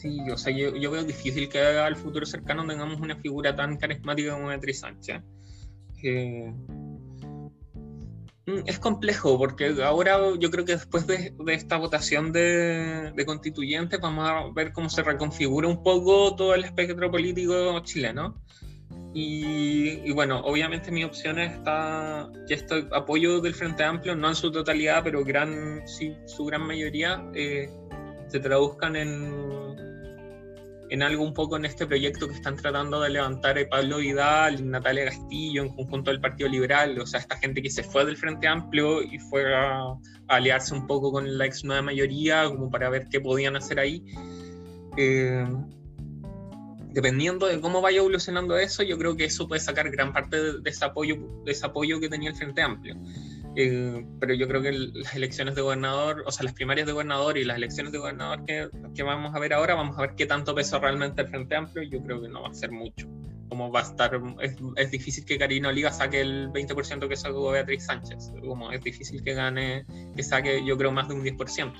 Sí, 0.00 0.18
o 0.30 0.36
sea, 0.36 0.56
yo, 0.56 0.74
yo, 0.74 0.90
veo 0.90 1.04
difícil 1.04 1.48
que 1.48 1.60
al 1.60 1.96
futuro 1.96 2.24
cercano 2.24 2.66
tengamos 2.66 3.00
una 3.00 3.16
figura 3.16 3.54
tan 3.54 3.76
carismática 3.76 4.32
como 4.32 4.48
Beatriz 4.48 4.80
Sánchez. 4.80 5.22
Mm, 8.46 8.62
es 8.66 8.78
complejo 8.80 9.38
porque 9.38 9.72
ahora 9.84 10.18
yo 10.38 10.50
creo 10.50 10.64
que 10.64 10.72
después 10.72 11.06
de, 11.06 11.32
esta 11.48 11.76
votación 11.76 12.32
de, 12.32 13.12
de, 13.14 13.26
constituyentes 13.26 14.00
vamos 14.00 14.28
a 14.28 14.52
ver 14.52 14.72
cómo 14.72 14.90
se 14.90 15.02
reconfigura 15.02 15.68
un 15.68 15.82
poco 15.82 16.34
todo 16.34 16.54
el 16.54 16.64
espectro 16.64 17.10
político 17.10 17.78
chileno. 17.80 18.42
Y, 19.14 20.08
y, 20.08 20.12
bueno, 20.12 20.40
obviamente 20.40 20.90
mi 20.90 21.04
opción 21.04 21.38
está, 21.38 22.30
ya 22.48 22.56
estoy 22.56 22.88
apoyo 22.92 23.40
del 23.42 23.54
Frente 23.54 23.84
Amplio, 23.84 24.16
no 24.16 24.28
en 24.28 24.34
su 24.34 24.50
totalidad, 24.50 25.04
pero 25.04 25.22
gran, 25.22 25.86
sí, 25.86 26.16
su 26.24 26.46
gran 26.46 26.62
mayoría 26.62 27.22
eh, 27.34 27.68
se 28.28 28.40
traduzcan 28.40 28.96
en, 28.96 29.61
en 30.92 31.02
algo 31.02 31.24
un 31.24 31.32
poco 31.32 31.56
en 31.56 31.64
este 31.64 31.86
proyecto 31.86 32.28
que 32.28 32.34
están 32.34 32.54
tratando 32.56 33.00
de 33.00 33.08
levantar 33.08 33.56
Pablo 33.70 33.96
Vidal 33.96 34.70
Natalia 34.70 35.06
Castillo 35.06 35.62
en 35.62 35.70
conjunto 35.70 36.10
del 36.10 36.20
Partido 36.20 36.50
Liberal, 36.50 37.00
o 37.00 37.06
sea, 37.06 37.18
esta 37.18 37.38
gente 37.38 37.62
que 37.62 37.70
se 37.70 37.82
fue 37.82 38.04
del 38.04 38.18
Frente 38.18 38.46
Amplio 38.46 39.02
y 39.02 39.18
fue 39.18 39.54
a, 39.56 39.94
aliarse 40.28 40.74
un 40.74 40.86
poco 40.86 41.10
con 41.10 41.38
la 41.38 41.46
ex 41.46 41.64
nueva 41.64 41.80
mayoría 41.80 42.44
como 42.44 42.70
para 42.70 42.90
ver 42.90 43.08
qué 43.10 43.20
podían 43.20 43.56
hacer 43.56 43.80
ahí. 43.80 44.04
Eh, 44.98 45.46
dependiendo 46.90 47.46
de 47.46 47.58
cómo 47.58 47.80
vaya 47.80 48.00
evolucionando 48.00 48.58
eso, 48.58 48.82
yo 48.82 48.98
creo 48.98 49.16
que 49.16 49.24
eso 49.24 49.48
puede 49.48 49.62
sacar 49.62 49.90
gran 49.90 50.12
parte 50.12 50.60
de 50.60 50.70
ese, 50.70 50.84
apoyo, 50.84 51.16
de 51.46 51.52
ese 51.52 51.64
apoyo 51.64 52.00
que 52.00 52.10
tenía 52.10 52.28
el 52.28 52.36
Frente 52.36 52.60
Amplio. 52.60 52.96
Eh, 53.54 54.06
pero 54.18 54.34
yo 54.34 54.48
creo 54.48 54.62
que 54.62 54.72
las 54.72 55.14
elecciones 55.14 55.54
de 55.54 55.60
gobernador, 55.60 56.24
o 56.26 56.30
sea, 56.30 56.44
las 56.44 56.54
primarias 56.54 56.86
de 56.86 56.92
gobernador 56.92 57.36
y 57.36 57.44
las 57.44 57.58
elecciones 57.58 57.92
de 57.92 57.98
gobernador 57.98 58.44
que, 58.46 58.68
que, 58.94 59.02
vamos 59.02 59.34
a 59.34 59.38
ver 59.38 59.52
ahora, 59.52 59.74
vamos 59.74 59.98
a 59.98 60.02
ver 60.02 60.14
qué 60.16 60.26
tanto 60.26 60.54
peso 60.54 60.78
realmente 60.78 61.22
el 61.22 61.28
Frente 61.28 61.56
Amplio. 61.56 61.82
Yo 61.88 62.02
creo 62.02 62.22
que 62.22 62.28
no 62.28 62.42
va 62.42 62.48
a 62.48 62.54
ser 62.54 62.70
mucho. 62.70 63.08
Como 63.48 63.70
va 63.70 63.80
a 63.80 63.82
estar, 63.82 64.18
es, 64.40 64.56
es 64.76 64.90
difícil 64.90 65.26
que 65.26 65.38
Karina 65.38 65.68
Oliva 65.68 65.92
saque 65.92 66.22
el 66.22 66.48
20% 66.50 67.06
que 67.06 67.16
sacó 67.16 67.50
Beatriz 67.50 67.84
Sánchez. 67.84 68.32
Como 68.40 68.72
es 68.72 68.82
difícil 68.82 69.22
que 69.22 69.34
gane, 69.34 69.84
que 70.16 70.22
saque, 70.22 70.64
yo 70.64 70.78
creo, 70.78 70.90
más 70.90 71.08
de 71.08 71.14
un 71.14 71.22
10%. 71.22 71.72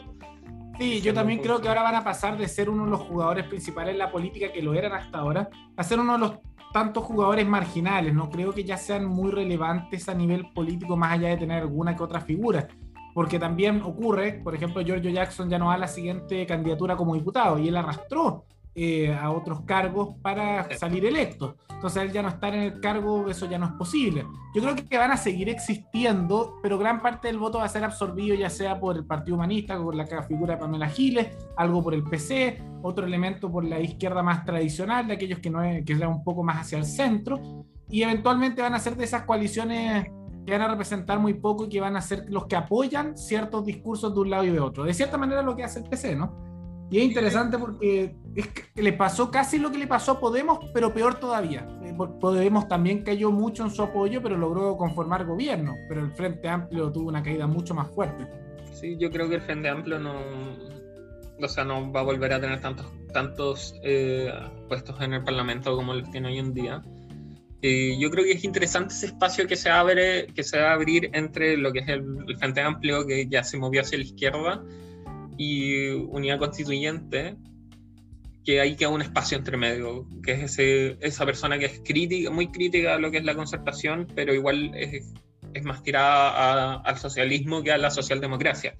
Sí, 0.78 1.00
yo 1.00 1.12
también 1.14 1.40
creo 1.40 1.60
que 1.60 1.68
ahora 1.68 1.82
van 1.82 1.94
a 1.94 2.04
pasar 2.04 2.36
de 2.38 2.48
ser 2.48 2.70
uno 2.70 2.84
de 2.84 2.90
los 2.90 3.00
jugadores 3.00 3.46
principales 3.46 3.92
en 3.92 3.98
la 3.98 4.10
política 4.10 4.52
que 4.52 4.62
lo 4.62 4.74
eran 4.74 4.92
hasta 4.92 5.18
ahora, 5.18 5.48
a 5.76 5.84
ser 5.84 6.00
uno 6.00 6.14
de 6.14 6.18
los 6.18 6.32
tantos 6.72 7.04
jugadores 7.04 7.46
marginales, 7.46 8.14
no 8.14 8.30
creo 8.30 8.52
que 8.52 8.64
ya 8.64 8.76
sean 8.76 9.04
muy 9.04 9.30
relevantes 9.30 10.08
a 10.08 10.14
nivel 10.14 10.50
político 10.52 10.96
más 10.96 11.12
allá 11.12 11.28
de 11.28 11.36
tener 11.36 11.62
alguna 11.62 11.94
que 11.94 12.02
otra 12.02 12.20
figura. 12.20 12.68
Porque 13.14 13.38
también 13.38 13.82
ocurre, 13.82 14.40
por 14.42 14.54
ejemplo, 14.54 14.82
Giorgio 14.82 15.10
Jackson 15.10 15.50
ya 15.50 15.58
no 15.58 15.66
va 15.66 15.74
a 15.74 15.78
la 15.78 15.88
siguiente 15.88 16.46
candidatura 16.46 16.96
como 16.96 17.14
diputado 17.14 17.58
y 17.58 17.68
él 17.68 17.76
arrastró 17.76 18.46
eh, 18.74 19.12
a 19.12 19.30
otros 19.30 19.62
cargos 19.62 20.16
para 20.22 20.66
salir 20.78 21.04
electo. 21.04 21.56
Entonces 21.68 22.04
él 22.04 22.12
ya 22.12 22.22
no 22.22 22.30
estar 22.30 22.54
en 22.54 22.62
el 22.62 22.80
cargo, 22.80 23.28
eso 23.28 23.46
ya 23.46 23.58
no 23.58 23.66
es 23.66 23.72
posible. 23.72 24.24
Yo 24.54 24.62
creo 24.62 24.74
que 24.76 24.96
van 24.96 25.10
a 25.10 25.16
seguir 25.16 25.48
existiendo, 25.50 26.58
pero 26.62 26.78
gran 26.78 27.02
parte 27.02 27.28
del 27.28 27.38
voto 27.38 27.58
va 27.58 27.64
a 27.64 27.68
ser 27.68 27.84
absorbido 27.84 28.34
ya 28.34 28.48
sea 28.48 28.80
por 28.80 28.96
el 28.96 29.04
Partido 29.04 29.36
Humanista, 29.36 29.76
por 29.76 29.94
la 29.94 30.06
figura 30.22 30.54
de 30.54 30.60
Pamela 30.60 30.88
Giles, 30.88 31.28
algo 31.56 31.82
por 31.82 31.92
el 31.92 32.02
PC, 32.02 32.62
otro 32.82 33.04
elemento 33.04 33.50
por 33.52 33.64
la 33.64 33.78
izquierda 33.78 34.22
más 34.22 34.44
tradicional, 34.44 35.06
de 35.06 35.14
aquellos 35.14 35.40
que, 35.40 35.50
no 35.50 35.62
es, 35.62 35.84
que 35.84 35.94
un 35.94 36.24
poco 36.24 36.42
más 36.42 36.62
hacia 36.62 36.78
el 36.78 36.86
centro, 36.86 37.66
y 37.90 38.02
eventualmente 38.02 38.62
van 38.62 38.74
a 38.74 38.78
ser 38.78 38.96
de 38.96 39.04
esas 39.04 39.24
coaliciones 39.24 40.06
que 40.46 40.52
van 40.52 40.62
a 40.62 40.68
representar 40.68 41.18
muy 41.18 41.34
poco 41.34 41.66
y 41.66 41.68
que 41.68 41.80
van 41.80 41.96
a 41.96 42.00
ser 42.00 42.24
los 42.28 42.46
que 42.46 42.56
apoyan 42.56 43.16
ciertos 43.16 43.64
discursos 43.64 44.14
de 44.14 44.20
un 44.20 44.30
lado 44.30 44.44
y 44.44 44.50
de 44.50 44.60
otro. 44.60 44.84
De 44.84 44.94
cierta 44.94 45.18
manera 45.18 45.42
lo 45.42 45.54
que 45.54 45.62
hace 45.62 45.80
el 45.80 45.88
PC, 45.88 46.16
¿no? 46.16 46.51
Y 46.92 46.98
es 46.98 47.04
interesante 47.04 47.56
porque 47.56 48.14
es 48.36 48.48
que 48.48 48.82
le 48.82 48.92
pasó 48.92 49.30
casi 49.30 49.58
lo 49.58 49.72
que 49.72 49.78
le 49.78 49.86
pasó 49.86 50.12
a 50.12 50.20
Podemos, 50.20 50.58
pero 50.74 50.92
peor 50.92 51.14
todavía. 51.14 51.66
Eh, 51.82 51.94
Podemos 52.20 52.68
también 52.68 53.02
cayó 53.02 53.30
mucho 53.30 53.64
en 53.64 53.70
su 53.70 53.82
apoyo, 53.82 54.22
pero 54.22 54.36
logró 54.36 54.76
conformar 54.76 55.24
gobierno. 55.24 55.74
Pero 55.88 56.02
el 56.02 56.12
Frente 56.12 56.50
Amplio 56.50 56.92
tuvo 56.92 57.08
una 57.08 57.22
caída 57.22 57.46
mucho 57.46 57.72
más 57.74 57.90
fuerte. 57.92 58.26
Sí, 58.74 58.98
yo 59.00 59.10
creo 59.10 59.26
que 59.30 59.36
el 59.36 59.40
Frente 59.40 59.70
Amplio 59.70 59.98
no, 59.98 60.16
o 61.40 61.48
sea, 61.48 61.64
no 61.64 61.90
va 61.90 62.00
a 62.00 62.04
volver 62.04 62.30
a 62.34 62.40
tener 62.42 62.60
tantos, 62.60 62.86
tantos 63.14 63.74
eh, 63.82 64.30
puestos 64.68 65.00
en 65.00 65.14
el 65.14 65.24
Parlamento 65.24 65.74
como 65.74 65.94
los 65.94 66.10
tiene 66.10 66.28
hoy 66.28 66.38
en 66.40 66.52
día. 66.52 66.82
Eh, 67.62 67.96
yo 67.98 68.10
creo 68.10 68.26
que 68.26 68.32
es 68.32 68.44
interesante 68.44 68.92
ese 68.92 69.06
espacio 69.06 69.46
que 69.46 69.56
se 69.56 69.70
abre, 69.70 70.26
que 70.26 70.42
se 70.42 70.60
va 70.60 70.72
a 70.72 70.74
abrir 70.74 71.08
entre 71.14 71.56
lo 71.56 71.72
que 71.72 71.78
es 71.78 71.88
el 71.88 72.36
Frente 72.38 72.60
Amplio, 72.60 73.06
que 73.06 73.26
ya 73.28 73.42
se 73.42 73.56
movió 73.56 73.80
hacia 73.80 73.96
la 73.96 74.04
izquierda, 74.04 74.62
y 75.42 75.90
unidad 75.90 76.38
constituyente, 76.38 77.36
que 78.44 78.60
hay 78.60 78.76
que 78.76 78.86
un 78.86 79.02
espacio 79.02 79.36
entre 79.36 79.56
medio, 79.56 80.06
que 80.22 80.32
es 80.32 80.42
ese, 80.42 80.96
esa 81.00 81.26
persona 81.26 81.58
que 81.58 81.66
es 81.66 81.80
crítica, 81.84 82.30
muy 82.30 82.48
crítica 82.48 82.94
a 82.94 82.98
lo 82.98 83.10
que 83.10 83.18
es 83.18 83.24
la 83.24 83.34
concertación, 83.34 84.06
pero 84.14 84.32
igual 84.34 84.72
es, 84.74 85.12
es 85.52 85.64
más 85.64 85.82
tirada 85.82 86.76
al 86.76 86.98
socialismo 86.98 87.62
que 87.62 87.72
a 87.72 87.78
la 87.78 87.90
socialdemocracia. 87.90 88.76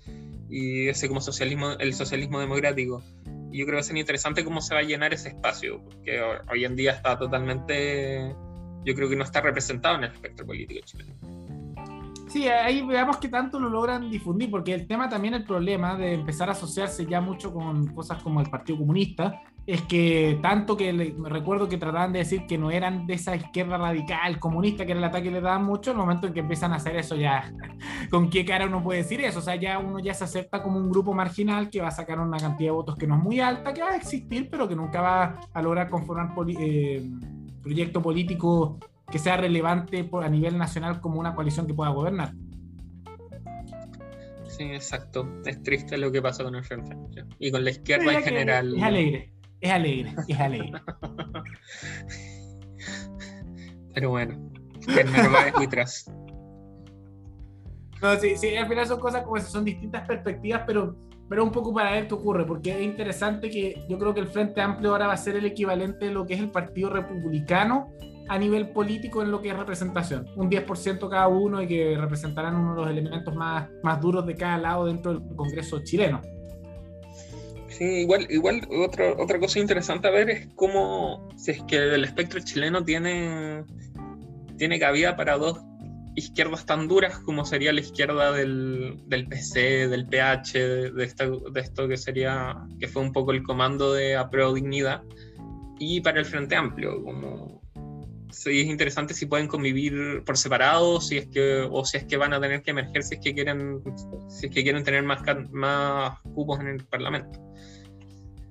Y 0.49 0.89
ese 0.89 1.09
como 1.09 1.21
socialismo, 1.21 1.73
el 1.79 1.95
socialismo 1.95 2.39
democrático. 2.39 3.03
Y 3.51 3.59
yo 3.59 3.67
creo 3.67 3.79
que 3.79 3.81
es 3.81 3.91
interesante 3.91 4.45
cómo 4.45 4.61
se 4.61 4.75
va 4.75 4.81
a 4.81 4.85
llenar 4.85 5.13
ese 5.13 5.31
espacio, 5.31 5.83
porque 5.83 6.21
hoy 6.51 6.65
en 6.65 6.77
día 6.77 6.93
está 6.93 7.19
totalmente, 7.19 8.35
yo 8.85 8.95
creo 8.95 9.09
que 9.09 9.17
no 9.17 9.25
está 9.25 9.41
representado 9.41 9.97
en 9.97 10.05
el 10.05 10.13
espectro 10.13 10.47
político 10.47 10.81
chileno. 10.85 11.15
Sí, 12.33 12.49
ahí 12.49 12.81
veamos 12.81 13.19
que 13.19 13.29
tanto 13.29 13.61
lo 13.61 13.69
logran 13.69 14.09
difundir, 14.11 14.51
porque 14.51 14.73
el 14.73 14.87
tema 14.87 15.07
también, 15.07 15.35
el 15.35 15.45
problema 15.45 15.99
de 15.99 16.15
empezar 16.15 16.49
a 16.49 16.53
asociarse 16.53 17.05
ya 17.05 17.21
mucho 17.21 17.53
con 17.53 17.89
cosas 17.89 18.23
como 18.23 18.41
el 18.41 18.49
Partido 18.49 18.79
Comunista, 18.79 19.43
es 19.67 19.83
que 19.83 20.39
tanto 20.41 20.75
que 20.75 20.95
me 20.95 21.29
recuerdo 21.29 21.69
que 21.69 21.77
trataban 21.77 22.11
de 22.11 22.21
decir 22.21 22.47
que 22.47 22.57
no 22.57 22.71
eran 22.71 23.07
de 23.07 23.15
esa 23.15 23.37
izquierda 23.37 23.77
radical 23.77 24.41
comunista, 24.41 24.87
que 24.87 24.93
era 24.93 25.01
el 25.01 25.05
ataque 25.05 25.25
que 25.25 25.31
le 25.31 25.41
daban 25.43 25.65
mucho, 25.65 25.91
el 25.91 25.99
momento 25.99 26.27
en 26.27 26.33
que 26.33 26.41
empiezan 26.41 26.73
a 26.73 26.77
hacer 26.77 26.97
eso 26.97 27.17
ya, 27.17 27.53
¿con 28.11 28.31
qué 28.31 28.47
cara 28.47 28.65
uno 28.65 28.83
puede 28.83 29.03
decir 29.03 29.21
eso? 29.21 29.41
O 29.41 29.43
sea, 29.43 29.57
ya 29.57 29.79
uno 29.79 29.99
ya 29.99 30.15
se 30.15 30.25
acepta 30.25 30.63
como 30.63 30.79
un 30.79 30.91
grupo 30.91 31.13
marginal 31.13 31.69
que 31.69 31.83
va 31.83 31.89
a 31.89 31.91
sacar 31.91 32.19
una 32.19 32.39
cantidad 32.39 32.69
de 32.69 32.77
votos 32.77 32.97
que 32.97 33.07
no 33.07 33.17
es 33.17 33.23
muy 33.23 33.41
alta, 33.41 33.75
que 33.75 33.83
va 33.83 33.91
a 33.91 33.97
existir, 33.97 34.49
pero 34.51 34.67
que 34.67 34.75
nunca 34.75 35.03
va 35.03 35.41
a 35.53 35.61
lograr 35.61 35.91
conformar 35.91 36.31
eh, 36.59 37.07
proyecto 37.63 38.01
político 38.01 38.79
que 39.13 39.21
sea 39.21 39.37
relevante 39.37 40.09
a 40.11 40.29
nivel 40.29 40.59
nacional 40.59 41.01
como 41.01 41.21
una 41.21 41.37
coalición 41.37 41.69
que 41.69 41.75
pueda 41.75 41.91
gobernar. 41.91 42.33
Sí, 44.49 44.65
exacto. 44.65 45.29
Es 45.47 45.63
triste 45.63 45.97
lo 45.97 46.11
que 46.11 46.21
pasa 46.21 46.43
con 46.43 46.57
el 46.57 46.65
Frente 46.65 46.97
y 47.39 47.53
con 47.53 47.63
la 47.63 47.71
izquierda 47.71 48.13
en 48.13 48.23
general. 48.23 48.75
Es 48.75 48.83
alegre 48.83 49.33
es 49.63 49.71
alegre, 49.71 50.15
es 50.27 50.41
alegre. 50.41 50.73
Pero 53.95 54.11
bueno, 54.11 54.51
Narváez 54.87 55.55
y 55.61 55.67
tras. 55.69 56.13
No, 58.03 58.17
sí, 58.17 58.37
sí, 58.37 58.57
al 58.57 58.67
final 58.67 58.87
son 58.87 58.99
cosas 58.99 59.23
como 59.23 59.37
esas, 59.37 59.53
son 59.53 59.65
distintas 59.65 60.05
perspectivas, 60.09 60.63
pero, 60.67 60.97
pero 61.29 61.45
un 61.45 61.53
poco 61.53 61.73
para 61.73 61.93
ver 61.93 62.09
qué 62.09 62.15
ocurre, 62.15 62.45
porque 62.45 62.73
es 62.73 62.83
interesante 62.83 63.49
que 63.49 63.85
yo 63.89 63.97
creo 63.97 64.13
que 64.13 64.19
el 64.19 64.27
Frente 64.27 64.61
Amplio 64.61 64.91
ahora 64.91 65.07
va 65.07 65.13
a 65.13 65.17
ser 65.17 65.37
el 65.37 65.45
equivalente 65.45 66.07
de 66.07 66.11
lo 66.11 66.27
que 66.27 66.35
es 66.35 66.41
el 66.41 66.51
Partido 66.51 66.91
Republicano 66.91 67.93
a 68.29 68.39
nivel 68.39 68.69
político 68.71 69.23
en 69.23 69.31
lo 69.31 69.43
que 69.43 69.51
es 69.51 69.57
representación. 69.57 70.27
Un 70.37 70.51
10% 70.51 71.09
cada 71.09 71.29
uno 71.29 71.63
y 71.63 71.67
que 71.67 71.97
representarán 71.99 72.57
uno 72.57 72.75
de 72.75 72.81
los 72.81 72.91
elementos 72.91 73.35
más, 73.35 73.69
más 73.83 74.01
duros 74.01 74.27
de 74.27 74.35
cada 74.35 74.59
lado 74.59 74.87
dentro 74.87 75.15
del 75.15 75.37
Congreso 75.37 75.83
chileno. 75.85 76.21
Sí, 77.69 77.85
igual, 77.85 78.27
igual 78.29 78.69
otra, 78.71 79.15
otra 79.19 79.39
cosa 79.39 79.59
interesante 79.59 80.07
a 80.07 80.11
ver 80.11 80.29
es 80.29 80.49
cómo, 80.57 81.29
si 81.37 81.53
es 81.53 81.63
que 81.63 81.77
el 81.77 82.05
espectro 82.05 82.41
chileno 82.41 82.85
tiene, 82.85 83.65
tiene 84.59 84.79
cabida 84.79 85.17
para 85.17 85.39
dos 85.39 85.59
izquierdas 86.15 86.67
tan 86.67 86.89
duras 86.89 87.19
como 87.21 87.47
sería 87.47 87.73
la 87.73 87.81
izquierda 87.81 88.33
del, 88.33 89.01
del 89.07 89.27
PC, 89.27 89.89
del 89.89 90.07
PH, 90.07 90.59
de, 90.93 91.05
esto, 91.05 91.41
de 91.51 91.61
esto 91.61 91.89
que 91.89 91.97
sería, 91.97 92.57
que 92.79 92.89
fue 92.89 93.03
un 93.03 93.13
poco 93.13 93.33
el 93.33 93.43
comando 93.43 93.95
de 93.95 94.17
Apro 94.17 94.53
Dignidad, 94.53 95.03
y 95.79 96.01
para 96.03 96.21
el 96.21 96.27
Frente 96.27 96.55
Amplio, 96.55 97.03
como 97.03 97.62
sí 98.33 98.61
es 98.61 98.67
interesante 98.67 99.15
si 99.15 99.27
pueden 99.27 99.47
convivir 99.47 100.23
por 100.25 100.37
separado, 100.37 101.01
si 101.01 101.19
es 101.19 101.29
que, 101.29 101.69
o 101.71 101.85
si 101.85 101.99
es 101.99 102.05
que 102.05 102.17
van 102.17 102.33
a 102.33 102.41
tener 102.41 102.63
que 102.63 102.73
emerger 102.73 103.03
si 103.03 103.15
es 103.15 103.21
que 103.21 103.35
quieren, 103.35 103.83
si 104.29 104.47
es 104.47 104.53
que 104.53 104.63
quieren 104.63 104.83
tener 104.83 105.03
más, 105.03 105.21
más 105.53 106.21
cupos 106.35 106.61
en 106.61 106.69
el 106.69 106.85
Parlamento. 106.85 107.41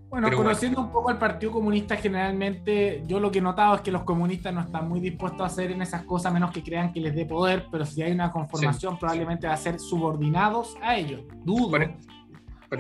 Bueno, 0.10 0.30
conociendo 0.36 0.82
un 0.82 0.92
poco 0.92 1.10
al 1.10 1.18
Partido 1.18 1.54
Comunista, 1.54 1.96
generalmente 1.96 3.02
yo 3.08 3.18
lo 3.22 3.32
que 3.32 3.40
he 3.40 3.42
notado 3.42 3.76
es 3.76 3.82
que 3.82 3.92
los 3.92 4.04
comunistas 4.04 4.54
no 4.54 4.60
están 4.60 4.90
muy 4.90 5.00
dispuestos 5.00 5.40
a 5.40 5.46
hacer 5.46 5.72
en 5.72 5.82
esas 5.82 6.04
cosas, 6.04 6.34
menos 6.34 6.52
que 6.52 6.62
crean 6.62 6.92
que 6.92 7.00
les 7.00 7.16
dé 7.16 7.26
poder, 7.26 7.68
pero 7.72 7.86
si 7.86 8.02
hay 8.02 8.12
una 8.12 8.30
conformación, 8.30 9.00
probablemente 9.00 9.48
va 9.48 9.54
a 9.54 9.58
ser 9.58 9.80
subordinados 9.80 10.76
a 10.82 10.98
ellos. 10.98 11.22
Dudo, 11.46 11.80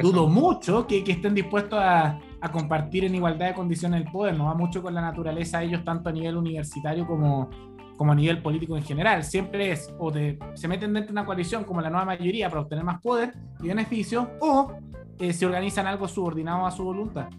dudo 0.02 0.28
mucho 0.28 0.86
que, 0.86 1.06
que, 1.06 1.14
estén 1.14 1.34
dispuestos 1.34 1.80
a, 1.82 2.20
a, 2.42 2.52
compartir 2.52 3.06
en 3.06 3.16
igualdad 3.16 3.48
de 3.48 3.54
condiciones 3.54 4.02
el 4.02 4.12
poder. 4.12 4.38
No 4.38 4.46
va 4.46 4.54
mucho 4.54 4.82
con 4.82 4.94
la 4.94 5.02
naturaleza 5.02 5.64
ellos, 5.64 5.84
tanto 5.84 6.10
a 6.10 6.12
nivel 6.12 6.38
universitario 6.38 7.06
como, 7.06 7.50
como 7.98 8.12
a 8.12 8.16
nivel 8.16 8.42
político 8.42 8.78
en 8.78 8.84
general. 8.84 9.24
Siempre 9.24 9.72
es 9.72 9.94
o 10.00 10.12
se 10.12 10.68
meten 10.68 10.94
dentro 10.94 11.08
de 11.08 11.12
una 11.14 11.26
coalición 11.26 11.64
como 11.64 11.82
la 11.82 11.90
nueva 11.90 12.06
mayoría 12.06 12.50
para 12.50 12.62
obtener 12.62 12.84
más 12.84 13.02
poder 13.02 13.34
y 13.62 13.68
beneficios, 13.68 14.28
o 14.40 14.74
eh, 15.20 15.34
se 15.34 15.46
organizan 15.46 15.88
algo 15.88 16.08
subordinado 16.08 16.66
a 16.66 16.72
su 16.72 16.84
voluntad. 16.84 17.30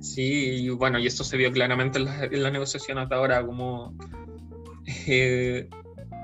Sí, 0.00 0.64
y 0.64 0.68
bueno, 0.68 0.98
y 0.98 1.06
esto 1.06 1.24
se 1.24 1.36
vio 1.36 1.50
claramente 1.50 1.98
en 1.98 2.04
la, 2.04 2.24
en 2.24 2.52
negociación 2.52 2.98
hasta 2.98 3.16
ahora, 3.16 3.44
como 3.44 3.94
eh, 5.06 5.68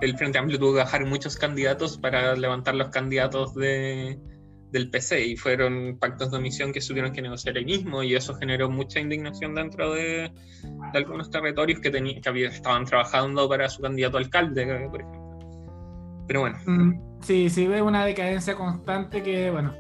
el 0.03 0.17
Frente 0.17 0.39
Amplio 0.39 0.59
tuvo 0.59 0.73
que 0.73 0.79
bajar 0.79 1.07
muchos 1.07 1.37
candidatos 1.37 1.97
para 1.97 2.35
levantar 2.35 2.75
los 2.75 2.89
candidatos 2.89 3.55
de, 3.55 4.19
del 4.71 4.91
PC 4.91 5.27
y 5.27 5.37
fueron 5.37 5.99
pactos 5.99 6.31
de 6.31 6.39
omisión 6.39 6.73
que 6.73 6.81
tuvieron 6.81 7.13
que 7.13 7.23
negociar 7.23 7.57
ahí 7.57 7.65
mismo 7.65 8.03
y 8.03 8.15
eso 8.15 8.35
generó 8.35 8.71
mucha 8.71 9.01
indignación 9.01 9.55
dentro 9.55 9.95
de, 9.95 10.33
algunos 10.95 11.31
territorios 11.31 11.81
que, 11.81 11.91
que 11.91 12.45
estaban 12.47 12.85
trabajando 12.85 13.49
para 13.49 13.69
su 13.69 13.83
candidato 13.83 14.19
alcalde, 14.19 14.65
por 14.91 15.01
ejemplo. 15.01 15.21
Pero 16.27 16.41
bueno. 16.41 16.59
Mm, 16.65 17.23
sí, 17.23 17.51
sí, 17.51 17.67
ve 17.67 17.83
una 17.83 18.05
decadencia 18.05 18.55
constante 18.55 19.23
que, 19.23 19.51
bueno, 19.51 19.75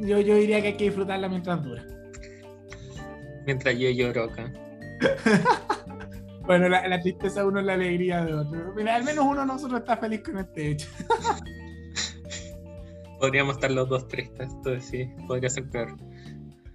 yo, 0.00 0.20
yo 0.20 0.36
diría 0.36 0.60
que 0.60 0.68
hay 0.68 0.76
que 0.76 0.84
disfrutarla 0.84 1.28
mientras 1.28 1.62
dura. 1.64 1.84
Mientras 3.44 3.76
yo 3.76 3.90
lloro 3.90 4.24
acá. 4.24 4.52
bueno, 6.46 6.68
la, 6.68 7.00
tristeza 7.00 7.40
de 7.40 7.46
uno 7.46 7.60
es 7.60 7.66
la 7.66 7.74
alegría 7.74 8.24
de 8.24 8.34
otro. 8.34 8.72
Mira, 8.76 8.94
al 8.94 9.04
menos 9.04 9.24
uno 9.24 9.40
de 9.40 9.46
nosotros 9.46 9.80
está 9.80 9.96
feliz 9.96 10.22
con 10.22 10.38
este 10.38 10.70
hecho. 10.70 10.88
Podríamos 13.20 13.56
estar 13.56 13.70
los 13.70 13.88
dos 13.88 14.08
tristes, 14.08 14.50
entonces 14.50 14.84
sí, 14.84 15.08
podría 15.26 15.50
ser 15.50 15.68
peor. 15.70 15.96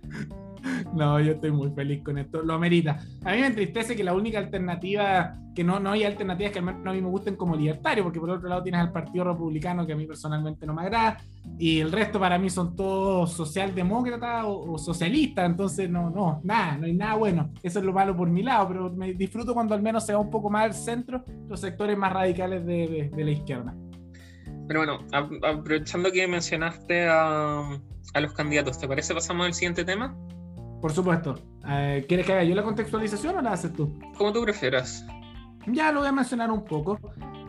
No, 0.93 1.19
yo 1.19 1.33
estoy 1.33 1.51
muy 1.51 1.69
feliz 1.71 2.01
con 2.03 2.17
esto, 2.17 2.41
lo 2.41 2.53
amerita. 2.53 2.99
A 3.23 3.33
mí 3.33 3.41
me 3.41 3.47
entristece 3.47 3.95
que 3.95 4.03
la 4.03 4.13
única 4.13 4.39
alternativa, 4.39 5.35
que 5.53 5.63
no, 5.63 5.79
no 5.79 5.91
hay 5.91 6.03
alternativas 6.03 6.53
que 6.53 6.59
al 6.59 6.65
menos 6.65 6.87
a 6.87 6.91
mí 6.91 7.01
me 7.01 7.09
gusten 7.09 7.35
como 7.35 7.55
libertario, 7.55 8.03
porque 8.03 8.19
por 8.19 8.29
otro 8.29 8.49
lado 8.49 8.63
tienes 8.63 8.81
al 8.81 8.91
Partido 8.91 9.25
Republicano, 9.25 9.85
que 9.85 9.93
a 9.93 9.95
mí 9.95 10.05
personalmente 10.05 10.65
no 10.65 10.73
me 10.73 10.83
agrada, 10.83 11.17
y 11.57 11.79
el 11.79 11.91
resto 11.91 12.19
para 12.19 12.37
mí 12.37 12.49
son 12.49 12.75
todos 12.75 13.33
socialdemócratas 13.33 14.45
o, 14.47 14.77
socialistas, 14.77 15.45
entonces 15.45 15.89
no, 15.89 16.09
no, 16.09 16.41
nada, 16.43 16.77
no 16.77 16.85
hay 16.85 16.93
nada 16.93 17.15
bueno. 17.15 17.51
Eso 17.61 17.79
es 17.79 17.85
lo 17.85 17.93
malo 17.93 18.15
por 18.15 18.29
mi 18.29 18.43
lado, 18.43 18.67
pero 18.67 18.89
me 18.91 19.13
disfruto 19.13 19.53
cuando 19.53 19.75
al 19.75 19.81
menos 19.81 20.05
se 20.05 20.13
va 20.13 20.19
un 20.19 20.29
poco 20.29 20.49
más 20.49 20.63
al 20.63 20.73
centro, 20.73 21.23
los 21.47 21.59
sectores 21.59 21.97
más 21.97 22.11
radicales 22.11 22.65
de, 22.65 23.11
de, 23.13 23.23
la 23.23 23.31
izquierda. 23.31 23.75
Pero 24.67 24.79
bueno, 24.81 24.99
aprovechando 25.43 26.11
que 26.11 26.27
mencionaste 26.27 27.07
a, 27.07 27.59
a 28.13 28.19
los 28.21 28.33
candidatos, 28.33 28.79
¿te 28.79 28.87
parece 28.87 29.13
pasamos 29.13 29.45
al 29.45 29.53
siguiente 29.53 29.85
tema? 29.85 30.15
Por 30.81 30.91
supuesto. 30.91 31.35
Eh, 31.67 32.05
¿Quieres 32.07 32.25
que 32.25 32.33
haga 32.33 32.43
yo 32.43 32.55
la 32.55 32.63
contextualización 32.63 33.37
o 33.37 33.41
la 33.41 33.53
haces 33.53 33.73
tú? 33.73 33.97
Como 34.17 34.31
tú 34.31 34.43
prefieras. 34.43 35.05
Ya 35.67 35.91
lo 35.91 36.01
voy 36.01 36.09
a 36.09 36.11
mencionar 36.11 36.51
un 36.51 36.63
poco. 36.63 36.99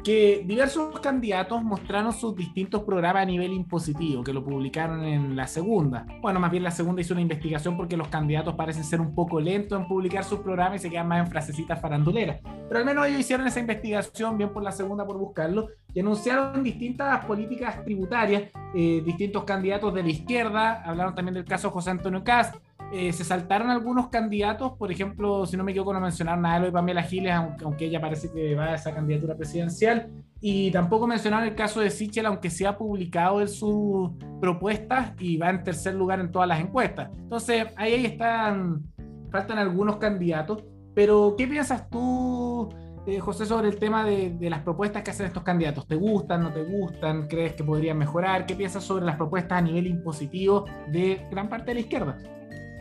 Que 0.06 0.44
diversos 0.46 1.00
candidatos 1.00 1.64
mostraron 1.64 2.12
sus 2.12 2.36
distintos 2.36 2.84
programas 2.84 3.24
a 3.24 3.26
nivel 3.26 3.52
impositivo, 3.52 4.22
que 4.22 4.32
lo 4.32 4.44
publicaron 4.44 5.02
en 5.02 5.34
la 5.34 5.48
segunda. 5.48 6.06
Bueno, 6.22 6.38
más 6.38 6.52
bien 6.52 6.62
la 6.62 6.70
segunda 6.70 7.00
hizo 7.00 7.12
una 7.12 7.22
investigación 7.22 7.76
porque 7.76 7.96
los 7.96 8.06
candidatos 8.06 8.54
parecen 8.54 8.84
ser 8.84 9.00
un 9.00 9.16
poco 9.16 9.40
lentos 9.40 9.80
en 9.80 9.88
publicar 9.88 10.22
sus 10.22 10.38
programas 10.38 10.78
y 10.78 10.82
se 10.84 10.90
quedan 10.90 11.08
más 11.08 11.26
en 11.26 11.26
frasecitas 11.26 11.80
faranduleras. 11.80 12.38
Pero 12.68 12.78
al 12.78 12.86
menos 12.86 13.04
ellos 13.04 13.18
hicieron 13.18 13.48
esa 13.48 13.58
investigación, 13.58 14.38
bien 14.38 14.50
por 14.50 14.62
la 14.62 14.70
segunda 14.70 15.04
por 15.04 15.18
buscarlo, 15.18 15.70
y 15.92 15.98
anunciaron 15.98 16.62
distintas 16.62 17.24
políticas 17.24 17.84
tributarias, 17.84 18.44
eh, 18.76 19.02
distintos 19.04 19.42
candidatos 19.42 19.92
de 19.92 20.04
la 20.04 20.10
izquierda, 20.10 20.84
hablaron 20.84 21.16
también 21.16 21.34
del 21.34 21.44
caso 21.44 21.72
José 21.72 21.90
Antonio 21.90 22.22
Cast, 22.22 22.54
eh, 22.92 23.12
se 23.12 23.24
saltaron 23.24 23.68
algunos 23.70 24.08
candidatos, 24.08 24.72
por 24.78 24.92
ejemplo, 24.92 25.44
si 25.44 25.56
no 25.56 25.64
me 25.64 25.72
equivoco, 25.72 25.92
no 25.92 26.00
mencionaron 26.00 26.42
nada 26.42 26.60
de 26.60 26.70
Pamela 26.72 27.02
Giles, 27.02 27.32
aunque, 27.32 27.86
ella 27.86 28.00
parece 28.00 28.30
que 28.30 28.54
va 28.54 28.66
a 28.66 28.74
esa 28.74 28.94
candidatura 28.94 29.36
presidencial, 29.36 30.08
y 30.40 30.70
tampoco 30.70 31.06
mencionaron 31.06 31.48
el 31.48 31.56
caso 31.56 31.80
de 31.80 31.90
Sichel, 31.90 32.26
aunque 32.26 32.48
se 32.48 32.66
ha 32.66 32.78
publicado 32.78 33.40
en 33.40 33.48
sus 33.48 34.10
propuestas 34.40 35.12
y 35.18 35.36
va 35.36 35.50
en 35.50 35.64
tercer 35.64 35.94
lugar 35.94 36.20
en 36.20 36.30
todas 36.30 36.46
las 36.46 36.60
encuestas. 36.60 37.10
Entonces, 37.18 37.66
ahí, 37.76 37.94
ahí 37.94 38.06
están, 38.06 38.84
faltan 39.30 39.58
algunos 39.58 39.96
candidatos, 39.96 40.62
pero 40.94 41.34
¿qué 41.36 41.48
piensas 41.48 41.90
tú? 41.90 42.68
Eh, 43.06 43.20
José, 43.20 43.46
sobre 43.46 43.68
el 43.68 43.76
tema 43.76 44.04
de, 44.04 44.30
de, 44.30 44.50
las 44.50 44.62
propuestas 44.62 45.02
que 45.02 45.10
hacen 45.10 45.26
estos 45.26 45.44
candidatos. 45.44 45.86
¿Te 45.86 45.94
gustan, 45.94 46.42
no 46.42 46.52
te 46.52 46.64
gustan? 46.64 47.28
¿Crees 47.28 47.54
que 47.54 47.62
podrían 47.62 47.98
mejorar? 47.98 48.46
¿Qué 48.46 48.56
piensas 48.56 48.82
sobre 48.82 49.04
las 49.04 49.16
propuestas 49.16 49.58
a 49.58 49.62
nivel 49.62 49.86
impositivo 49.86 50.64
de 50.88 51.24
gran 51.30 51.48
parte 51.48 51.66
de 51.66 51.74
la 51.74 51.80
izquierda? 51.80 52.18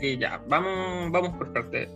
Sí, 0.05 0.19
ya, 0.19 0.39
vamos, 0.47 1.11
vamos 1.11 1.35
por 1.35 1.51
parte. 1.51 1.89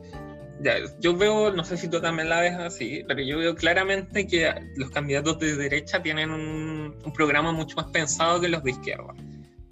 Ya, 0.64 0.78
yo 1.00 1.16
veo, 1.16 1.54
no 1.54 1.64
sé 1.64 1.78
si 1.78 1.88
tú 1.88 2.02
también 2.02 2.28
la 2.28 2.42
ves 2.42 2.56
así, 2.56 3.04
pero 3.08 3.22
yo 3.22 3.38
veo 3.38 3.54
claramente 3.54 4.26
que 4.26 4.52
los 4.78 4.90
candidatos 4.90 5.38
de 5.38 5.56
derecha 5.56 6.02
tienen 6.02 6.32
un, 6.32 6.96
programa 7.14 7.52
mucho 7.52 7.76
más 7.76 7.86
pensado 7.92 8.42
que 8.42 8.50
los 8.50 8.64
de 8.64 8.72
izquierda. 8.72 9.14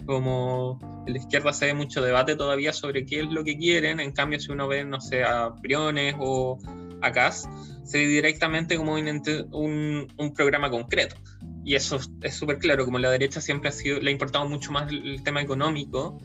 Como 0.06 0.78
en 1.04 1.14
la 1.14 1.18
izquierda 1.18 1.52
se 1.52 1.66
ve 1.66 1.74
mucho 1.74 2.00
debate 2.00 2.36
todavía 2.36 2.72
sobre 2.72 3.04
qué 3.04 3.22
es 3.22 3.26
lo 3.28 3.42
que 3.42 3.58
quieren, 3.58 3.98
en 3.98 4.12
cambio 4.12 4.38
si 4.38 4.52
uno 4.52 4.68
ve, 4.68 4.84
no 4.84 5.00
sé, 5.00 5.24
a 5.24 5.48
Briones 5.48 6.14
o 6.20 6.58
a 7.02 7.10
Cas, 7.10 7.48
se 7.82 7.98
ve 7.98 8.06
directamente 8.06 8.76
como 8.76 8.94
un, 8.94 10.08
un, 10.16 10.34
programa 10.34 10.70
concreto. 10.70 11.16
Y 11.64 11.74
eso 11.74 11.98
es 12.22 12.34
súper 12.34 12.58
claro, 12.58 12.84
como 12.84 13.00
la 13.00 13.10
derecha 13.10 13.40
siempre 13.40 13.70
ha 13.70 13.72
sido, 13.72 13.98
le 13.98 14.10
ha 14.10 14.12
importado 14.12 14.48
mucho 14.48 14.70
más 14.70 14.92
el 14.92 15.24
tema 15.24 15.42
económico 15.42 16.20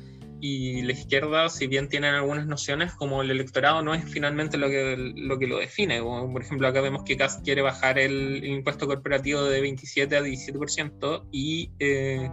y 0.46 0.82
la 0.82 0.92
izquierda, 0.92 1.48
si 1.48 1.68
bien 1.68 1.88
tienen 1.88 2.14
algunas 2.16 2.46
nociones, 2.46 2.92
como 2.96 3.22
el 3.22 3.32
electorado 3.32 3.82
no 3.82 3.94
es 3.94 4.04
finalmente 4.04 4.58
lo 4.58 4.68
que 4.68 4.98
lo, 4.98 5.40
que 5.40 5.48
lo 5.48 5.58
define. 5.58 6.02
por 6.02 6.42
ejemplo, 6.42 6.68
acá 6.68 6.82
vemos 6.82 7.04
que 7.04 7.16
Cast 7.16 7.46
quiere 7.46 7.62
bajar 7.62 7.98
el, 7.98 8.44
impuesto 8.44 8.86
corporativo 8.86 9.46
de 9.46 9.62
27 9.62 10.18
a 10.18 10.22
17% 10.22 11.28
y 11.32 11.72
eh, 11.80 12.30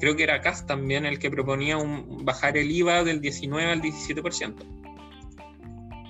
creo 0.00 0.16
que 0.16 0.24
era 0.24 0.40
Cast 0.40 0.66
también 0.66 1.06
el 1.06 1.20
que 1.20 1.30
proponía 1.30 1.76
un, 1.76 2.24
bajar 2.24 2.56
el 2.56 2.72
IVA 2.72 3.04
del 3.04 3.20
19 3.20 3.70
al 3.70 3.80
17%. 3.80 4.54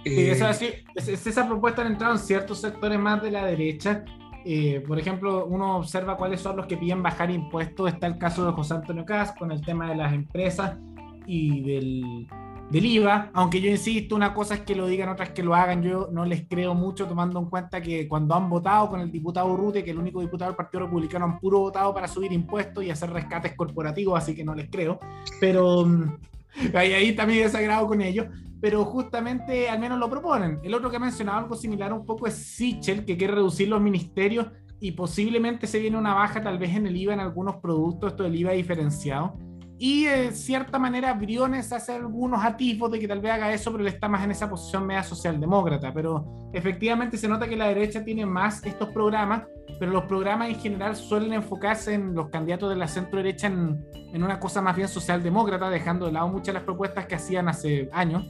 Eh, 0.06 0.30
es, 0.30 0.40
así, 0.40 0.70
es, 0.94 1.26
esa 1.26 1.46
propuesta 1.46 1.82
ha 1.82 1.86
entrado 1.86 2.14
en 2.14 2.20
ciertos 2.20 2.62
sectores 2.62 2.98
más 2.98 3.22
de 3.22 3.30
la 3.30 3.44
derecha. 3.44 4.02
Eh, 4.46 4.82
por 4.88 4.98
ejemplo, 4.98 5.44
uno 5.44 5.76
observa 5.76 6.16
cuáles 6.16 6.40
son 6.40 6.56
los 6.56 6.66
que 6.66 6.78
piden 6.78 7.02
bajar 7.02 7.30
impuestos. 7.30 7.92
Está 7.92 8.06
el 8.06 8.16
caso 8.16 8.46
de 8.46 8.52
José 8.52 8.72
Antonio 8.72 9.04
Cast 9.04 9.36
con 9.36 9.52
el 9.52 9.60
tema 9.60 9.90
de 9.90 9.96
las 9.96 10.14
empresas 10.14 10.78
y 11.26 11.62
del, 11.62 12.26
del 12.70 12.86
IVA, 12.86 13.30
aunque 13.34 13.60
yo 13.60 13.70
insisto, 13.70 14.16
una 14.16 14.34
cosa 14.34 14.54
es 14.54 14.60
que 14.60 14.74
lo 14.74 14.86
digan, 14.86 15.08
otras 15.08 15.30
que 15.30 15.42
lo 15.42 15.54
hagan, 15.54 15.82
yo 15.82 16.08
no 16.10 16.24
les 16.24 16.46
creo 16.48 16.74
mucho 16.74 17.06
tomando 17.06 17.38
en 17.38 17.46
cuenta 17.46 17.80
que 17.80 18.08
cuando 18.08 18.34
han 18.34 18.48
votado 18.48 18.90
con 18.90 19.00
el 19.00 19.10
diputado 19.10 19.56
Rute, 19.56 19.84
que 19.84 19.90
el 19.90 19.98
único 19.98 20.20
diputado 20.20 20.50
del 20.50 20.56
Partido 20.56 20.84
Republicano, 20.84 21.26
han 21.26 21.38
puro 21.38 21.60
votado 21.60 21.94
para 21.94 22.08
subir 22.08 22.32
impuestos 22.32 22.82
y 22.84 22.90
hacer 22.90 23.10
rescates 23.10 23.54
corporativos, 23.54 24.18
así 24.18 24.34
que 24.34 24.44
no 24.44 24.54
les 24.54 24.70
creo, 24.70 24.98
pero 25.40 25.84
mm, 25.84 26.18
ahí, 26.74 26.92
ahí 26.92 27.14
también 27.14 27.44
desagrado 27.44 27.86
con 27.86 28.00
ellos, 28.00 28.26
pero 28.60 28.84
justamente 28.84 29.68
al 29.68 29.78
menos 29.78 29.98
lo 29.98 30.08
proponen. 30.08 30.58
El 30.62 30.74
otro 30.74 30.90
que 30.90 30.96
ha 30.96 31.00
mencionado 31.00 31.38
algo 31.38 31.54
similar 31.54 31.92
un 31.92 32.06
poco 32.06 32.26
es 32.26 32.34
Sichel, 32.34 33.04
que 33.04 33.16
quiere 33.16 33.34
reducir 33.34 33.68
los 33.68 33.80
ministerios 33.80 34.46
y 34.80 34.92
posiblemente 34.92 35.66
se 35.66 35.78
viene 35.78 35.98
una 35.98 36.14
baja 36.14 36.42
tal 36.42 36.58
vez 36.58 36.74
en 36.74 36.86
el 36.86 36.96
IVA 36.96 37.14
en 37.14 37.20
algunos 37.20 37.56
productos, 37.56 38.12
esto 38.12 38.22
del 38.22 38.36
IVA 38.36 38.52
diferenciado 38.52 39.38
y 39.78 40.04
de 40.04 40.30
cierta 40.32 40.78
manera 40.78 41.12
Briones 41.14 41.72
hace 41.72 41.92
algunos 41.92 42.44
atisbos 42.44 42.92
de 42.92 43.00
que 43.00 43.08
tal 43.08 43.20
vez 43.20 43.32
haga 43.32 43.52
eso, 43.52 43.72
pero 43.72 43.82
él 43.82 43.88
está 43.88 44.08
más 44.08 44.22
en 44.22 44.30
esa 44.30 44.48
posición 44.48 44.86
media 44.86 45.02
socialdemócrata. 45.02 45.92
Pero 45.92 46.50
efectivamente 46.52 47.16
se 47.16 47.28
nota 47.28 47.48
que 47.48 47.56
la 47.56 47.68
derecha 47.68 48.04
tiene 48.04 48.24
más 48.24 48.64
estos 48.64 48.90
programas, 48.90 49.42
pero 49.80 49.90
los 49.90 50.04
programas 50.04 50.48
en 50.48 50.60
general 50.60 50.94
suelen 50.94 51.32
enfocarse 51.32 51.94
en 51.94 52.14
los 52.14 52.28
candidatos 52.28 52.70
de 52.70 52.76
la 52.76 52.86
centro 52.86 53.18
derecha 53.18 53.48
en, 53.48 53.84
en 54.12 54.22
una 54.22 54.38
cosa 54.38 54.62
más 54.62 54.76
bien 54.76 54.86
socialdemócrata, 54.86 55.68
dejando 55.68 56.06
de 56.06 56.12
lado 56.12 56.28
muchas 56.28 56.46
de 56.46 56.52
las 56.54 56.62
propuestas 56.62 57.06
que 57.06 57.16
hacían 57.16 57.48
hace 57.48 57.88
años. 57.92 58.24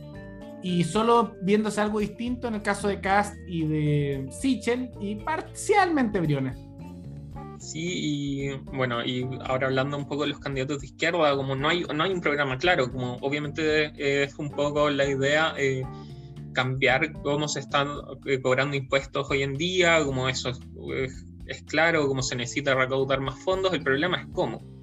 Y 0.63 0.85
solo 0.85 1.37
viéndose 1.43 1.79
algo 1.83 1.99
distinto 1.99 2.49
en 2.49 2.55
el 2.55 2.63
caso 2.63 2.89
de 2.89 2.99
Cast 2.99 3.35
y 3.47 3.67
de 3.67 4.29
Sichel 4.31 4.93
y 4.99 5.17
parcialmente 5.17 6.21
Briones. 6.21 6.57
Sí, 7.65 7.81
y 7.81 8.51
bueno, 8.77 9.03
y 9.03 9.27
ahora 9.47 9.69
hablando 9.69 9.97
un 9.97 10.07
poco 10.07 10.25
de 10.25 10.29
los 10.29 10.39
candidatos 10.39 10.81
de 10.81 10.87
izquierda, 10.87 11.35
como 11.35 11.57
no 11.57 11.71
hay, 11.71 11.83
no 11.83 12.05
hay 12.05 12.13
un 12.13 12.21
programa 12.21 12.59
claro, 12.59 12.93
como 12.93 13.15
obviamente 13.23 14.23
es 14.23 14.39
un 14.39 14.51
poco 14.51 14.91
la 14.91 15.07
idea 15.07 15.55
eh, 15.57 15.83
cambiar 16.53 17.15
cómo 17.23 17.49
se 17.49 17.61
están 17.61 17.89
eh, 18.27 18.43
cobrando 18.43 18.77
impuestos 18.77 19.31
hoy 19.31 19.43
en 19.43 19.55
día, 19.55 20.05
como 20.05 20.29
eso 20.29 20.51
es, 20.51 21.25
es 21.47 21.63
claro, 21.63 22.07
cómo 22.07 22.23
se 22.23 22.37
necesita 22.37 22.75
recaudar 22.75 23.21
más 23.21 23.43
fondos, 23.43 23.73
el 23.73 23.83
problema 23.83 24.21
es 24.21 24.27
cómo. 24.35 24.74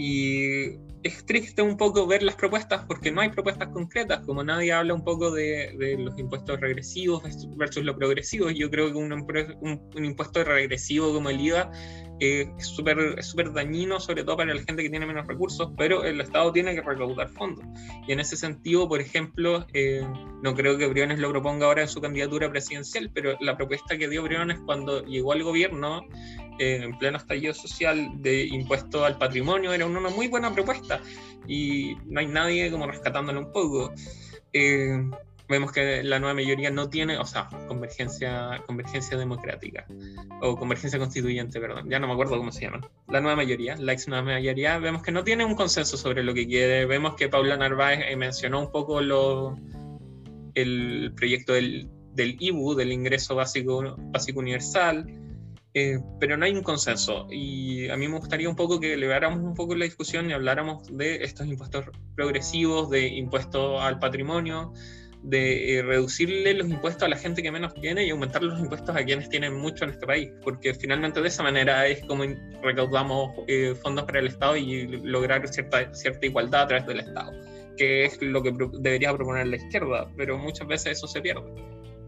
Y 0.00 0.76
es 1.02 1.26
triste 1.26 1.60
un 1.60 1.76
poco 1.76 2.06
ver 2.06 2.22
las 2.22 2.36
propuestas 2.36 2.84
porque 2.86 3.10
no 3.10 3.20
hay 3.20 3.30
propuestas 3.30 3.68
concretas, 3.68 4.24
como 4.24 4.44
nadie 4.44 4.72
habla 4.72 4.94
un 4.94 5.02
poco 5.02 5.32
de, 5.32 5.96
los 5.98 6.16
impuestos 6.20 6.60
regresivos 6.60 7.24
versus 7.56 7.84
los 7.84 7.96
progresivos. 7.96 8.54
Yo 8.54 8.70
creo 8.70 8.92
que 8.92 8.96
un, 8.96 9.12
un, 9.12 10.04
impuesto 10.04 10.44
regresivo 10.44 11.12
como 11.12 11.30
el 11.30 11.40
IVA 11.40 11.72
eh, 12.20 12.50
es 12.58 12.66
súper 12.66 13.22
super 13.22 13.52
dañino, 13.52 14.00
sobre 14.00 14.24
todo 14.24 14.36
para 14.36 14.54
la 14.54 14.62
gente 14.62 14.82
que 14.82 14.90
tiene 14.90 15.06
menos 15.06 15.26
recursos, 15.26 15.70
pero 15.76 16.04
el 16.04 16.20
Estado 16.20 16.52
tiene 16.52 16.74
que 16.74 16.82
recaudar 16.82 17.28
fondos. 17.28 17.64
Y 18.06 18.12
en 18.12 18.20
ese 18.20 18.36
sentido, 18.36 18.88
por 18.88 19.00
ejemplo, 19.00 19.66
eh, 19.72 20.06
no 20.42 20.54
creo 20.54 20.76
que 20.78 20.86
Briones 20.86 21.18
lo 21.18 21.30
proponga 21.30 21.66
ahora 21.66 21.82
en 21.82 21.88
su 21.88 22.00
candidatura 22.00 22.50
presidencial, 22.50 23.10
pero 23.12 23.36
la 23.40 23.56
propuesta 23.56 23.96
que 23.96 24.08
dio 24.08 24.22
Briones 24.22 24.58
cuando 24.64 25.04
llegó 25.04 25.32
al 25.32 25.42
gobierno 25.42 26.04
en 26.58 26.98
pleno 26.98 27.18
estallido 27.18 27.54
social 27.54 28.10
de 28.16 28.44
impuesto 28.46 29.04
al 29.04 29.16
patrimonio 29.16 29.72
era 29.72 29.86
una 29.86 30.10
muy 30.10 30.26
buena 30.26 30.52
propuesta 30.52 31.00
y 31.46 31.96
no 32.06 32.20
hay 32.20 32.26
nadie 32.26 32.70
como 32.70 32.86
rescatándolo 32.86 33.40
un 33.40 33.52
poco. 33.52 33.92
Eh, 34.52 35.08
vemos 35.48 35.72
que 35.72 36.02
la 36.02 36.18
nueva 36.18 36.34
mayoría 36.34 36.70
no 36.70 36.88
tiene, 36.88 37.18
o 37.18 37.24
sea, 37.24 37.48
convergencia, 37.66 38.62
convergencia 38.66 39.16
democrática 39.16 39.86
o 40.40 40.56
convergencia 40.56 40.98
constituyente, 40.98 41.60
perdón, 41.60 41.88
ya 41.88 41.98
no 41.98 42.06
me 42.06 42.12
acuerdo 42.12 42.36
cómo 42.36 42.52
se 42.52 42.62
llama. 42.62 42.80
La 43.08 43.20
nueva 43.20 43.36
mayoría, 43.36 43.76
la 43.76 43.92
ex 43.92 44.08
nueva 44.08 44.24
mayoría, 44.24 44.78
vemos 44.78 45.02
que 45.02 45.12
no 45.12 45.24
tiene 45.24 45.44
un 45.44 45.54
consenso 45.54 45.96
sobre 45.96 46.22
lo 46.22 46.34
que 46.34 46.46
quiere. 46.46 46.86
Vemos 46.86 47.14
que 47.14 47.28
Paula 47.28 47.56
Narváez 47.56 48.00
eh, 48.08 48.16
mencionó 48.16 48.60
un 48.60 48.70
poco 48.70 49.00
lo, 49.00 49.58
el 50.54 51.12
proyecto 51.16 51.54
del, 51.54 51.88
del 52.14 52.36
IBU, 52.38 52.74
del 52.74 52.92
ingreso 52.92 53.34
básico, 53.34 53.96
básico 53.98 54.40
universal 54.40 55.06
eh, 55.74 56.00
pero 56.18 56.36
no 56.36 56.44
hay 56.44 56.52
un 56.52 56.62
consenso. 56.62 57.26
Y 57.30 57.88
a 57.88 57.96
mí 57.96 58.08
me 58.08 58.18
gustaría 58.18 58.48
un 58.48 58.56
poco 58.56 58.80
que 58.80 58.94
eleváramos 58.94 59.40
un 59.40 59.54
poco 59.54 59.74
la 59.74 59.84
discusión 59.84 60.28
y 60.28 60.32
habláramos 60.32 60.84
de 60.90 61.22
estos 61.22 61.46
impuestos 61.46 61.86
progresivos, 62.16 62.90
de 62.90 63.06
impuestos 63.08 63.80
al 63.80 63.98
patrimonio, 63.98 64.72
de 65.28 65.78
eh, 65.78 65.82
reducirle 65.82 66.54
los 66.54 66.68
impuestos 66.68 67.02
a 67.02 67.08
la 67.08 67.16
gente 67.16 67.42
que 67.42 67.52
menos 67.52 67.74
tiene 67.74 68.06
y 68.06 68.10
aumentar 68.10 68.42
los 68.42 68.58
impuestos 68.58 68.96
a 68.96 69.04
quienes 69.04 69.28
tienen 69.28 69.58
mucho 69.58 69.84
en 69.84 69.90
este 69.90 70.06
país, 70.06 70.30
porque 70.42 70.72
finalmente 70.72 71.20
de 71.20 71.28
esa 71.28 71.42
manera 71.42 71.86
es 71.86 72.04
como 72.06 72.24
recaudamos 72.62 73.32
eh, 73.46 73.74
fondos 73.82 74.04
para 74.04 74.20
el 74.20 74.28
Estado 74.28 74.56
y 74.56 74.86
lograr 74.86 75.46
cierta, 75.48 75.92
cierta 75.94 76.26
igualdad 76.26 76.62
a 76.62 76.66
través 76.68 76.86
del 76.86 77.00
Estado, 77.00 77.32
que 77.76 78.06
es 78.06 78.20
lo 78.22 78.42
que 78.42 78.54
debería 78.80 79.14
proponer 79.14 79.46
la 79.48 79.56
izquierda, 79.56 80.10
pero 80.16 80.38
muchas 80.38 80.66
veces 80.66 80.98
eso 80.98 81.06
se 81.06 81.20
pierde. 81.20 81.52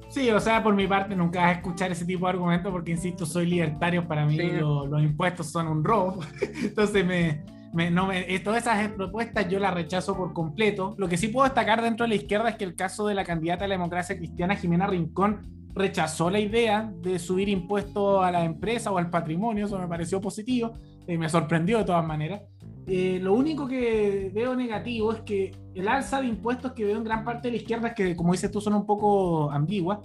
Sí, 0.09 0.29
o 0.31 0.41
sea, 0.41 0.63
por 0.63 0.75
mi 0.75 0.89
parte 0.89 1.15
nunca 1.15 1.41
vas 1.41 1.49
a 1.51 1.59
escuchar 1.59 1.93
ese 1.93 2.05
tipo 2.05 2.27
de 2.27 2.31
argumentos 2.31 2.73
porque, 2.73 2.91
insisto, 2.91 3.27
soy 3.27 3.47
libertario, 3.47 4.09
para 4.09 4.27
mí 4.27 4.37
los 4.39 5.03
impuestos 5.03 5.53
son 5.53 5.69
un 5.69 5.85
robo. 5.85 6.21
Entonces, 6.65 7.07
me, 7.07 7.45
me, 7.73 7.91
no 7.91 8.07
me, 8.07 8.39
todas 8.41 8.63
esas 8.63 8.89
propuestas 8.93 9.49
yo 9.49 9.59
las 9.59 9.75
rechazo 9.75 10.17
por 10.17 10.33
completo. 10.33 10.95
Lo 10.99 11.09
que 11.09 11.17
sí 11.17 11.29
puedo 11.29 11.45
destacar 11.45 11.83
dentro 11.83 12.05
de 12.05 12.09
la 12.09 12.15
izquierda 12.17 12.51
es 12.51 12.57
que 12.57 12.65
el 12.65 12.75
caso 12.75 13.07
de 13.07 13.15
la 13.15 13.25
candidata 13.25 13.65
a 13.65 13.69
la 13.69 13.75
democracia 13.75 14.17
cristiana, 14.17 14.57
Jimena 14.57 14.87
Rincón, 14.87 15.61
rechazó 15.75 16.31
la 16.31 16.41
idea 16.41 16.93
de 17.01 17.19
subir 17.19 17.49
impuestos 17.49 18.25
a 18.25 18.31
la 18.31 18.45
empresa 18.45 18.91
o 18.91 18.99
al 18.99 19.09
patrimonio, 19.09 19.67
eso 19.67 19.79
me 19.79 19.87
pareció 19.87 20.21
positivo, 20.21 20.73
y 21.07 21.17
me 21.17 21.29
sorprendió 21.29 21.79
de 21.79 21.85
todas 21.85 22.07
maneras. 22.07 22.43
Eh, 22.87 23.21
lo 23.23 23.35
único 23.35 23.69
que 23.69 24.31
veo 24.35 24.57
negativo 24.57 25.13
es 25.13 25.21
que 25.21 25.53
el 25.75 25.87
alza 25.87 26.21
de 26.21 26.27
impuestos 26.27 26.73
que 26.73 26.85
veo 26.85 26.97
en 26.97 27.05
gran 27.05 27.25
parte 27.25 27.49
de 27.49 27.53
la 27.53 27.59
izquierda, 27.59 27.95
que 27.95 28.17
como 28.17 28.33
dices 28.33 28.51
tú 28.51 28.61
son 28.61 28.75
un 28.75 28.85
poco 28.85 29.51
ambiguas, 29.51 30.01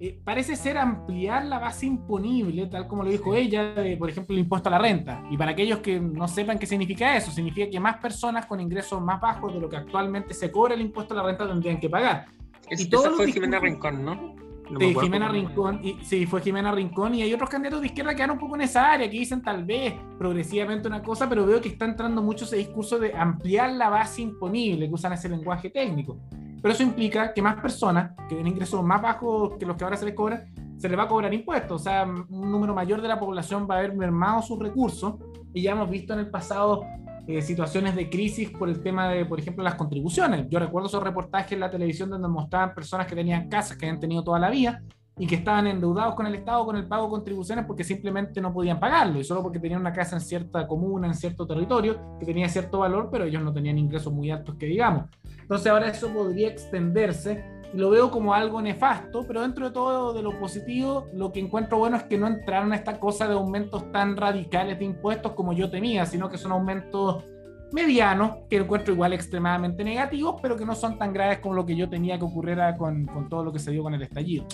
eh, 0.00 0.16
parece 0.22 0.54
ser 0.54 0.78
ampliar 0.78 1.44
la 1.44 1.58
base 1.58 1.86
imponible, 1.86 2.66
tal 2.66 2.86
como 2.86 3.02
lo 3.02 3.10
dijo 3.10 3.34
ella, 3.34 3.74
de, 3.74 3.96
por 3.96 4.08
ejemplo, 4.08 4.32
el 4.34 4.42
impuesto 4.42 4.68
a 4.68 4.72
la 4.72 4.78
renta. 4.78 5.24
Y 5.30 5.36
para 5.36 5.50
aquellos 5.50 5.80
que 5.80 5.98
no 5.98 6.28
sepan 6.28 6.58
qué 6.58 6.66
significa 6.66 7.16
eso, 7.16 7.32
significa 7.32 7.68
que 7.68 7.80
más 7.80 7.96
personas 7.96 8.46
con 8.46 8.60
ingresos 8.60 9.02
más 9.02 9.20
bajos 9.20 9.52
de 9.52 9.60
lo 9.60 9.68
que 9.68 9.76
actualmente 9.76 10.34
se 10.34 10.52
cobra 10.52 10.74
el 10.74 10.82
impuesto 10.82 11.14
a 11.14 11.16
la 11.16 11.22
renta 11.24 11.48
tendrían 11.48 11.80
que 11.80 11.90
pagar. 11.90 12.26
y 12.70 12.84
todo 12.86 13.10
fue 13.12 13.32
Jimena 13.32 13.58
Rincón, 13.58 14.04
¿no? 14.04 14.36
sí, 14.78 14.94
Jimena 15.00 15.28
Rincón, 15.28 15.80
y, 15.82 15.98
sí, 16.04 16.26
fue 16.26 16.42
Jimena 16.42 16.70
Rincón, 16.70 17.14
y 17.14 17.22
hay 17.22 17.32
otros 17.32 17.48
candidatos 17.50 17.80
de 17.80 17.86
izquierda 17.88 18.14
que 18.14 18.22
van 18.22 18.32
un 18.32 18.38
poco 18.38 18.54
en 18.54 18.62
esa 18.62 18.92
área, 18.92 19.08
que 19.10 19.18
dicen 19.18 19.42
tal 19.42 19.64
vez 19.64 19.94
progresivamente 20.18 20.86
una 20.86 21.02
cosa, 21.02 21.28
pero 21.28 21.46
veo 21.46 21.60
que 21.60 21.70
está 21.70 21.86
entrando 21.86 22.22
mucho 22.22 22.44
ese 22.44 22.56
discurso 22.56 22.98
de 22.98 23.14
ampliar 23.14 23.72
la 23.72 23.88
base 23.88 24.22
imponible, 24.22 24.86
que 24.86 24.94
usan 24.94 25.12
ese 25.12 25.28
lenguaje 25.28 25.70
técnico. 25.70 26.18
Pero 26.60 26.74
eso 26.74 26.82
implica 26.82 27.32
que 27.32 27.42
más 27.42 27.60
personas 27.60 28.12
que 28.28 28.34
tienen 28.34 28.48
ingresos 28.48 28.82
más 28.82 29.00
bajos 29.00 29.56
que 29.58 29.66
los 29.66 29.76
que 29.76 29.84
ahora 29.84 29.96
se 29.96 30.06
les 30.06 30.14
cobran, 30.14 30.44
se 30.76 30.88
les 30.88 30.98
va 30.98 31.04
a 31.04 31.08
cobrar 31.08 31.32
impuestos. 31.32 31.80
O 31.80 31.84
sea, 31.84 32.04
un 32.04 32.50
número 32.50 32.74
mayor 32.74 33.00
de 33.00 33.08
la 33.08 33.18
población 33.18 33.66
va 33.70 33.76
a 33.76 33.78
haber 33.78 33.94
mermado 33.94 34.42
sus 34.42 34.58
recursos. 34.58 35.14
Y 35.52 35.62
ya 35.62 35.72
hemos 35.72 35.88
visto 35.88 36.12
en 36.12 36.20
el 36.20 36.30
pasado 36.30 36.84
eh, 37.26 37.42
situaciones 37.42 37.94
de 37.94 38.08
crisis 38.08 38.50
por 38.50 38.68
el 38.68 38.82
tema 38.82 39.08
de, 39.08 39.24
por 39.24 39.38
ejemplo, 39.38 39.62
las 39.62 39.74
contribuciones. 39.74 40.46
Yo 40.48 40.58
recuerdo 40.58 40.88
esos 40.88 41.02
reportajes 41.02 41.52
en 41.52 41.60
la 41.60 41.70
televisión 41.70 42.10
donde 42.10 42.28
mostraban 42.28 42.74
personas 42.74 43.06
que 43.06 43.14
tenían 43.14 43.48
casas 43.48 43.76
que 43.76 43.86
habían 43.86 44.00
tenido 44.00 44.24
toda 44.24 44.38
la 44.38 44.50
vida 44.50 44.82
y 45.18 45.26
que 45.26 45.36
estaban 45.36 45.66
endeudados 45.66 46.14
con 46.14 46.26
el 46.26 46.34
Estado 46.34 46.64
con 46.64 46.76
el 46.76 46.86
pago 46.86 47.04
de 47.04 47.10
contribuciones 47.10 47.64
porque 47.64 47.84
simplemente 47.84 48.40
no 48.40 48.52
podían 48.52 48.78
pagarlo 48.78 49.18
y 49.18 49.24
solo 49.24 49.42
porque 49.42 49.58
tenían 49.58 49.80
una 49.80 49.92
casa 49.92 50.16
en 50.16 50.22
cierta 50.22 50.66
comuna, 50.66 51.06
en 51.06 51.14
cierto 51.14 51.46
territorio, 51.46 52.18
que 52.18 52.26
tenía 52.26 52.48
cierto 52.48 52.78
valor, 52.78 53.08
pero 53.10 53.24
ellos 53.24 53.42
no 53.42 53.52
tenían 53.52 53.78
ingresos 53.78 54.12
muy 54.12 54.30
altos 54.30 54.54
que 54.56 54.66
digamos. 54.66 55.04
Entonces 55.40 55.66
ahora 55.70 55.88
eso 55.88 56.08
podría 56.08 56.48
extenderse 56.48 57.58
lo 57.74 57.90
veo 57.90 58.10
como 58.10 58.32
algo 58.32 58.62
nefasto, 58.62 59.24
pero 59.26 59.42
dentro 59.42 59.66
de 59.66 59.72
todo 59.72 60.14
de 60.14 60.22
lo 60.22 60.38
positivo, 60.38 61.06
lo 61.12 61.32
que 61.32 61.40
encuentro 61.40 61.78
bueno 61.78 61.98
es 61.98 62.04
que 62.04 62.16
no 62.16 62.26
entraron 62.26 62.72
a 62.72 62.76
esta 62.76 62.98
cosa 62.98 63.28
de 63.28 63.34
aumentos 63.34 63.92
tan 63.92 64.16
radicales 64.16 64.78
de 64.78 64.86
impuestos 64.86 65.32
como 65.32 65.52
yo 65.52 65.70
temía, 65.70 66.06
sino 66.06 66.30
que 66.30 66.38
son 66.38 66.52
aumentos 66.52 67.24
medianos, 67.72 68.38
que 68.48 68.56
encuentro 68.56 68.94
igual 68.94 69.12
extremadamente 69.12 69.84
negativos, 69.84 70.36
pero 70.40 70.56
que 70.56 70.64
no 70.64 70.74
son 70.74 70.98
tan 70.98 71.12
graves 71.12 71.40
como 71.40 71.54
lo 71.54 71.66
que 71.66 71.76
yo 71.76 71.88
tenía 71.90 72.18
que 72.18 72.24
ocurriera 72.24 72.74
con, 72.76 73.04
con 73.06 73.28
todo 73.28 73.44
lo 73.44 73.52
que 73.52 73.58
se 73.58 73.70
dio 73.70 73.82
con 73.82 73.92
el 73.92 74.02
estallido. 74.02 74.46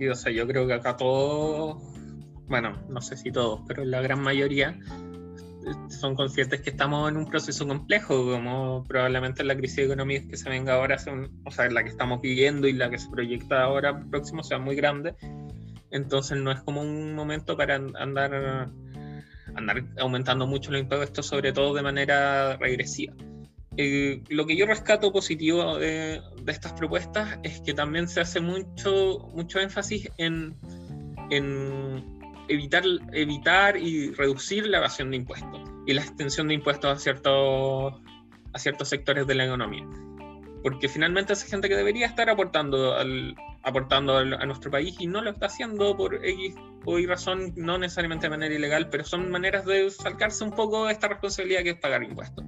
Sí, 0.00 0.08
o 0.08 0.14
sea, 0.14 0.32
yo 0.32 0.46
creo 0.46 0.66
que 0.66 0.72
acá 0.72 0.96
todos, 0.96 1.76
bueno, 2.48 2.72
no 2.88 3.02
sé 3.02 3.18
si 3.18 3.30
todos, 3.30 3.60
pero 3.68 3.84
la 3.84 4.00
gran 4.00 4.22
mayoría 4.22 4.78
son 5.90 6.14
conscientes 6.14 6.62
que 6.62 6.70
estamos 6.70 7.10
en 7.10 7.18
un 7.18 7.26
proceso 7.26 7.68
complejo, 7.68 8.32
como 8.32 8.82
probablemente 8.88 9.44
la 9.44 9.54
crisis 9.54 9.80
económica 9.80 10.26
que 10.26 10.38
se 10.38 10.48
venga 10.48 10.72
ahora, 10.72 10.96
o 11.44 11.50
sea, 11.50 11.68
la 11.68 11.82
que 11.82 11.90
estamos 11.90 12.22
viviendo 12.22 12.66
y 12.66 12.72
la 12.72 12.88
que 12.88 12.96
se 12.96 13.10
proyecta 13.10 13.62
ahora 13.62 14.02
próximo 14.08 14.42
sea 14.42 14.58
muy 14.58 14.74
grande. 14.74 15.16
Entonces 15.90 16.38
no 16.38 16.50
es 16.50 16.62
como 16.62 16.80
un 16.80 17.14
momento 17.14 17.54
para 17.54 17.74
andar, 17.74 18.70
andar 19.54 19.84
aumentando 19.98 20.46
mucho 20.46 20.70
los 20.70 20.80
impuestos, 20.80 21.26
sobre 21.26 21.52
todo 21.52 21.74
de 21.74 21.82
manera 21.82 22.56
regresiva. 22.56 23.12
Eh, 23.82 24.22
lo 24.28 24.44
que 24.44 24.56
yo 24.56 24.66
rescato 24.66 25.10
positivo 25.10 25.78
de, 25.78 26.20
de, 26.42 26.52
estas 26.52 26.74
propuestas 26.74 27.38
es 27.42 27.62
que 27.62 27.72
también 27.72 28.08
se 28.08 28.20
hace 28.20 28.38
mucho, 28.38 29.30
mucho 29.32 29.58
énfasis 29.58 30.06
en, 30.18 30.54
en 31.30 32.20
evitar, 32.48 32.84
evitar 33.14 33.78
y 33.78 34.10
reducir 34.10 34.66
la 34.66 34.78
evasión 34.78 35.10
de 35.10 35.16
impuestos 35.16 35.62
y 35.86 35.94
la 35.94 36.02
extensión 36.02 36.48
de 36.48 36.54
impuestos 36.56 36.94
a 36.94 37.00
ciertos, 37.00 37.94
a 38.52 38.58
ciertos 38.58 38.86
sectores 38.86 39.26
de 39.26 39.34
la 39.34 39.46
economía. 39.46 39.88
Porque 40.62 40.90
finalmente 40.90 41.32
esa 41.32 41.46
gente 41.46 41.70
que 41.70 41.76
debería 41.76 42.04
estar 42.04 42.28
aportando, 42.28 42.92
al, 42.92 43.34
aportando 43.62 44.18
a 44.18 44.44
nuestro 44.44 44.70
país 44.70 44.94
y 44.98 45.06
no 45.06 45.22
lo 45.22 45.30
está 45.30 45.46
haciendo 45.46 45.96
por 45.96 46.22
X 46.22 46.54
o 46.84 46.98
Y 46.98 47.06
razón, 47.06 47.54
no 47.56 47.78
necesariamente 47.78 48.26
de 48.26 48.30
manera 48.30 48.54
ilegal, 48.54 48.90
pero 48.90 49.04
son 49.04 49.30
maneras 49.30 49.64
de 49.64 49.88
salcarse 49.88 50.44
un 50.44 50.50
poco 50.50 50.90
esta 50.90 51.08
responsabilidad 51.08 51.62
que 51.62 51.70
es 51.70 51.78
pagar 51.78 52.02
impuestos. 52.02 52.44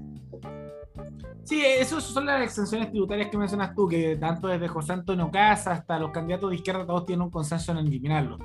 Sí, 1.44 1.60
esas 1.64 2.04
son 2.04 2.26
las 2.26 2.42
exenciones 2.42 2.90
tributarias 2.90 3.28
que 3.28 3.36
mencionas 3.36 3.74
tú, 3.74 3.88
que 3.88 4.16
tanto 4.16 4.48
desde 4.48 4.68
José 4.68 4.92
Antonio 4.92 5.30
Casa 5.30 5.72
hasta 5.72 5.98
los 5.98 6.10
candidatos 6.10 6.50
de 6.50 6.56
izquierda 6.56 6.86
todos 6.86 7.04
tienen 7.04 7.22
un 7.22 7.30
consenso 7.30 7.72
en 7.72 7.78
eliminarlo 7.78 8.38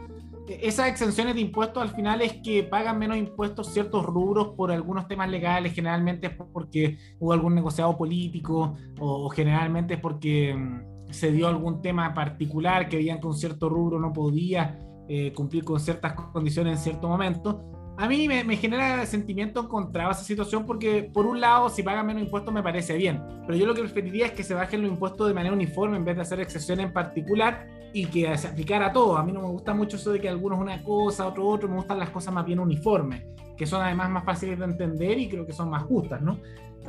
esas 0.47 0.87
exenciones 0.87 1.35
de 1.35 1.41
impuestos 1.41 1.81
al 1.83 1.89
final 1.89 2.21
es 2.21 2.33
que 2.41 2.63
pagan 2.63 2.97
menos 2.97 3.17
impuestos 3.17 3.67
ciertos 3.73 4.05
rubros 4.05 4.49
por 4.55 4.71
algunos 4.71 5.07
temas 5.07 5.29
legales, 5.29 5.73
generalmente 5.73 6.27
es 6.27 6.33
porque 6.53 6.97
hubo 7.19 7.33
algún 7.33 7.55
negociado 7.55 7.97
político 7.97 8.75
o, 8.99 9.29
generalmente 9.29 9.95
es 9.95 9.99
porque 9.99 10.55
mm, 10.55 11.11
se 11.11 11.31
dio 11.31 11.47
algún 11.47 11.81
tema 11.81 12.13
particular 12.13 12.87
que 12.87 12.97
veían 12.97 13.19
que 13.19 13.27
un 13.27 13.35
cierto 13.35 13.69
rubro 13.69 13.99
no 13.99 14.13
podía 14.13 14.79
eh, 15.09 15.33
cumplir 15.33 15.63
con 15.63 15.79
ciertas 15.79 16.13
condiciones 16.13 16.77
en 16.77 16.83
cierto 16.83 17.07
momento. 17.07 17.76
A 17.97 18.07
mí 18.07 18.27
me, 18.27 18.43
me 18.43 18.57
genera 18.57 19.05
sentimiento 19.07 19.67
contra 19.67 20.11
esa 20.11 20.23
situación 20.23 20.65
porque 20.65 21.09
por 21.11 21.25
un 21.25 21.41
lado 21.41 21.67
si 21.69 21.81
pagan 21.81 22.05
menos 22.05 22.21
impuestos 22.21 22.53
me 22.53 22.61
parece 22.61 22.95
bien, 22.95 23.23
pero 23.45 23.57
yo 23.57 23.65
lo 23.65 23.73
que 23.73 23.81
preferiría 23.81 24.27
es 24.27 24.33
que 24.33 24.43
se 24.43 24.53
bajen 24.53 24.83
los 24.83 24.91
impuestos 24.91 25.27
de 25.27 25.33
manera 25.33 25.53
uniforme 25.53 25.97
en 25.97 26.05
vez 26.05 26.15
de 26.15 26.21
hacer 26.21 26.39
excepciones 26.39 26.85
en 26.85 26.93
particular 26.93 27.67
y 27.93 28.05
que 28.05 28.37
se 28.37 28.47
aplicara 28.47 28.87
a 28.87 28.93
todo. 28.93 29.17
A 29.17 29.23
mí 29.23 29.31
no 29.31 29.41
me 29.41 29.47
gusta 29.47 29.73
mucho 29.73 29.97
eso 29.97 30.11
de 30.11 30.19
que 30.19 30.29
algunos 30.29 30.59
una 30.59 30.83
cosa, 30.83 31.27
otro 31.27 31.47
otro, 31.47 31.67
me 31.67 31.75
gustan 31.75 31.97
las 31.97 32.11
cosas 32.11 32.33
más 32.33 32.45
bien 32.45 32.59
uniformes, 32.59 33.23
que 33.57 33.65
son 33.65 33.81
además 33.81 34.11
más 34.11 34.23
fáciles 34.23 34.59
de 34.59 34.65
entender 34.65 35.17
y 35.17 35.27
creo 35.27 35.45
que 35.45 35.53
son 35.53 35.69
más 35.69 35.83
justas, 35.83 36.21
¿no? 36.21 36.39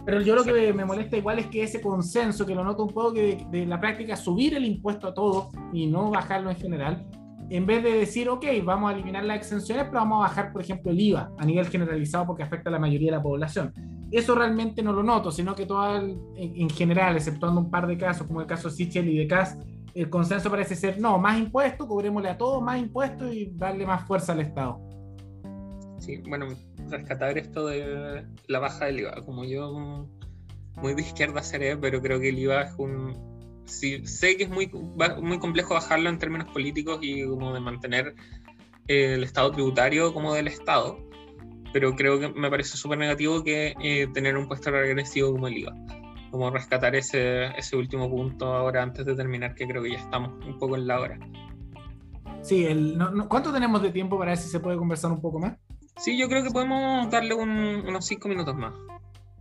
Pero 0.05 0.21
yo 0.21 0.35
lo 0.35 0.45
que 0.45 0.73
me 0.73 0.85
molesta 0.85 1.17
igual 1.17 1.39
es 1.39 1.47
que 1.47 1.63
ese 1.63 1.81
consenso, 1.81 2.47
que 2.47 2.55
lo 2.55 2.65
noto 2.65 2.85
un 2.85 2.93
poco, 2.93 3.13
que 3.13 3.45
de, 3.51 3.67
la 3.67 3.81
práctica 3.81 4.17
subir 4.17 4.55
el 4.55 4.65
impuesto 4.65 5.09
a 5.09 5.15
todo 5.15 5.51
y 5.73 5.87
no 5.87 6.11
bajarlo 6.11 6.51
en 6.51 6.57
general, 6.57 7.07
en 7.51 7.67
vez 7.67 7.83
de 7.83 7.93
decir, 7.93 8.29
ok, 8.29 8.45
vamos 8.65 8.91
a 8.91 8.95
eliminar 8.95 9.25
las 9.25 9.39
exenciones, 9.39 9.85
pero 9.85 10.01
vamos 10.01 10.19
a 10.19 10.29
bajar, 10.29 10.53
por 10.53 10.63
ejemplo, 10.63 10.91
el 10.91 11.01
IVA 11.01 11.31
a 11.39 11.45
nivel 11.45 11.67
generalizado 11.67 12.27
porque 12.27 12.43
afecta 12.43 12.69
a 12.69 12.73
la 12.73 12.79
mayoría 12.79 13.11
de 13.11 13.17
la 13.17 13.23
población. 13.23 13.73
Eso 14.11 14.35
realmente 14.35 14.83
no 14.83 14.93
lo 14.93 15.03
noto, 15.03 15.31
sino 15.31 15.55
que 15.55 15.67
todo 15.67 15.97
en, 15.97 16.19
en, 16.37 16.71
general, 16.71 17.17
exceptuando 17.17 17.61
un 17.61 17.71
par 17.71 17.87
de 17.87 17.97
casos, 17.97 18.27
como 18.27 18.41
el 18.41 18.47
caso 18.47 18.71
Sichel 18.71 19.09
y 19.09 19.19
de 19.19 19.27
Cass, 19.27 19.57
el 19.95 20.11
consenso 20.11 20.51
parece 20.51 20.77
ser, 20.77 21.01
no, 21.01 21.19
más 21.19 21.39
impuestos, 21.39 21.87
cobrémosle 21.87 22.31
a 22.31 22.39
todos 22.39 22.63
más 22.63 22.79
impuestos 22.79 23.33
y 23.35 23.51
darle 23.55 23.87
más 23.87 24.07
fuerza 24.07 24.33
al 24.33 24.41
Estado. 24.41 24.81
Sí, 25.99 26.23
bueno, 26.29 26.47
rescatar 26.89 27.37
esto 27.37 27.67
de 27.67 28.25
la 28.47 28.59
baja 28.61 28.87
del 28.87 29.01
IVA, 29.01 29.25
como 29.25 29.45
yo 29.45 30.07
muy 30.77 30.95
de 30.95 31.03
izquierda 31.03 31.43
seré, 31.43 31.77
pero 31.77 32.01
creo 32.01 32.21
que 32.21 32.29
el 32.29 32.39
IVA 32.39 32.63
es 32.63 32.75
un... 32.79 33.28
Sí, 33.69 34.05
sé 34.07 34.37
que 34.37 34.45
es 34.45 34.51
muy, 34.51 34.71
muy 35.23 35.39
complejo 35.39 35.75
bajarlo 35.75 36.09
en 36.09 36.19
términos 36.19 36.51
políticos 36.51 36.99
y 37.03 37.25
como 37.27 37.53
de 37.53 37.61
mantener 37.61 38.15
el 38.87 39.23
Estado 39.23 39.53
tributario 39.53 40.15
como 40.15 40.33
del 40.35 40.49
Estado, 40.49 40.99
pero 41.73 41.95
creo 41.95 42.19
que 42.19 42.29
me 42.29 42.51
parece 42.51 42.79
súper 42.79 42.99
negativo 42.99 43.45
que 43.45 43.75
eh, 43.83 44.09
tener 44.15 44.37
un 44.39 44.49
puesto 44.49 44.71
regresivo 44.71 45.33
como 45.33 45.49
el 45.49 45.59
IVA 45.59 45.75
como 46.31 46.51
rescatar 46.51 46.95
ese, 46.95 47.47
ese 47.57 47.77
último 47.77 48.11
punto 48.11 48.53
ahora 48.53 48.83
antes 48.83 49.05
de 49.07 49.15
terminar, 49.15 49.55
que 49.55 49.67
creo 49.67 49.83
que 49.83 49.93
ya 49.93 49.99
estamos 49.99 50.33
un 50.45 50.59
poco 50.59 50.77
en 50.77 50.87
la 50.87 51.01
hora. 51.01 51.19
Sí, 52.43 52.65
el, 52.67 52.99
¿cuánto 53.29 53.53
tenemos 53.53 53.83
de 53.83 53.91
tiempo 53.91 54.19
para 54.19 54.33
ver 54.33 54.39
si 54.39 54.49
se 54.49 54.61
puede 54.61 54.77
conversar 54.77 55.11
un 55.11 55.21
poco 55.21 55.39
más? 55.39 55.57
Sí, 55.97 56.19
yo 56.19 56.29
creo 56.29 56.43
que 56.43 56.51
podemos 56.51 57.11
darle 57.11 57.35
unos 57.35 58.07
cinco 58.07 58.29
minutos 58.29 58.55
más. 58.57 58.75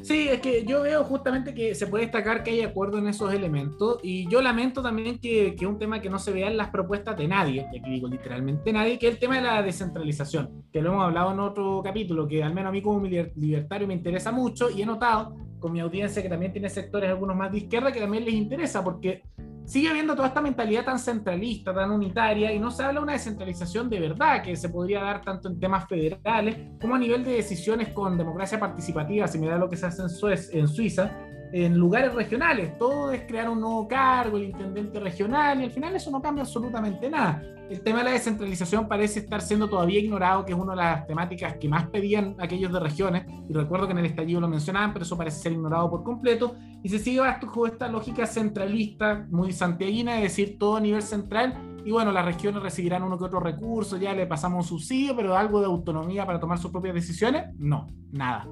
Sí, 0.02 0.28
es 0.30 0.42
que 0.42 0.64
yo 0.64 0.84
veo 0.84 1.04
justamente 1.04 1.54
que 1.56 1.74
se 1.74 1.88
puede 1.88 2.04
destacar 2.04 2.44
que 2.44 2.52
hay 2.52 2.62
acuerdo 2.62 3.00
en 3.00 3.08
esos 3.08 3.34
elementos 3.34 3.98
y 4.04 4.30
yo 4.30 4.42
lamento 4.42 4.84
también 4.84 5.18
que, 5.20 5.56
que 5.56 5.66
un 5.66 5.80
tema 5.80 6.02
que 6.02 6.10
no 6.10 6.20
se 6.20 6.32
vea 6.32 6.48
en 6.48 6.58
las 6.58 6.70
propuestas 6.70 7.18
de 7.18 7.28
nadie, 7.28 7.66
y 7.74 7.80
aquí 7.80 7.90
digo 7.90 8.08
literalmente 8.08 8.72
nadie, 8.72 9.00
que 9.00 9.08
es 9.08 9.14
el 9.14 9.20
tema 9.20 9.38
de 9.38 9.42
la 9.42 9.64
descentralización, 9.64 10.66
que 10.72 10.82
lo 10.82 10.92
hemos 10.92 11.04
hablado 11.04 11.32
en 11.32 11.40
otro 11.40 11.82
capítulo, 11.84 12.28
que 12.28 12.44
al 12.44 12.54
menos 12.54 12.70
a 12.70 12.74
mí 12.74 12.82
como 12.82 13.06
libertario 13.08 13.88
me 13.88 13.96
interesa 13.96 14.32
mucho 14.32 14.70
y 14.70 14.84
he 14.84 14.86
notado 14.86 15.36
con 15.60 15.74
mi 15.74 15.80
audiencia 15.80 16.22
que 16.22 16.30
también 16.30 16.52
tiene 16.52 16.70
sectores 16.70 17.10
algunos 17.10 17.36
más 17.36 17.52
de 17.52 17.60
izquierda 17.60 17.92
que 17.92 18.00
también 18.00 18.24
les 18.24 18.36
interesa 18.36 18.84
porque 18.84 19.24
sigue 19.68 19.90
habiendo 19.90 20.16
toda 20.16 20.30
esta 20.30 20.42
mentalidad 20.42 20.86
tan 20.86 20.98
centralista, 20.98 21.74
tan 21.74 21.92
unitaria, 21.92 22.54
y 22.54 22.60
no 22.60 22.72
se 22.72 22.84
habla 22.84 23.02
de 23.02 23.04
una 23.04 23.14
descentralización 23.14 23.90
de 23.90 24.00
verdad 24.00 24.42
que 24.42 24.56
se 24.56 24.70
podría 24.70 25.04
dar 25.04 25.22
tanto 25.22 25.50
en 25.50 25.60
temas 25.60 25.88
federales 25.88 26.58
como 26.80 26.96
a 26.96 27.00
nivel 27.00 27.24
de 27.26 27.34
decisiones 27.34 27.90
con 27.90 28.18
democracia 28.18 28.60
participativa, 28.60 29.28
similar 29.28 29.56
a 29.56 29.60
lo 29.60 29.70
que 29.70 29.76
se 29.76 29.86
hace 29.86 30.04
en, 30.04 30.60
en 30.60 30.68
Suiza, 30.70 31.12
en 31.52 31.78
lugares 31.78 32.14
regionales. 32.14 32.78
Todo 32.78 33.12
es 33.12 33.22
crear 33.24 33.50
un 33.50 33.62
nuevo 33.62 33.88
cargo, 33.88 34.38
el 34.38 34.46
intendente 34.46 35.00
regional, 35.00 35.62
y 35.62 35.66
al 35.66 35.72
final 35.72 35.96
eso 35.96 36.12
no 36.12 36.22
cambia 36.22 36.44
absolutamente 36.44 37.10
nada. 37.10 37.42
El 37.70 37.82
tema 37.82 38.00
de 38.00 38.06
la 38.06 38.12
descentralización 38.12 38.88
parece 38.88 39.20
estar 39.20 39.42
siendo 39.42 39.68
todavía 39.68 40.00
ignorado, 40.00 40.46
que 40.46 40.54
es 40.54 40.58
una 40.58 40.72
de 40.72 40.78
las 40.78 41.06
temáticas 41.06 41.58
que 41.58 41.68
más 41.68 41.88
pedían 41.88 42.36
aquellos 42.40 42.72
de 42.72 42.80
regiones, 42.80 43.26
y 43.50 43.54
recuerdo 43.54 43.88
que 43.88 43.92
en 43.92 44.00
el 44.00 44.06
estallido 44.06 44.40
lo 44.40 44.48
mencionaban, 44.48 44.94
pero 44.94 45.04
eso 45.04 45.18
parece 45.18 45.42
ser 45.42 45.52
ignorado 45.52 45.90
por 45.90 46.04
completo, 46.04 46.56
y 46.82 46.90
se 46.90 47.00
sigue 47.00 47.20
bajo 47.20 47.68
esta 47.68 47.90
lógica 47.90 48.26
centralista, 48.26 49.26
muy 49.30 49.52
santiaguina, 49.52 50.16
de 50.16 50.22
decir 50.22 50.58
todo 50.58 50.78
a 50.78 50.80
nivel 50.80 51.02
central, 51.02 51.56
y 51.84 51.92
bueno, 51.92 52.12
las 52.12 52.26
regiones 52.26 52.62
recibirán 52.62 53.04
uno 53.04 53.18
que 53.18 53.26
otro 53.26 53.40
recurso, 53.40 53.98
ya 53.98 54.14
le 54.14 54.28
pasamos 54.28 54.72
un 54.72 54.80
subsidio, 54.80 55.16
pero 55.16 55.36
algo 55.36 55.60
de 55.60 55.66
autonomía 55.66 56.26
para 56.26 56.40
tomar 56.40 56.58
sus 56.58 56.72
propias 56.72 56.96
decisiones, 56.96 57.46
no, 57.58 57.90
nada. 58.12 58.48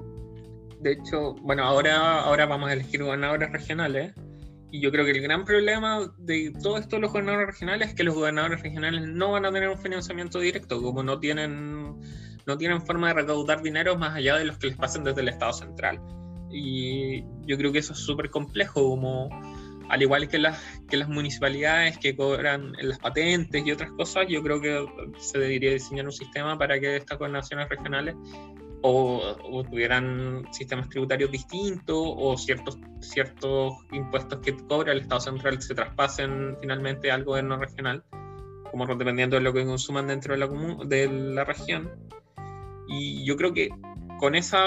De 0.80 0.92
hecho, 0.92 1.34
bueno, 1.42 1.64
ahora, 1.64 2.20
ahora 2.20 2.46
vamos 2.46 2.70
a 2.70 2.74
elegir 2.74 3.02
gobernadores 3.02 3.50
regionales. 3.50 4.14
Y 4.70 4.80
yo 4.80 4.90
creo 4.90 5.04
que 5.04 5.12
el 5.12 5.22
gran 5.22 5.44
problema 5.44 6.12
de 6.18 6.52
todo 6.62 6.76
esto 6.76 6.96
de 6.96 7.02
los 7.02 7.12
gobernadores 7.12 7.46
regionales 7.46 7.88
es 7.88 7.94
que 7.94 8.04
los 8.04 8.14
gobernadores 8.14 8.60
regionales 8.60 9.08
no 9.08 9.32
van 9.32 9.46
a 9.46 9.52
tener 9.52 9.68
un 9.68 9.78
financiamiento 9.78 10.40
directo, 10.40 10.82
como 10.82 11.02
no 11.02 11.18
tienen, 11.18 11.94
no 12.46 12.58
tienen 12.58 12.82
forma 12.82 13.08
de 13.08 13.14
recaudar 13.14 13.62
dinero 13.62 13.96
más 13.96 14.16
allá 14.16 14.36
de 14.36 14.44
los 14.44 14.58
que 14.58 14.66
les 14.66 14.76
pasen 14.76 15.04
desde 15.04 15.20
el 15.20 15.28
Estado 15.28 15.52
central. 15.52 16.00
Y 16.50 17.22
yo 17.46 17.56
creo 17.56 17.72
que 17.72 17.78
eso 17.78 17.92
es 17.92 18.00
súper 18.00 18.28
complejo, 18.30 18.82
como 18.82 19.28
al 19.88 20.02
igual 20.02 20.28
que 20.28 20.38
las, 20.38 20.58
que 20.88 20.96
las 20.96 21.08
municipalidades 21.08 21.98
que 21.98 22.16
cobran 22.16 22.72
las 22.80 22.98
patentes 22.98 23.64
y 23.64 23.70
otras 23.70 23.92
cosas, 23.92 24.26
yo 24.28 24.42
creo 24.42 24.60
que 24.60 24.84
se 25.18 25.38
debería 25.38 25.72
diseñar 25.72 26.06
un 26.06 26.12
sistema 26.12 26.58
para 26.58 26.78
que 26.80 26.96
estas 26.96 27.18
gobernaciones 27.18 27.68
regionales 27.68 28.16
o, 28.88 29.64
tuvieran 29.68 30.46
sistemas 30.52 30.88
tributarios 30.88 31.30
distintos 31.32 31.96
o 31.98 32.36
ciertos, 32.36 32.78
ciertos 33.00 33.74
impuestos 33.90 34.38
que 34.40 34.56
cobra 34.56 34.92
el 34.92 35.00
Estado 35.00 35.20
central 35.20 35.60
se 35.60 35.74
traspasen 35.74 36.56
finalmente 36.60 37.10
al 37.10 37.24
gobierno 37.24 37.56
regional, 37.56 38.04
como 38.70 38.86
dependiendo 38.86 39.36
de 39.36 39.42
lo 39.42 39.52
que 39.52 39.64
consuman 39.64 40.06
dentro 40.06 40.34
de 40.34 40.38
la, 40.38 40.48
de 40.84 41.08
la 41.08 41.44
región. 41.44 41.90
Y 42.86 43.24
yo 43.24 43.36
creo 43.36 43.52
que 43.52 43.70
con 44.18 44.34
esa, 44.34 44.64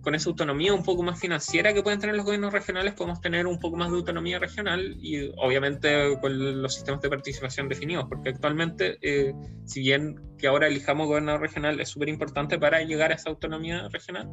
con 0.00 0.14
esa 0.14 0.30
autonomía 0.30 0.72
un 0.72 0.84
poco 0.84 1.02
más 1.02 1.18
financiera 1.18 1.74
que 1.74 1.82
pueden 1.82 1.98
tener 1.98 2.16
los 2.16 2.24
gobiernos 2.24 2.52
regionales, 2.52 2.94
podemos 2.94 3.20
tener 3.20 3.46
un 3.46 3.58
poco 3.58 3.76
más 3.76 3.90
de 3.90 3.96
autonomía 3.96 4.38
regional 4.38 4.96
y 5.00 5.30
obviamente 5.38 6.18
con 6.20 6.62
los 6.62 6.74
sistemas 6.74 7.00
de 7.00 7.08
participación 7.08 7.68
definidos, 7.68 8.06
porque 8.08 8.30
actualmente, 8.30 8.98
eh, 9.02 9.34
si 9.64 9.80
bien 9.80 10.20
que 10.38 10.46
ahora 10.46 10.68
elijamos 10.68 11.08
gobernador 11.08 11.40
regional 11.40 11.80
es 11.80 11.88
súper 11.88 12.08
importante 12.08 12.58
para 12.58 12.82
llegar 12.82 13.12
a 13.12 13.14
esa 13.14 13.30
autonomía 13.30 13.88
regional, 13.88 14.28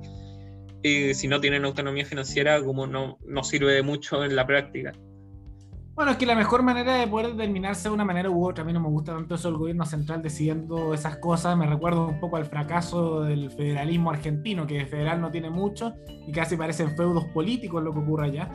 eh, 0.84 1.14
si 1.14 1.28
no 1.28 1.42
tienen 1.42 1.66
autonomía 1.66 2.06
financiera, 2.06 2.64
como 2.64 2.88
no, 2.88 3.18
no 3.26 3.44
sirve 3.44 3.82
mucho 3.82 4.24
en 4.24 4.36
la 4.36 4.46
práctica. 4.46 4.94
Bueno, 6.00 6.14
es 6.14 6.18
que 6.18 6.26
la 6.26 6.34
mejor 6.34 6.64
manera 6.64 6.94
de 6.94 7.08
poder 7.08 7.34
determinarse 7.34 7.90
de 7.90 7.94
una 7.94 8.06
manera 8.06 8.30
u 8.30 8.48
otra, 8.48 8.64
a 8.64 8.66
mí 8.66 8.72
no 8.72 8.80
me 8.80 8.88
gusta 8.88 9.14
tanto 9.14 9.36
eso 9.36 9.50
el 9.50 9.58
gobierno 9.58 9.86
central 9.86 10.22
decidiendo 10.22 10.94
esas 10.94 11.18
cosas, 11.18 11.58
me 11.58 11.68
recuerdo 11.68 12.08
un 12.08 12.22
poco 12.22 12.38
al 12.38 12.46
fracaso 12.46 13.24
del 13.24 13.52
federalismo 13.52 14.10
argentino, 14.10 14.66
que 14.66 14.86
federal 14.86 15.20
no 15.20 15.30
tiene 15.30 15.50
mucho 15.50 15.96
y 16.26 16.32
casi 16.32 16.56
parecen 16.56 16.96
feudos 16.96 17.26
políticos 17.34 17.84
lo 17.84 17.92
que 17.92 18.00
ocurre 18.00 18.28
allá. 18.28 18.50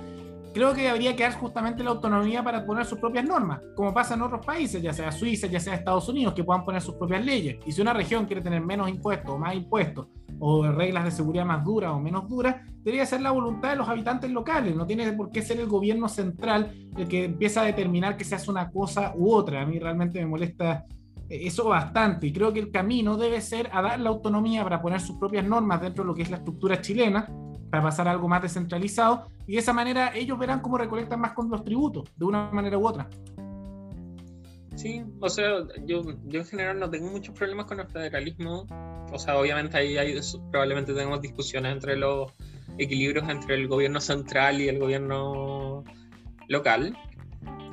Creo 0.54 0.72
que 0.72 0.82
debería 0.82 1.16
quedar 1.16 1.34
justamente 1.34 1.82
la 1.82 1.90
autonomía 1.90 2.44
para 2.44 2.64
poner 2.64 2.86
sus 2.86 3.00
propias 3.00 3.24
normas, 3.24 3.60
como 3.74 3.92
pasa 3.92 4.14
en 4.14 4.22
otros 4.22 4.46
países, 4.46 4.80
ya 4.80 4.92
sea 4.92 5.10
Suiza, 5.10 5.48
ya 5.48 5.58
sea 5.58 5.74
Estados 5.74 6.08
Unidos, 6.08 6.32
que 6.32 6.44
puedan 6.44 6.64
poner 6.64 6.80
sus 6.80 6.94
propias 6.94 7.24
leyes. 7.24 7.56
Y 7.66 7.72
si 7.72 7.82
una 7.82 7.92
región 7.92 8.24
quiere 8.24 8.40
tener 8.40 8.60
menos 8.60 8.88
impuestos 8.88 9.30
o 9.32 9.36
más 9.36 9.56
impuestos, 9.56 10.06
o 10.38 10.70
reglas 10.70 11.04
de 11.06 11.10
seguridad 11.10 11.44
más 11.44 11.64
duras 11.64 11.90
o 11.90 11.98
menos 11.98 12.28
duras, 12.28 12.56
debería 12.84 13.04
ser 13.04 13.20
la 13.20 13.32
voluntad 13.32 13.70
de 13.70 13.76
los 13.76 13.88
habitantes 13.88 14.30
locales. 14.30 14.76
No 14.76 14.86
tiene 14.86 15.12
por 15.12 15.32
qué 15.32 15.42
ser 15.42 15.58
el 15.58 15.66
gobierno 15.66 16.08
central 16.08 16.72
el 16.96 17.08
que 17.08 17.24
empieza 17.24 17.62
a 17.62 17.64
determinar 17.64 18.16
que 18.16 18.24
se 18.24 18.36
hace 18.36 18.48
una 18.48 18.70
cosa 18.70 19.12
u 19.16 19.32
otra. 19.32 19.62
A 19.62 19.66
mí 19.66 19.80
realmente 19.80 20.20
me 20.20 20.26
molesta 20.26 20.84
eso 21.28 21.68
bastante 21.68 22.26
y 22.26 22.32
creo 22.32 22.52
que 22.52 22.60
el 22.60 22.70
camino 22.70 23.16
debe 23.16 23.40
ser 23.40 23.70
a 23.72 23.82
dar 23.82 23.98
la 23.98 24.10
autonomía 24.10 24.62
para 24.62 24.80
poner 24.80 25.00
sus 25.00 25.16
propias 25.16 25.44
normas 25.44 25.80
dentro 25.80 26.04
de 26.04 26.08
lo 26.08 26.14
que 26.14 26.22
es 26.22 26.30
la 26.30 26.36
estructura 26.36 26.80
chilena, 26.80 27.28
para 27.74 27.82
pasar 27.82 28.06
a 28.06 28.12
algo 28.12 28.28
más 28.28 28.40
descentralizado 28.40 29.26
y 29.48 29.54
de 29.54 29.58
esa 29.58 29.72
manera 29.72 30.14
ellos 30.14 30.38
verán 30.38 30.60
cómo 30.60 30.78
recolectan 30.78 31.20
más 31.20 31.32
con 31.32 31.50
los 31.50 31.64
tributos, 31.64 32.08
de 32.14 32.24
una 32.24 32.48
manera 32.52 32.78
u 32.78 32.86
otra. 32.86 33.10
Sí, 34.76 35.02
o 35.18 35.28
sea, 35.28 35.58
yo, 35.84 36.02
yo 36.26 36.40
en 36.40 36.46
general 36.46 36.78
no 36.78 36.88
tengo 36.88 37.10
muchos 37.10 37.36
problemas 37.36 37.66
con 37.66 37.80
el 37.80 37.88
federalismo. 37.88 38.64
O 39.12 39.18
sea, 39.18 39.36
obviamente 39.36 39.76
ahí 39.76 39.98
hay, 39.98 40.16
probablemente 40.52 40.94
tenemos 40.94 41.20
discusiones 41.20 41.72
entre 41.72 41.96
los 41.96 42.30
equilibrios 42.78 43.28
entre 43.28 43.56
el 43.56 43.66
gobierno 43.66 44.00
central 44.00 44.60
y 44.60 44.68
el 44.68 44.78
gobierno 44.78 45.82
local. 46.46 46.96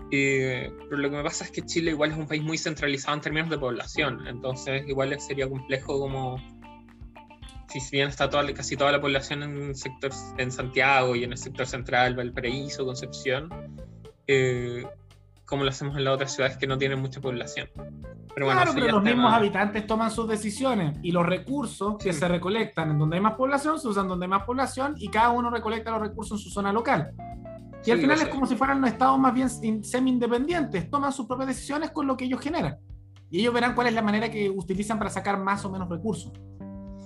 pero 0.10 0.98
lo 0.98 1.12
que 1.12 1.16
me 1.16 1.24
pasa 1.24 1.44
es 1.44 1.52
que 1.52 1.62
Chile 1.62 1.92
igual 1.92 2.10
es 2.10 2.18
un 2.18 2.26
país 2.26 2.42
muy 2.42 2.58
centralizado 2.58 3.14
en 3.18 3.22
términos 3.22 3.52
de 3.52 3.60
población, 3.60 4.26
entonces 4.26 4.84
igual 4.88 5.16
sería 5.20 5.48
complejo 5.48 6.00
como 6.00 6.38
si 7.80 7.98
bien 7.98 8.10
está 8.10 8.30
toda, 8.30 8.52
casi 8.54 8.76
toda 8.76 8.92
la 8.92 9.02
población 9.02 9.44
en 9.44 9.76
sector 9.76 10.12
en 10.38 10.52
Santiago 10.52 11.16
y 11.16 11.24
en 11.24 11.32
el 11.32 11.38
sector 11.38 11.66
central, 11.66 12.16
Valparaíso, 12.16 12.86
Concepción, 12.86 13.50
eh, 14.28 14.86
como 15.46 15.64
lo 15.64 15.70
hacemos 15.70 15.98
en 15.98 16.04
las 16.04 16.14
otras 16.14 16.34
ciudades 16.34 16.58
que 16.58 16.68
no 16.68 16.78
tienen 16.78 17.00
mucha 17.02 17.20
población. 17.22 17.70
Pero 18.34 18.46
bueno, 18.46 18.62
claro, 18.62 18.72
pero 18.74 18.88
los 18.88 19.04
mismos 19.04 19.34
habitantes 19.34 19.86
toman 19.86 20.10
sus 20.10 20.28
decisiones 20.28 20.98
y 21.04 21.12
los 21.12 21.26
recursos 21.26 21.98
que 21.98 22.14
se 22.14 22.28
recolectan 22.28 22.92
en 22.92 23.00
donde 23.00 23.18
hay 23.18 23.22
más 23.22 23.34
población 23.34 23.78
se 23.80 23.88
usan 23.88 24.08
donde 24.08 24.26
hay 24.26 24.30
más 24.30 24.44
población 24.44 24.96
y 24.98 25.10
cada 25.10 25.32
uno 25.32 25.50
recolecta 25.50 25.92
los 25.92 26.02
recursos 26.02 26.40
en 26.40 26.44
su 26.44 26.50
zona 26.50 26.72
local. 26.72 27.12
Y 27.84 27.92
al 27.92 28.00
final 28.00 28.22
es 28.22 28.28
como 28.28 28.46
si 28.46 28.56
fueran 28.56 28.78
unos 28.78 28.92
estados 28.92 29.20
más 29.20 29.34
bien 29.34 29.50
semi-independientes, 29.84 30.90
toman 30.90 31.12
sus 31.12 31.26
propias 31.26 31.50
decisiones 31.50 31.92
con 31.92 32.06
lo 32.06 32.16
que 32.16 32.26
ellos 32.26 32.40
generan. 32.40 32.78
Y 33.30 33.40
ellos 33.40 33.54
verán 33.54 33.74
cuál 33.74 33.88
es 33.88 33.94
la 33.94 34.02
manera 34.02 34.30
que 34.30 34.50
utilizan 34.50 34.98
para 34.98 35.10
sacar 35.10 35.40
más 35.40 35.66
o 35.66 35.70
menos 35.70 35.90
recursos. 35.90 36.32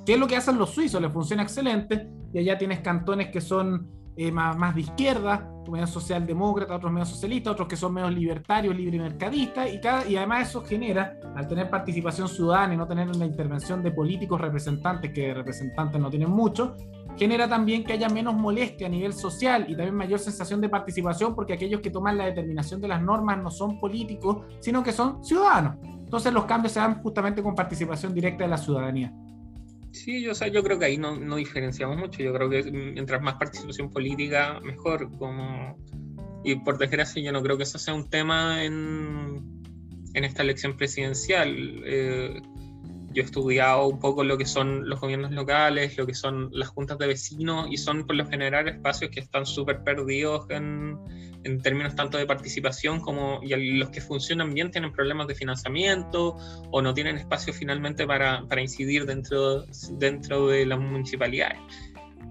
¿Qué 0.06 0.14
es 0.14 0.20
lo 0.20 0.28
que 0.28 0.36
hacen 0.36 0.58
los 0.58 0.70
suizos? 0.70 1.02
Les 1.02 1.12
funciona 1.12 1.44
excelente. 1.44 2.08
Y 2.32 2.40
allá 2.40 2.58
tienes 2.58 2.82
cantones 2.82 3.30
que 3.30 3.42
son 3.42 3.90
eh, 4.18 4.32
más, 4.32 4.56
más, 4.58 4.76
de 4.76 4.82
izquierda, 4.82 5.50
medio 5.70 5.88
socialdemócrata, 5.88 6.76
otros 6.76 6.92
medio 6.92 7.06
socialistas, 7.06 7.54
otros 7.54 7.68
que 7.68 7.76
son 7.76 7.94
medio 7.94 8.10
libertarios, 8.10 8.76
libre 8.76 9.00
mercadistas, 9.00 9.74
y, 9.74 9.82
cada, 9.82 10.08
y 10.08 10.16
además 10.16 10.50
eso 10.50 10.64
genera, 10.64 11.18
al 11.36 11.48
tener 11.48 11.70
participación 11.70 12.30
ciudadana 12.30 12.74
y 12.74 12.78
no 12.78 12.88
tener 12.88 13.14
la 13.16 13.26
intervención 13.26 13.84
de 13.84 13.92
políticos 13.92 14.40
representantes, 14.40 15.12
que 15.12 15.34
representantes 15.34 16.00
no 16.00 16.10
tienen 16.10 16.30
mucho, 16.30 16.76
genera 17.18 17.48
también 17.48 17.84
que 17.84 17.94
haya 17.94 18.08
menos 18.08 18.36
molestia 18.36 18.88
a 18.88 18.90
nivel 18.90 19.14
social 19.14 19.66
y 19.68 19.76
también 19.76 19.96
mayor 19.96 20.20
sensación 20.20 20.62
de 20.62 20.70
participación, 20.70 21.36
porque 21.36 21.54
aquellos 21.54 21.82
que 21.82 21.90
toman 21.90 22.18
la 22.18 22.26
determinación 22.26 22.80
de 22.80 22.88
las 22.88 23.02
normas 23.02 23.42
no 23.42 23.52
son 23.52 23.80
políticos, 23.80 24.46
sino 24.62 24.82
que 24.84 24.94
son 24.94 25.24
ciudadanos. 25.26 25.76
Entonces 25.84 26.32
los 26.32 26.46
cambios 26.46 26.72
se 26.72 26.80
dan 26.80 27.02
justamente 27.02 27.42
con 27.44 27.56
participación 27.56 28.14
directa 28.14 28.44
de 28.44 28.50
la 28.50 28.58
ciudadanía. 28.58 29.12
Sí, 29.96 30.22
yo, 30.22 30.34
o 30.34 30.36
sea, 30.36 30.50
yo 30.50 30.62
creo 30.62 30.78
que 30.78 30.86
ahí 30.86 30.98
no, 30.98 31.16
no, 31.16 31.38
diferenciamos 31.38 31.98
mucho. 31.98 32.22
Yo 32.22 32.34
creo 32.34 32.50
que 32.50 32.64
mientras 32.70 33.22
más 33.22 33.36
participación 33.36 33.90
política, 33.90 34.60
mejor. 34.60 35.10
Como... 35.18 35.78
Y 36.44 36.56
por 36.58 36.78
desgracia, 36.78 37.24
yo 37.24 37.32
no 37.32 37.42
creo 37.42 37.58
que 37.58 37.64
eso 37.64 37.80
sea 37.80 37.94
un 37.94 38.10
tema 38.10 38.64
en, 38.64 39.42
en 40.14 40.24
esta 40.26 40.44
elección 40.44 40.76
presidencial. 40.76 41.82
Eh, 41.86 42.42
yo 43.16 43.22
he 43.22 43.26
estudiado 43.26 43.88
un 43.88 44.00
poco 44.00 44.24
lo 44.24 44.38
que 44.38 44.46
son 44.46 44.88
los 44.90 45.00
gobiernos 45.00 45.32
locales, 45.32 45.98
lo 45.98 46.06
que 46.06 46.14
son 46.14 46.50
las 46.52 46.68
juntas 46.68 46.98
de 46.98 47.08
vecinos, 47.08 47.68
y 47.72 47.78
son 47.78 48.06
por 48.06 48.18
lo 48.18 48.28
general 48.28 48.68
espacios 48.68 49.10
que 49.10 49.22
están 49.22 49.46
súper 49.46 49.84
perdidos 49.84 50.46
en, 50.50 51.00
en 51.46 51.62
términos 51.62 51.96
tanto 51.96 52.18
de 52.18 52.26
participación 52.26 53.00
como 53.00 53.40
y 53.42 53.78
los 53.78 53.90
que 53.90 54.02
funcionan 54.02 54.54
bien 54.54 54.70
tienen 54.70 54.92
problemas 54.92 55.28
de 55.28 55.36
financiamiento 55.36 56.36
o 56.72 56.82
no 56.82 56.94
tienen 56.94 57.16
espacio 57.16 57.54
finalmente 57.54 58.06
para, 58.06 58.46
para 58.50 58.62
incidir 58.62 59.06
dentro, 59.06 59.64
dentro 59.92 60.48
de 60.48 60.66
las 60.66 60.80
municipalidades. 60.80 61.60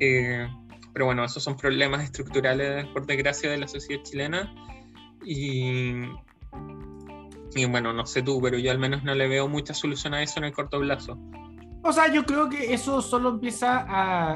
Eh, 0.00 0.46
pero 0.92 1.06
bueno, 1.06 1.24
esos 1.24 1.42
son 1.42 1.56
problemas 1.56 2.04
estructurales, 2.04 2.86
por 2.88 3.06
desgracia, 3.06 3.50
de 3.50 3.56
la 3.56 3.66
sociedad 3.66 4.02
chilena. 4.02 4.54
Y, 5.24 6.02
y 7.54 7.64
bueno, 7.66 7.92
no 7.92 8.06
sé 8.06 8.22
tú, 8.22 8.40
pero 8.42 8.58
yo 8.58 8.70
al 8.70 8.78
menos 8.78 9.04
no 9.04 9.14
le 9.14 9.28
veo 9.28 9.48
mucha 9.48 9.74
solución 9.74 10.14
a 10.14 10.22
eso 10.22 10.38
en 10.38 10.44
el 10.44 10.52
corto 10.52 10.80
plazo. 10.80 11.18
O 11.86 11.92
sea, 11.92 12.10
yo 12.10 12.24
creo 12.24 12.48
que 12.48 12.72
eso 12.72 13.02
solo 13.02 13.28
empieza 13.28 13.84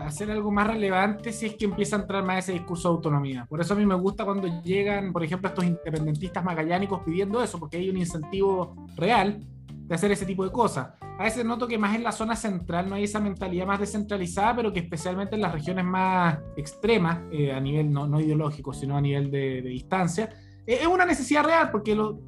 a 0.04 0.10
ser 0.10 0.30
algo 0.30 0.50
más 0.50 0.66
relevante 0.66 1.32
si 1.32 1.46
es 1.46 1.54
que 1.54 1.64
empieza 1.64 1.96
a 1.96 2.00
entrar 2.00 2.22
más 2.22 2.44
ese 2.44 2.52
discurso 2.52 2.90
de 2.90 2.96
autonomía. 2.96 3.46
Por 3.48 3.62
eso 3.62 3.72
a 3.72 3.76
mí 3.76 3.86
me 3.86 3.94
gusta 3.94 4.26
cuando 4.26 4.62
llegan, 4.62 5.14
por 5.14 5.24
ejemplo, 5.24 5.48
estos 5.48 5.64
independentistas 5.64 6.44
magallánicos 6.44 7.00
pidiendo 7.06 7.42
eso, 7.42 7.58
porque 7.58 7.78
hay 7.78 7.88
un 7.88 7.96
incentivo 7.96 8.76
real 8.96 9.40
de 9.88 9.94
hacer 9.94 10.12
ese 10.12 10.26
tipo 10.26 10.44
de 10.44 10.52
cosas. 10.52 10.90
A 11.18 11.24
veces 11.24 11.42
noto 11.42 11.66
que 11.66 11.78
más 11.78 11.96
en 11.96 12.04
la 12.04 12.12
zona 12.12 12.36
central 12.36 12.86
no 12.90 12.96
hay 12.96 13.04
esa 13.04 13.18
mentalidad 13.18 13.66
más 13.66 13.80
descentralizada, 13.80 14.54
pero 14.54 14.70
que 14.70 14.80
especialmente 14.80 15.34
en 15.34 15.40
las 15.40 15.52
regiones 15.52 15.86
más 15.86 16.38
extremas, 16.54 17.20
eh, 17.32 17.50
a 17.52 17.60
nivel 17.60 17.90
no, 17.90 18.06
no, 18.06 18.20
ideológico, 18.20 18.74
sino 18.74 18.94
a 18.94 19.00
nivel 19.00 19.30
de, 19.30 19.62
distancia, 19.62 20.28
eh, 20.66 20.80
es 20.82 20.86
una 20.86 21.06
necesidad 21.06 21.44
real, 21.44 21.70
porque 21.70 21.94
lo, 21.94 22.20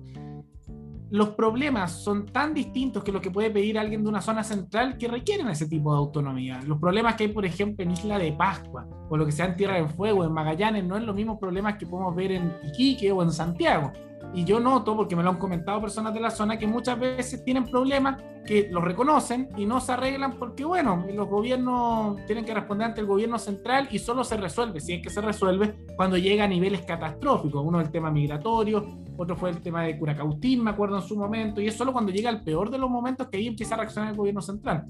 los 1.11 1.31
problemas 1.31 1.91
son 1.91 2.27
tan 2.27 2.55
distintos 2.55 3.03
que 3.03 3.11
lo 3.11 3.21
que 3.21 3.31
puede 3.31 3.51
pedir 3.51 3.79
alguien 3.79 4.03
de 4.03 4.09
una 4.09 4.21
zona 4.21 4.45
central 4.45 4.97
que 4.97 5.09
requieren 5.09 5.49
ese 5.49 5.67
tipo 5.67 5.93
de 5.93 5.99
autonomía. 5.99 6.61
Los 6.65 6.79
problemas 6.79 7.17
que 7.17 7.25
hay, 7.25 7.33
por 7.33 7.45
ejemplo, 7.45 7.85
en 7.85 7.91
Isla 7.91 8.19
de 8.19 8.33
Pascua, 8.33 8.87
o 9.09 9.17
lo 9.17 9.27
que 9.27 9.33
sea 9.33 9.47
en 9.47 9.57
Tierra 9.57 9.75
del 9.75 9.89
Fuego, 9.89 10.25
en 10.25 10.33
Magallanes, 10.33 10.85
no 10.85 10.97
es 10.97 11.03
los 11.03 11.15
mismos 11.15 11.39
problemas 11.39 11.77
que 11.77 11.87
podemos 11.87 12.15
ver 12.15 12.33
en 12.33 12.53
Iquique 12.63 13.11
o 13.11 13.23
en 13.23 13.33
Santiago. 13.33 13.93
Y 14.33 14.45
yo 14.45 14.61
noto, 14.61 14.97
porque 14.97 15.17
me 15.17 15.23
lo 15.23 15.31
han 15.31 15.39
comentado 15.39 15.81
personas 15.81 16.15
de 16.15 16.21
la 16.21 16.31
zona, 16.31 16.59
que 16.59 16.67
muchas 16.67 16.99
veces 16.99 17.45
tienen 17.45 17.65
problemas 17.65 18.23
que 18.47 18.69
los 18.71 18.83
reconocen 18.83 19.49
y 19.57 19.67
no 19.67 19.81
se 19.81 19.93
arreglan 19.93 20.39
porque, 20.39 20.65
bueno, 20.65 21.05
los 21.13 21.29
gobiernos 21.29 22.25
tienen 22.27 22.45
que 22.45 22.55
responder 22.55 22.89
ante 22.89 23.01
el 23.01 23.07
gobierno 23.07 23.39
central 23.39 23.89
y 23.91 23.99
solo 23.99 24.25
se 24.25 24.37
resuelve, 24.37 24.81
si 24.81 24.95
es 24.95 25.03
que 25.03 25.11
se 25.11 25.21
resuelve, 25.21 25.75
cuando 25.97 26.17
llega 26.17 26.45
a 26.45 26.49
niveles 26.49 26.83
catastróficos. 26.83 27.65
Uno 27.65 27.81
es 27.81 27.87
el 27.87 27.93
tema 27.93 28.11
migratorio, 28.11 28.87
otro 29.17 29.37
fue 29.37 29.51
el 29.51 29.61
tema 29.61 29.83
de 29.83 29.99
Curacautín, 29.99 30.65
me 30.65 30.71
acuerdo 30.71 30.97
en 30.97 31.03
su 31.03 31.17
momento, 31.17 31.61
y 31.61 31.67
es 31.67 31.77
solo 31.77 31.93
cuando 31.93 32.13
llega 32.13 32.31
el 32.31 32.43
peor 32.43 32.71
de 32.71 32.79
los 32.79 32.89
momentos 32.89 33.29
que 33.29 33.37
ahí 33.37 33.47
empieza 33.49 33.75
a 33.75 33.79
reaccionar 33.79 34.11
el 34.11 34.17
gobierno 34.17 34.41
central. 34.41 34.87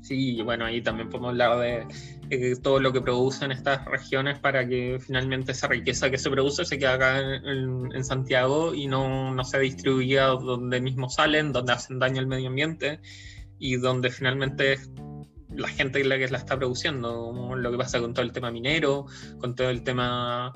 Sí, 0.00 0.40
bueno, 0.42 0.66
ahí 0.66 0.82
también 0.82 1.08
podemos 1.08 1.30
hablar 1.30 1.58
de 1.58 1.86
eh, 2.34 2.56
todo 2.56 2.80
lo 2.80 2.92
que 2.92 3.00
producen 3.00 3.52
estas 3.52 3.84
regiones 3.84 4.38
para 4.38 4.66
que 4.66 4.98
finalmente 5.00 5.52
esa 5.52 5.68
riqueza 5.68 6.10
que 6.10 6.18
se 6.18 6.30
produce 6.30 6.64
se 6.64 6.78
quede 6.78 6.88
acá 6.90 7.18
en, 7.20 8.04
Santiago 8.04 8.74
y 8.74 8.86
no, 8.86 9.34
no 9.34 9.44
se 9.44 9.58
distribuya 9.58 10.26
donde 10.26 10.80
mismo 10.80 11.08
salen, 11.08 11.52
donde 11.52 11.72
hacen 11.72 11.98
daño 11.98 12.20
al 12.20 12.26
medio 12.26 12.48
ambiente 12.48 13.00
y 13.58 13.76
donde 13.76 14.10
finalmente 14.10 14.78
la 15.50 15.68
gente 15.68 16.04
la 16.04 16.18
que 16.18 16.28
la 16.28 16.38
está 16.38 16.58
produciendo, 16.58 17.54
lo 17.56 17.70
que 17.70 17.78
pasa 17.78 18.00
con 18.00 18.12
todo 18.12 18.24
el 18.24 18.32
tema 18.32 18.50
minero, 18.50 19.06
con 19.38 19.54
todo 19.54 19.70
el 19.70 19.82
tema 19.82 20.52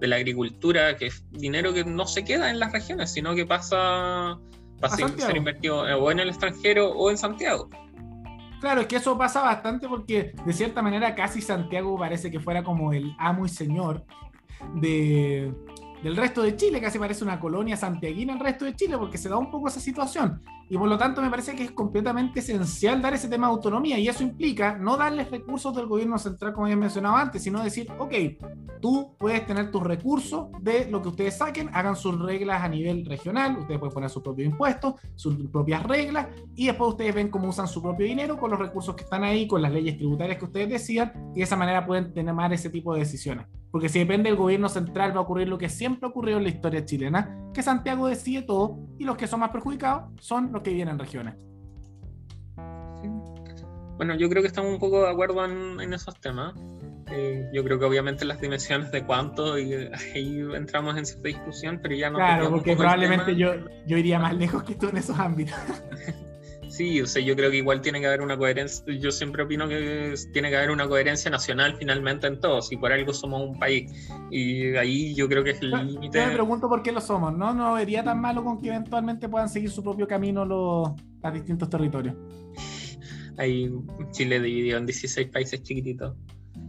de 0.00 0.06
la 0.06 0.16
agricultura, 0.16 0.96
que 0.96 1.06
es 1.06 1.24
dinero 1.30 1.72
que 1.72 1.84
no 1.84 2.06
se 2.06 2.24
queda 2.24 2.50
en 2.50 2.58
las 2.58 2.72
regiones, 2.72 3.12
sino 3.12 3.34
que 3.34 3.46
pasa, 3.46 4.38
pasa 4.80 5.06
a 5.06 5.08
ser 5.08 5.36
invertido 5.36 5.80
o 5.80 6.10
en 6.10 6.20
el 6.20 6.28
extranjero 6.28 6.90
o 6.90 7.10
en 7.10 7.18
Santiago. 7.18 7.68
Claro, 8.60 8.80
es 8.80 8.86
que 8.88 8.96
eso 8.96 9.16
pasa 9.16 9.42
bastante 9.42 9.88
porque 9.88 10.34
de 10.44 10.52
cierta 10.52 10.82
manera 10.82 11.14
casi 11.14 11.40
Santiago 11.40 11.96
parece 11.96 12.30
que 12.30 12.40
fuera 12.40 12.64
como 12.64 12.92
el 12.92 13.14
amo 13.18 13.46
y 13.46 13.48
señor 13.48 14.04
de, 14.74 15.52
del 16.02 16.16
resto 16.16 16.42
de 16.42 16.56
Chile, 16.56 16.80
casi 16.80 16.98
parece 16.98 17.24
una 17.24 17.40
colonia 17.40 17.76
santiaguina 17.76 18.34
el 18.34 18.40
resto 18.40 18.64
de 18.64 18.74
Chile, 18.74 18.96
porque 18.98 19.18
se 19.18 19.28
da 19.28 19.36
un 19.36 19.50
poco 19.50 19.68
esa 19.68 19.80
situación. 19.80 20.40
Y 20.70 20.76
por 20.76 20.88
lo 20.88 20.98
tanto 20.98 21.22
me 21.22 21.30
parece 21.30 21.54
que 21.54 21.64
es 21.64 21.70
completamente 21.70 22.40
esencial 22.40 23.00
dar 23.00 23.14
ese 23.14 23.28
tema 23.28 23.46
de 23.46 23.54
autonomía 23.54 23.98
y 23.98 24.06
eso 24.06 24.22
implica 24.22 24.76
no 24.76 24.98
darles 24.98 25.30
recursos 25.30 25.74
del 25.74 25.86
gobierno 25.86 26.18
central 26.18 26.52
como 26.52 26.66
había 26.66 26.76
mencionado 26.76 27.16
antes, 27.16 27.42
sino 27.42 27.62
decir, 27.62 27.90
ok, 27.98 28.12
tú 28.80 29.14
puedes 29.18 29.46
tener 29.46 29.70
tus 29.70 29.82
recursos 29.82 30.48
de 30.60 30.90
lo 30.90 31.00
que 31.00 31.08
ustedes 31.08 31.38
saquen, 31.38 31.70
hagan 31.72 31.96
sus 31.96 32.20
reglas 32.20 32.62
a 32.62 32.68
nivel 32.68 33.06
regional, 33.06 33.56
ustedes 33.56 33.78
pueden 33.78 33.94
poner 33.94 34.10
sus 34.10 34.22
propios 34.22 34.50
impuestos, 34.50 34.94
sus 35.14 35.36
propias 35.50 35.82
reglas 35.84 36.26
y 36.54 36.66
después 36.66 36.90
ustedes 36.90 37.14
ven 37.14 37.30
cómo 37.30 37.48
usan 37.48 37.66
su 37.66 37.80
propio 37.80 38.04
dinero 38.04 38.38
con 38.38 38.50
los 38.50 38.58
recursos 38.58 38.94
que 38.94 39.04
están 39.04 39.24
ahí, 39.24 39.46
con 39.46 39.62
las 39.62 39.72
leyes 39.72 39.96
tributarias 39.96 40.38
que 40.38 40.44
ustedes 40.44 40.68
decidan 40.68 41.12
y 41.34 41.38
de 41.38 41.44
esa 41.44 41.56
manera 41.56 41.86
pueden 41.86 42.12
más 42.34 42.52
ese 42.52 42.68
tipo 42.68 42.92
de 42.92 43.00
decisiones. 43.00 43.46
Porque 43.78 43.90
si 43.90 44.00
depende 44.00 44.28
del 44.28 44.36
gobierno 44.36 44.68
central 44.68 45.14
va 45.14 45.20
a 45.20 45.22
ocurrir 45.22 45.48
lo 45.48 45.56
que 45.56 45.68
siempre 45.68 46.08
ocurrió 46.08 46.38
en 46.38 46.42
la 46.42 46.48
historia 46.48 46.84
chilena, 46.84 47.38
que 47.54 47.62
Santiago 47.62 48.08
decide 48.08 48.42
todo 48.42 48.76
y 48.98 49.04
los 49.04 49.16
que 49.16 49.28
son 49.28 49.38
más 49.38 49.50
perjudicados 49.50 50.10
son 50.18 50.50
los 50.52 50.62
que 50.62 50.70
viven 50.72 50.88
en 50.88 50.98
regiones. 50.98 51.36
Bueno, 53.96 54.16
yo 54.16 54.28
creo 54.28 54.42
que 54.42 54.48
estamos 54.48 54.72
un 54.72 54.80
poco 54.80 55.04
de 55.04 55.10
acuerdo 55.10 55.44
en, 55.44 55.92
esos 55.92 56.20
temas. 56.20 56.54
Eh, 57.12 57.48
yo 57.54 57.62
creo 57.62 57.78
que 57.78 57.84
obviamente 57.84 58.24
las 58.24 58.40
dimensiones 58.40 58.90
de 58.90 59.04
cuánto, 59.04 59.56
y 59.56 59.72
ahí 59.72 60.40
entramos 60.56 60.96
en 60.96 61.06
cierta 61.06 61.28
discusión, 61.28 61.78
pero 61.80 61.94
ya 61.94 62.10
no. 62.10 62.16
Claro, 62.16 62.50
porque 62.50 62.74
probablemente 62.74 63.36
yo, 63.36 63.52
yo 63.86 63.96
iría 63.96 64.18
más 64.18 64.34
lejos 64.34 64.64
que 64.64 64.74
tú 64.74 64.88
en 64.88 64.96
esos 64.96 65.16
ámbitos. 65.20 65.54
Sí, 66.78 67.00
o 67.00 67.08
sea, 67.08 67.20
yo 67.20 67.34
creo 67.34 67.50
que 67.50 67.56
igual 67.56 67.80
tiene 67.80 67.98
que 67.98 68.06
haber 68.06 68.20
una 68.20 68.38
coherencia, 68.38 68.84
yo 69.00 69.10
siempre 69.10 69.42
opino 69.42 69.66
que 69.66 70.14
tiene 70.32 70.48
que 70.48 70.56
haber 70.58 70.70
una 70.70 70.86
coherencia 70.86 71.28
nacional 71.28 71.74
finalmente 71.76 72.28
en 72.28 72.38
todos, 72.38 72.70
y 72.70 72.76
por 72.76 72.92
algo 72.92 73.12
somos 73.12 73.42
un 73.42 73.58
país. 73.58 74.08
Y 74.30 74.76
ahí 74.76 75.12
yo 75.12 75.28
creo 75.28 75.42
que 75.42 75.50
es 75.50 75.60
el 75.60 75.72
límite. 75.72 76.20
Yo 76.20 76.26
me 76.28 76.34
pregunto 76.34 76.68
por 76.68 76.84
qué 76.84 76.92
lo 76.92 77.00
somos, 77.00 77.36
¿no? 77.36 77.52
No 77.52 77.72
vería 77.72 78.04
tan 78.04 78.20
malo 78.20 78.44
con 78.44 78.60
que 78.60 78.68
eventualmente 78.68 79.28
puedan 79.28 79.48
seguir 79.48 79.72
su 79.72 79.82
propio 79.82 80.06
camino 80.06 80.44
los, 80.44 80.90
los 81.20 81.34
distintos 81.34 81.68
territorios. 81.68 82.14
Ahí 83.38 83.68
Chile 84.12 84.38
dividido 84.38 84.78
en 84.78 84.86
16 84.86 85.30
países 85.30 85.60
chiquititos. 85.64 86.14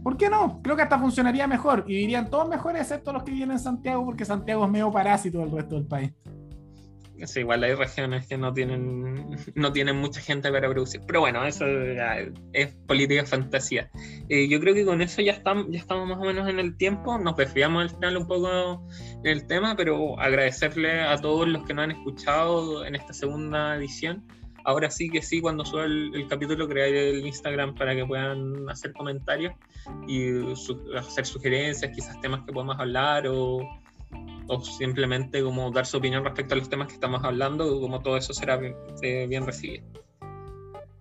¿Por 0.02 0.16
qué 0.16 0.28
no? 0.28 0.60
Creo 0.60 0.74
que 0.74 0.82
hasta 0.82 0.98
funcionaría 0.98 1.46
mejor 1.46 1.84
y 1.86 1.92
vivirían 1.92 2.30
todos 2.30 2.48
mejores 2.48 2.82
excepto 2.82 3.12
los 3.12 3.22
que 3.22 3.30
viven 3.30 3.52
en 3.52 3.60
Santiago 3.60 4.04
porque 4.04 4.24
Santiago 4.24 4.64
es 4.64 4.70
medio 4.72 4.90
parásito 4.90 5.38
del 5.38 5.52
resto 5.52 5.76
del 5.76 5.86
país. 5.86 6.12
Sí, 7.24 7.40
igual 7.40 7.64
hay 7.64 7.74
regiones 7.74 8.26
que 8.26 8.38
no 8.38 8.52
tienen, 8.52 9.36
no 9.54 9.72
tienen 9.72 9.96
mucha 9.96 10.20
gente 10.20 10.50
para 10.50 10.68
producir. 10.68 11.02
Pero 11.06 11.20
bueno, 11.20 11.44
eso 11.44 11.64
es 12.52 12.74
política 12.86 13.26
fantasía. 13.26 13.90
Eh, 14.28 14.48
yo 14.48 14.60
creo 14.60 14.74
que 14.74 14.84
con 14.84 15.02
eso 15.02 15.20
ya 15.20 15.32
estamos, 15.32 15.66
ya 15.70 15.78
estamos 15.78 16.08
más 16.08 16.18
o 16.18 16.22
menos 16.22 16.48
en 16.48 16.58
el 16.58 16.76
tiempo. 16.76 17.18
Nos 17.18 17.36
desviamos 17.36 17.82
al 17.82 17.90
final 17.90 18.16
un 18.16 18.26
poco 18.26 18.86
en 19.24 19.26
el 19.26 19.46
tema, 19.46 19.76
pero 19.76 20.18
agradecerle 20.18 21.02
a 21.02 21.16
todos 21.18 21.48
los 21.48 21.64
que 21.64 21.74
nos 21.74 21.84
han 21.84 21.90
escuchado 21.92 22.84
en 22.84 22.94
esta 22.94 23.12
segunda 23.12 23.76
edición. 23.76 24.24
Ahora 24.64 24.90
sí 24.90 25.08
que 25.08 25.22
sí, 25.22 25.40
cuando 25.40 25.64
suba 25.64 25.84
el, 25.84 26.26
capítulo, 26.28 26.68
crearé 26.68 27.10
el 27.10 27.26
Instagram 27.26 27.74
para 27.74 27.94
que 27.94 28.04
puedan 28.04 28.68
hacer 28.68 28.92
comentarios 28.92 29.54
y 30.06 30.30
hacer 30.96 31.26
sugerencias, 31.26 31.90
quizás 31.94 32.20
temas 32.20 32.44
que 32.44 32.52
podamos 32.52 32.78
hablar 32.78 33.26
o, 33.26 33.60
o, 34.48 34.60
simplemente 34.62 35.42
como 35.42 35.70
dar 35.70 35.86
su 35.86 35.98
opinión 35.98 36.24
respecto 36.24 36.54
a 36.54 36.58
los 36.58 36.68
temas 36.68 36.88
que 36.88 36.94
estamos 36.94 37.22
hablando, 37.24 37.80
como 37.80 38.00
todo 38.00 38.16
eso 38.16 38.32
será 38.32 38.56
bien, 38.56 38.74
eh, 39.02 39.26
bien 39.28 39.46
recibido. 39.46 39.84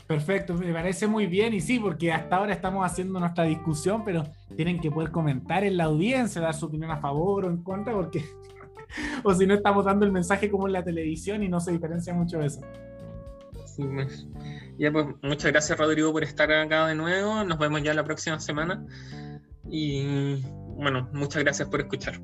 Perfecto, 0.07 0.55
me 0.55 0.74
parece 0.74 1.05
muy 1.05 1.28
bien 1.28 1.53
y 1.53 1.62
sí, 1.62 1.80
porque 1.80 2.12
hasta 2.12 2.38
ahora 2.38 2.53
estamos 2.53 2.84
haciendo 2.84 3.20
nuestra 3.20 3.43
discusión, 3.43 4.03
pero 4.03 4.24
tienen 4.55 4.80
que 4.80 4.89
poder 4.89 5.12
comentar 5.12 5.64
en 5.64 5.78
la 5.78 5.84
audiencia, 5.84 6.41
dar 6.41 6.55
su 6.55 6.66
opinión 6.66 6.89
a 6.89 6.97
favor 6.97 7.45
o 7.45 7.49
en 7.49 7.62
contra, 7.62 7.93
porque 7.93 8.26
o 9.24 9.34
si 9.34 9.45
no 9.45 9.53
estamos 9.53 9.86
dando 9.86 10.05
el 10.05 10.12
mensaje 10.12 10.49
como 10.49 10.68
en 10.68 10.74
la 10.74 10.84
televisión 10.84 11.43
y 11.43 11.47
no 11.47 11.60
se 11.60 11.72
diferencia 11.72 12.14
mucho 12.14 12.41
eso. 12.41 12.62
Ya 14.78 14.91
pues, 14.91 15.07
muchas 15.22 15.51
gracias 15.51 15.78
Rodrigo 15.78 16.12
por 16.12 16.24
estar 16.24 16.51
acá 16.51 16.88
de 16.88 16.95
nuevo. 16.95 17.43
Nos 17.43 17.57
vemos 17.57 17.82
ya 17.84 17.93
la 17.93 18.03
próxima 18.03 18.39
semana. 18.39 18.86
Y 19.70 20.41
bueno, 20.76 21.10
muchas 21.14 21.43
gracias 21.43 21.70
por 21.70 21.82
escuchar. 21.82 22.20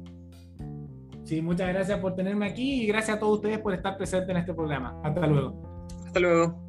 Sí, 1.26 1.42
muchas 1.42 1.68
gracias 1.70 2.00
por 2.00 2.16
tenerme 2.16 2.46
aquí 2.48 2.84
y 2.84 2.88
gracias 2.88 3.18
a 3.18 3.20
todos 3.20 3.38
ustedes 3.38 3.60
por 3.60 3.74
estar 3.74 3.98
presentes 3.98 4.30
en 4.30 4.38
este 4.38 4.54
programa. 4.54 5.02
Hasta 5.04 5.26
luego. 5.26 5.90
Hasta 6.06 6.20
luego. 6.20 6.66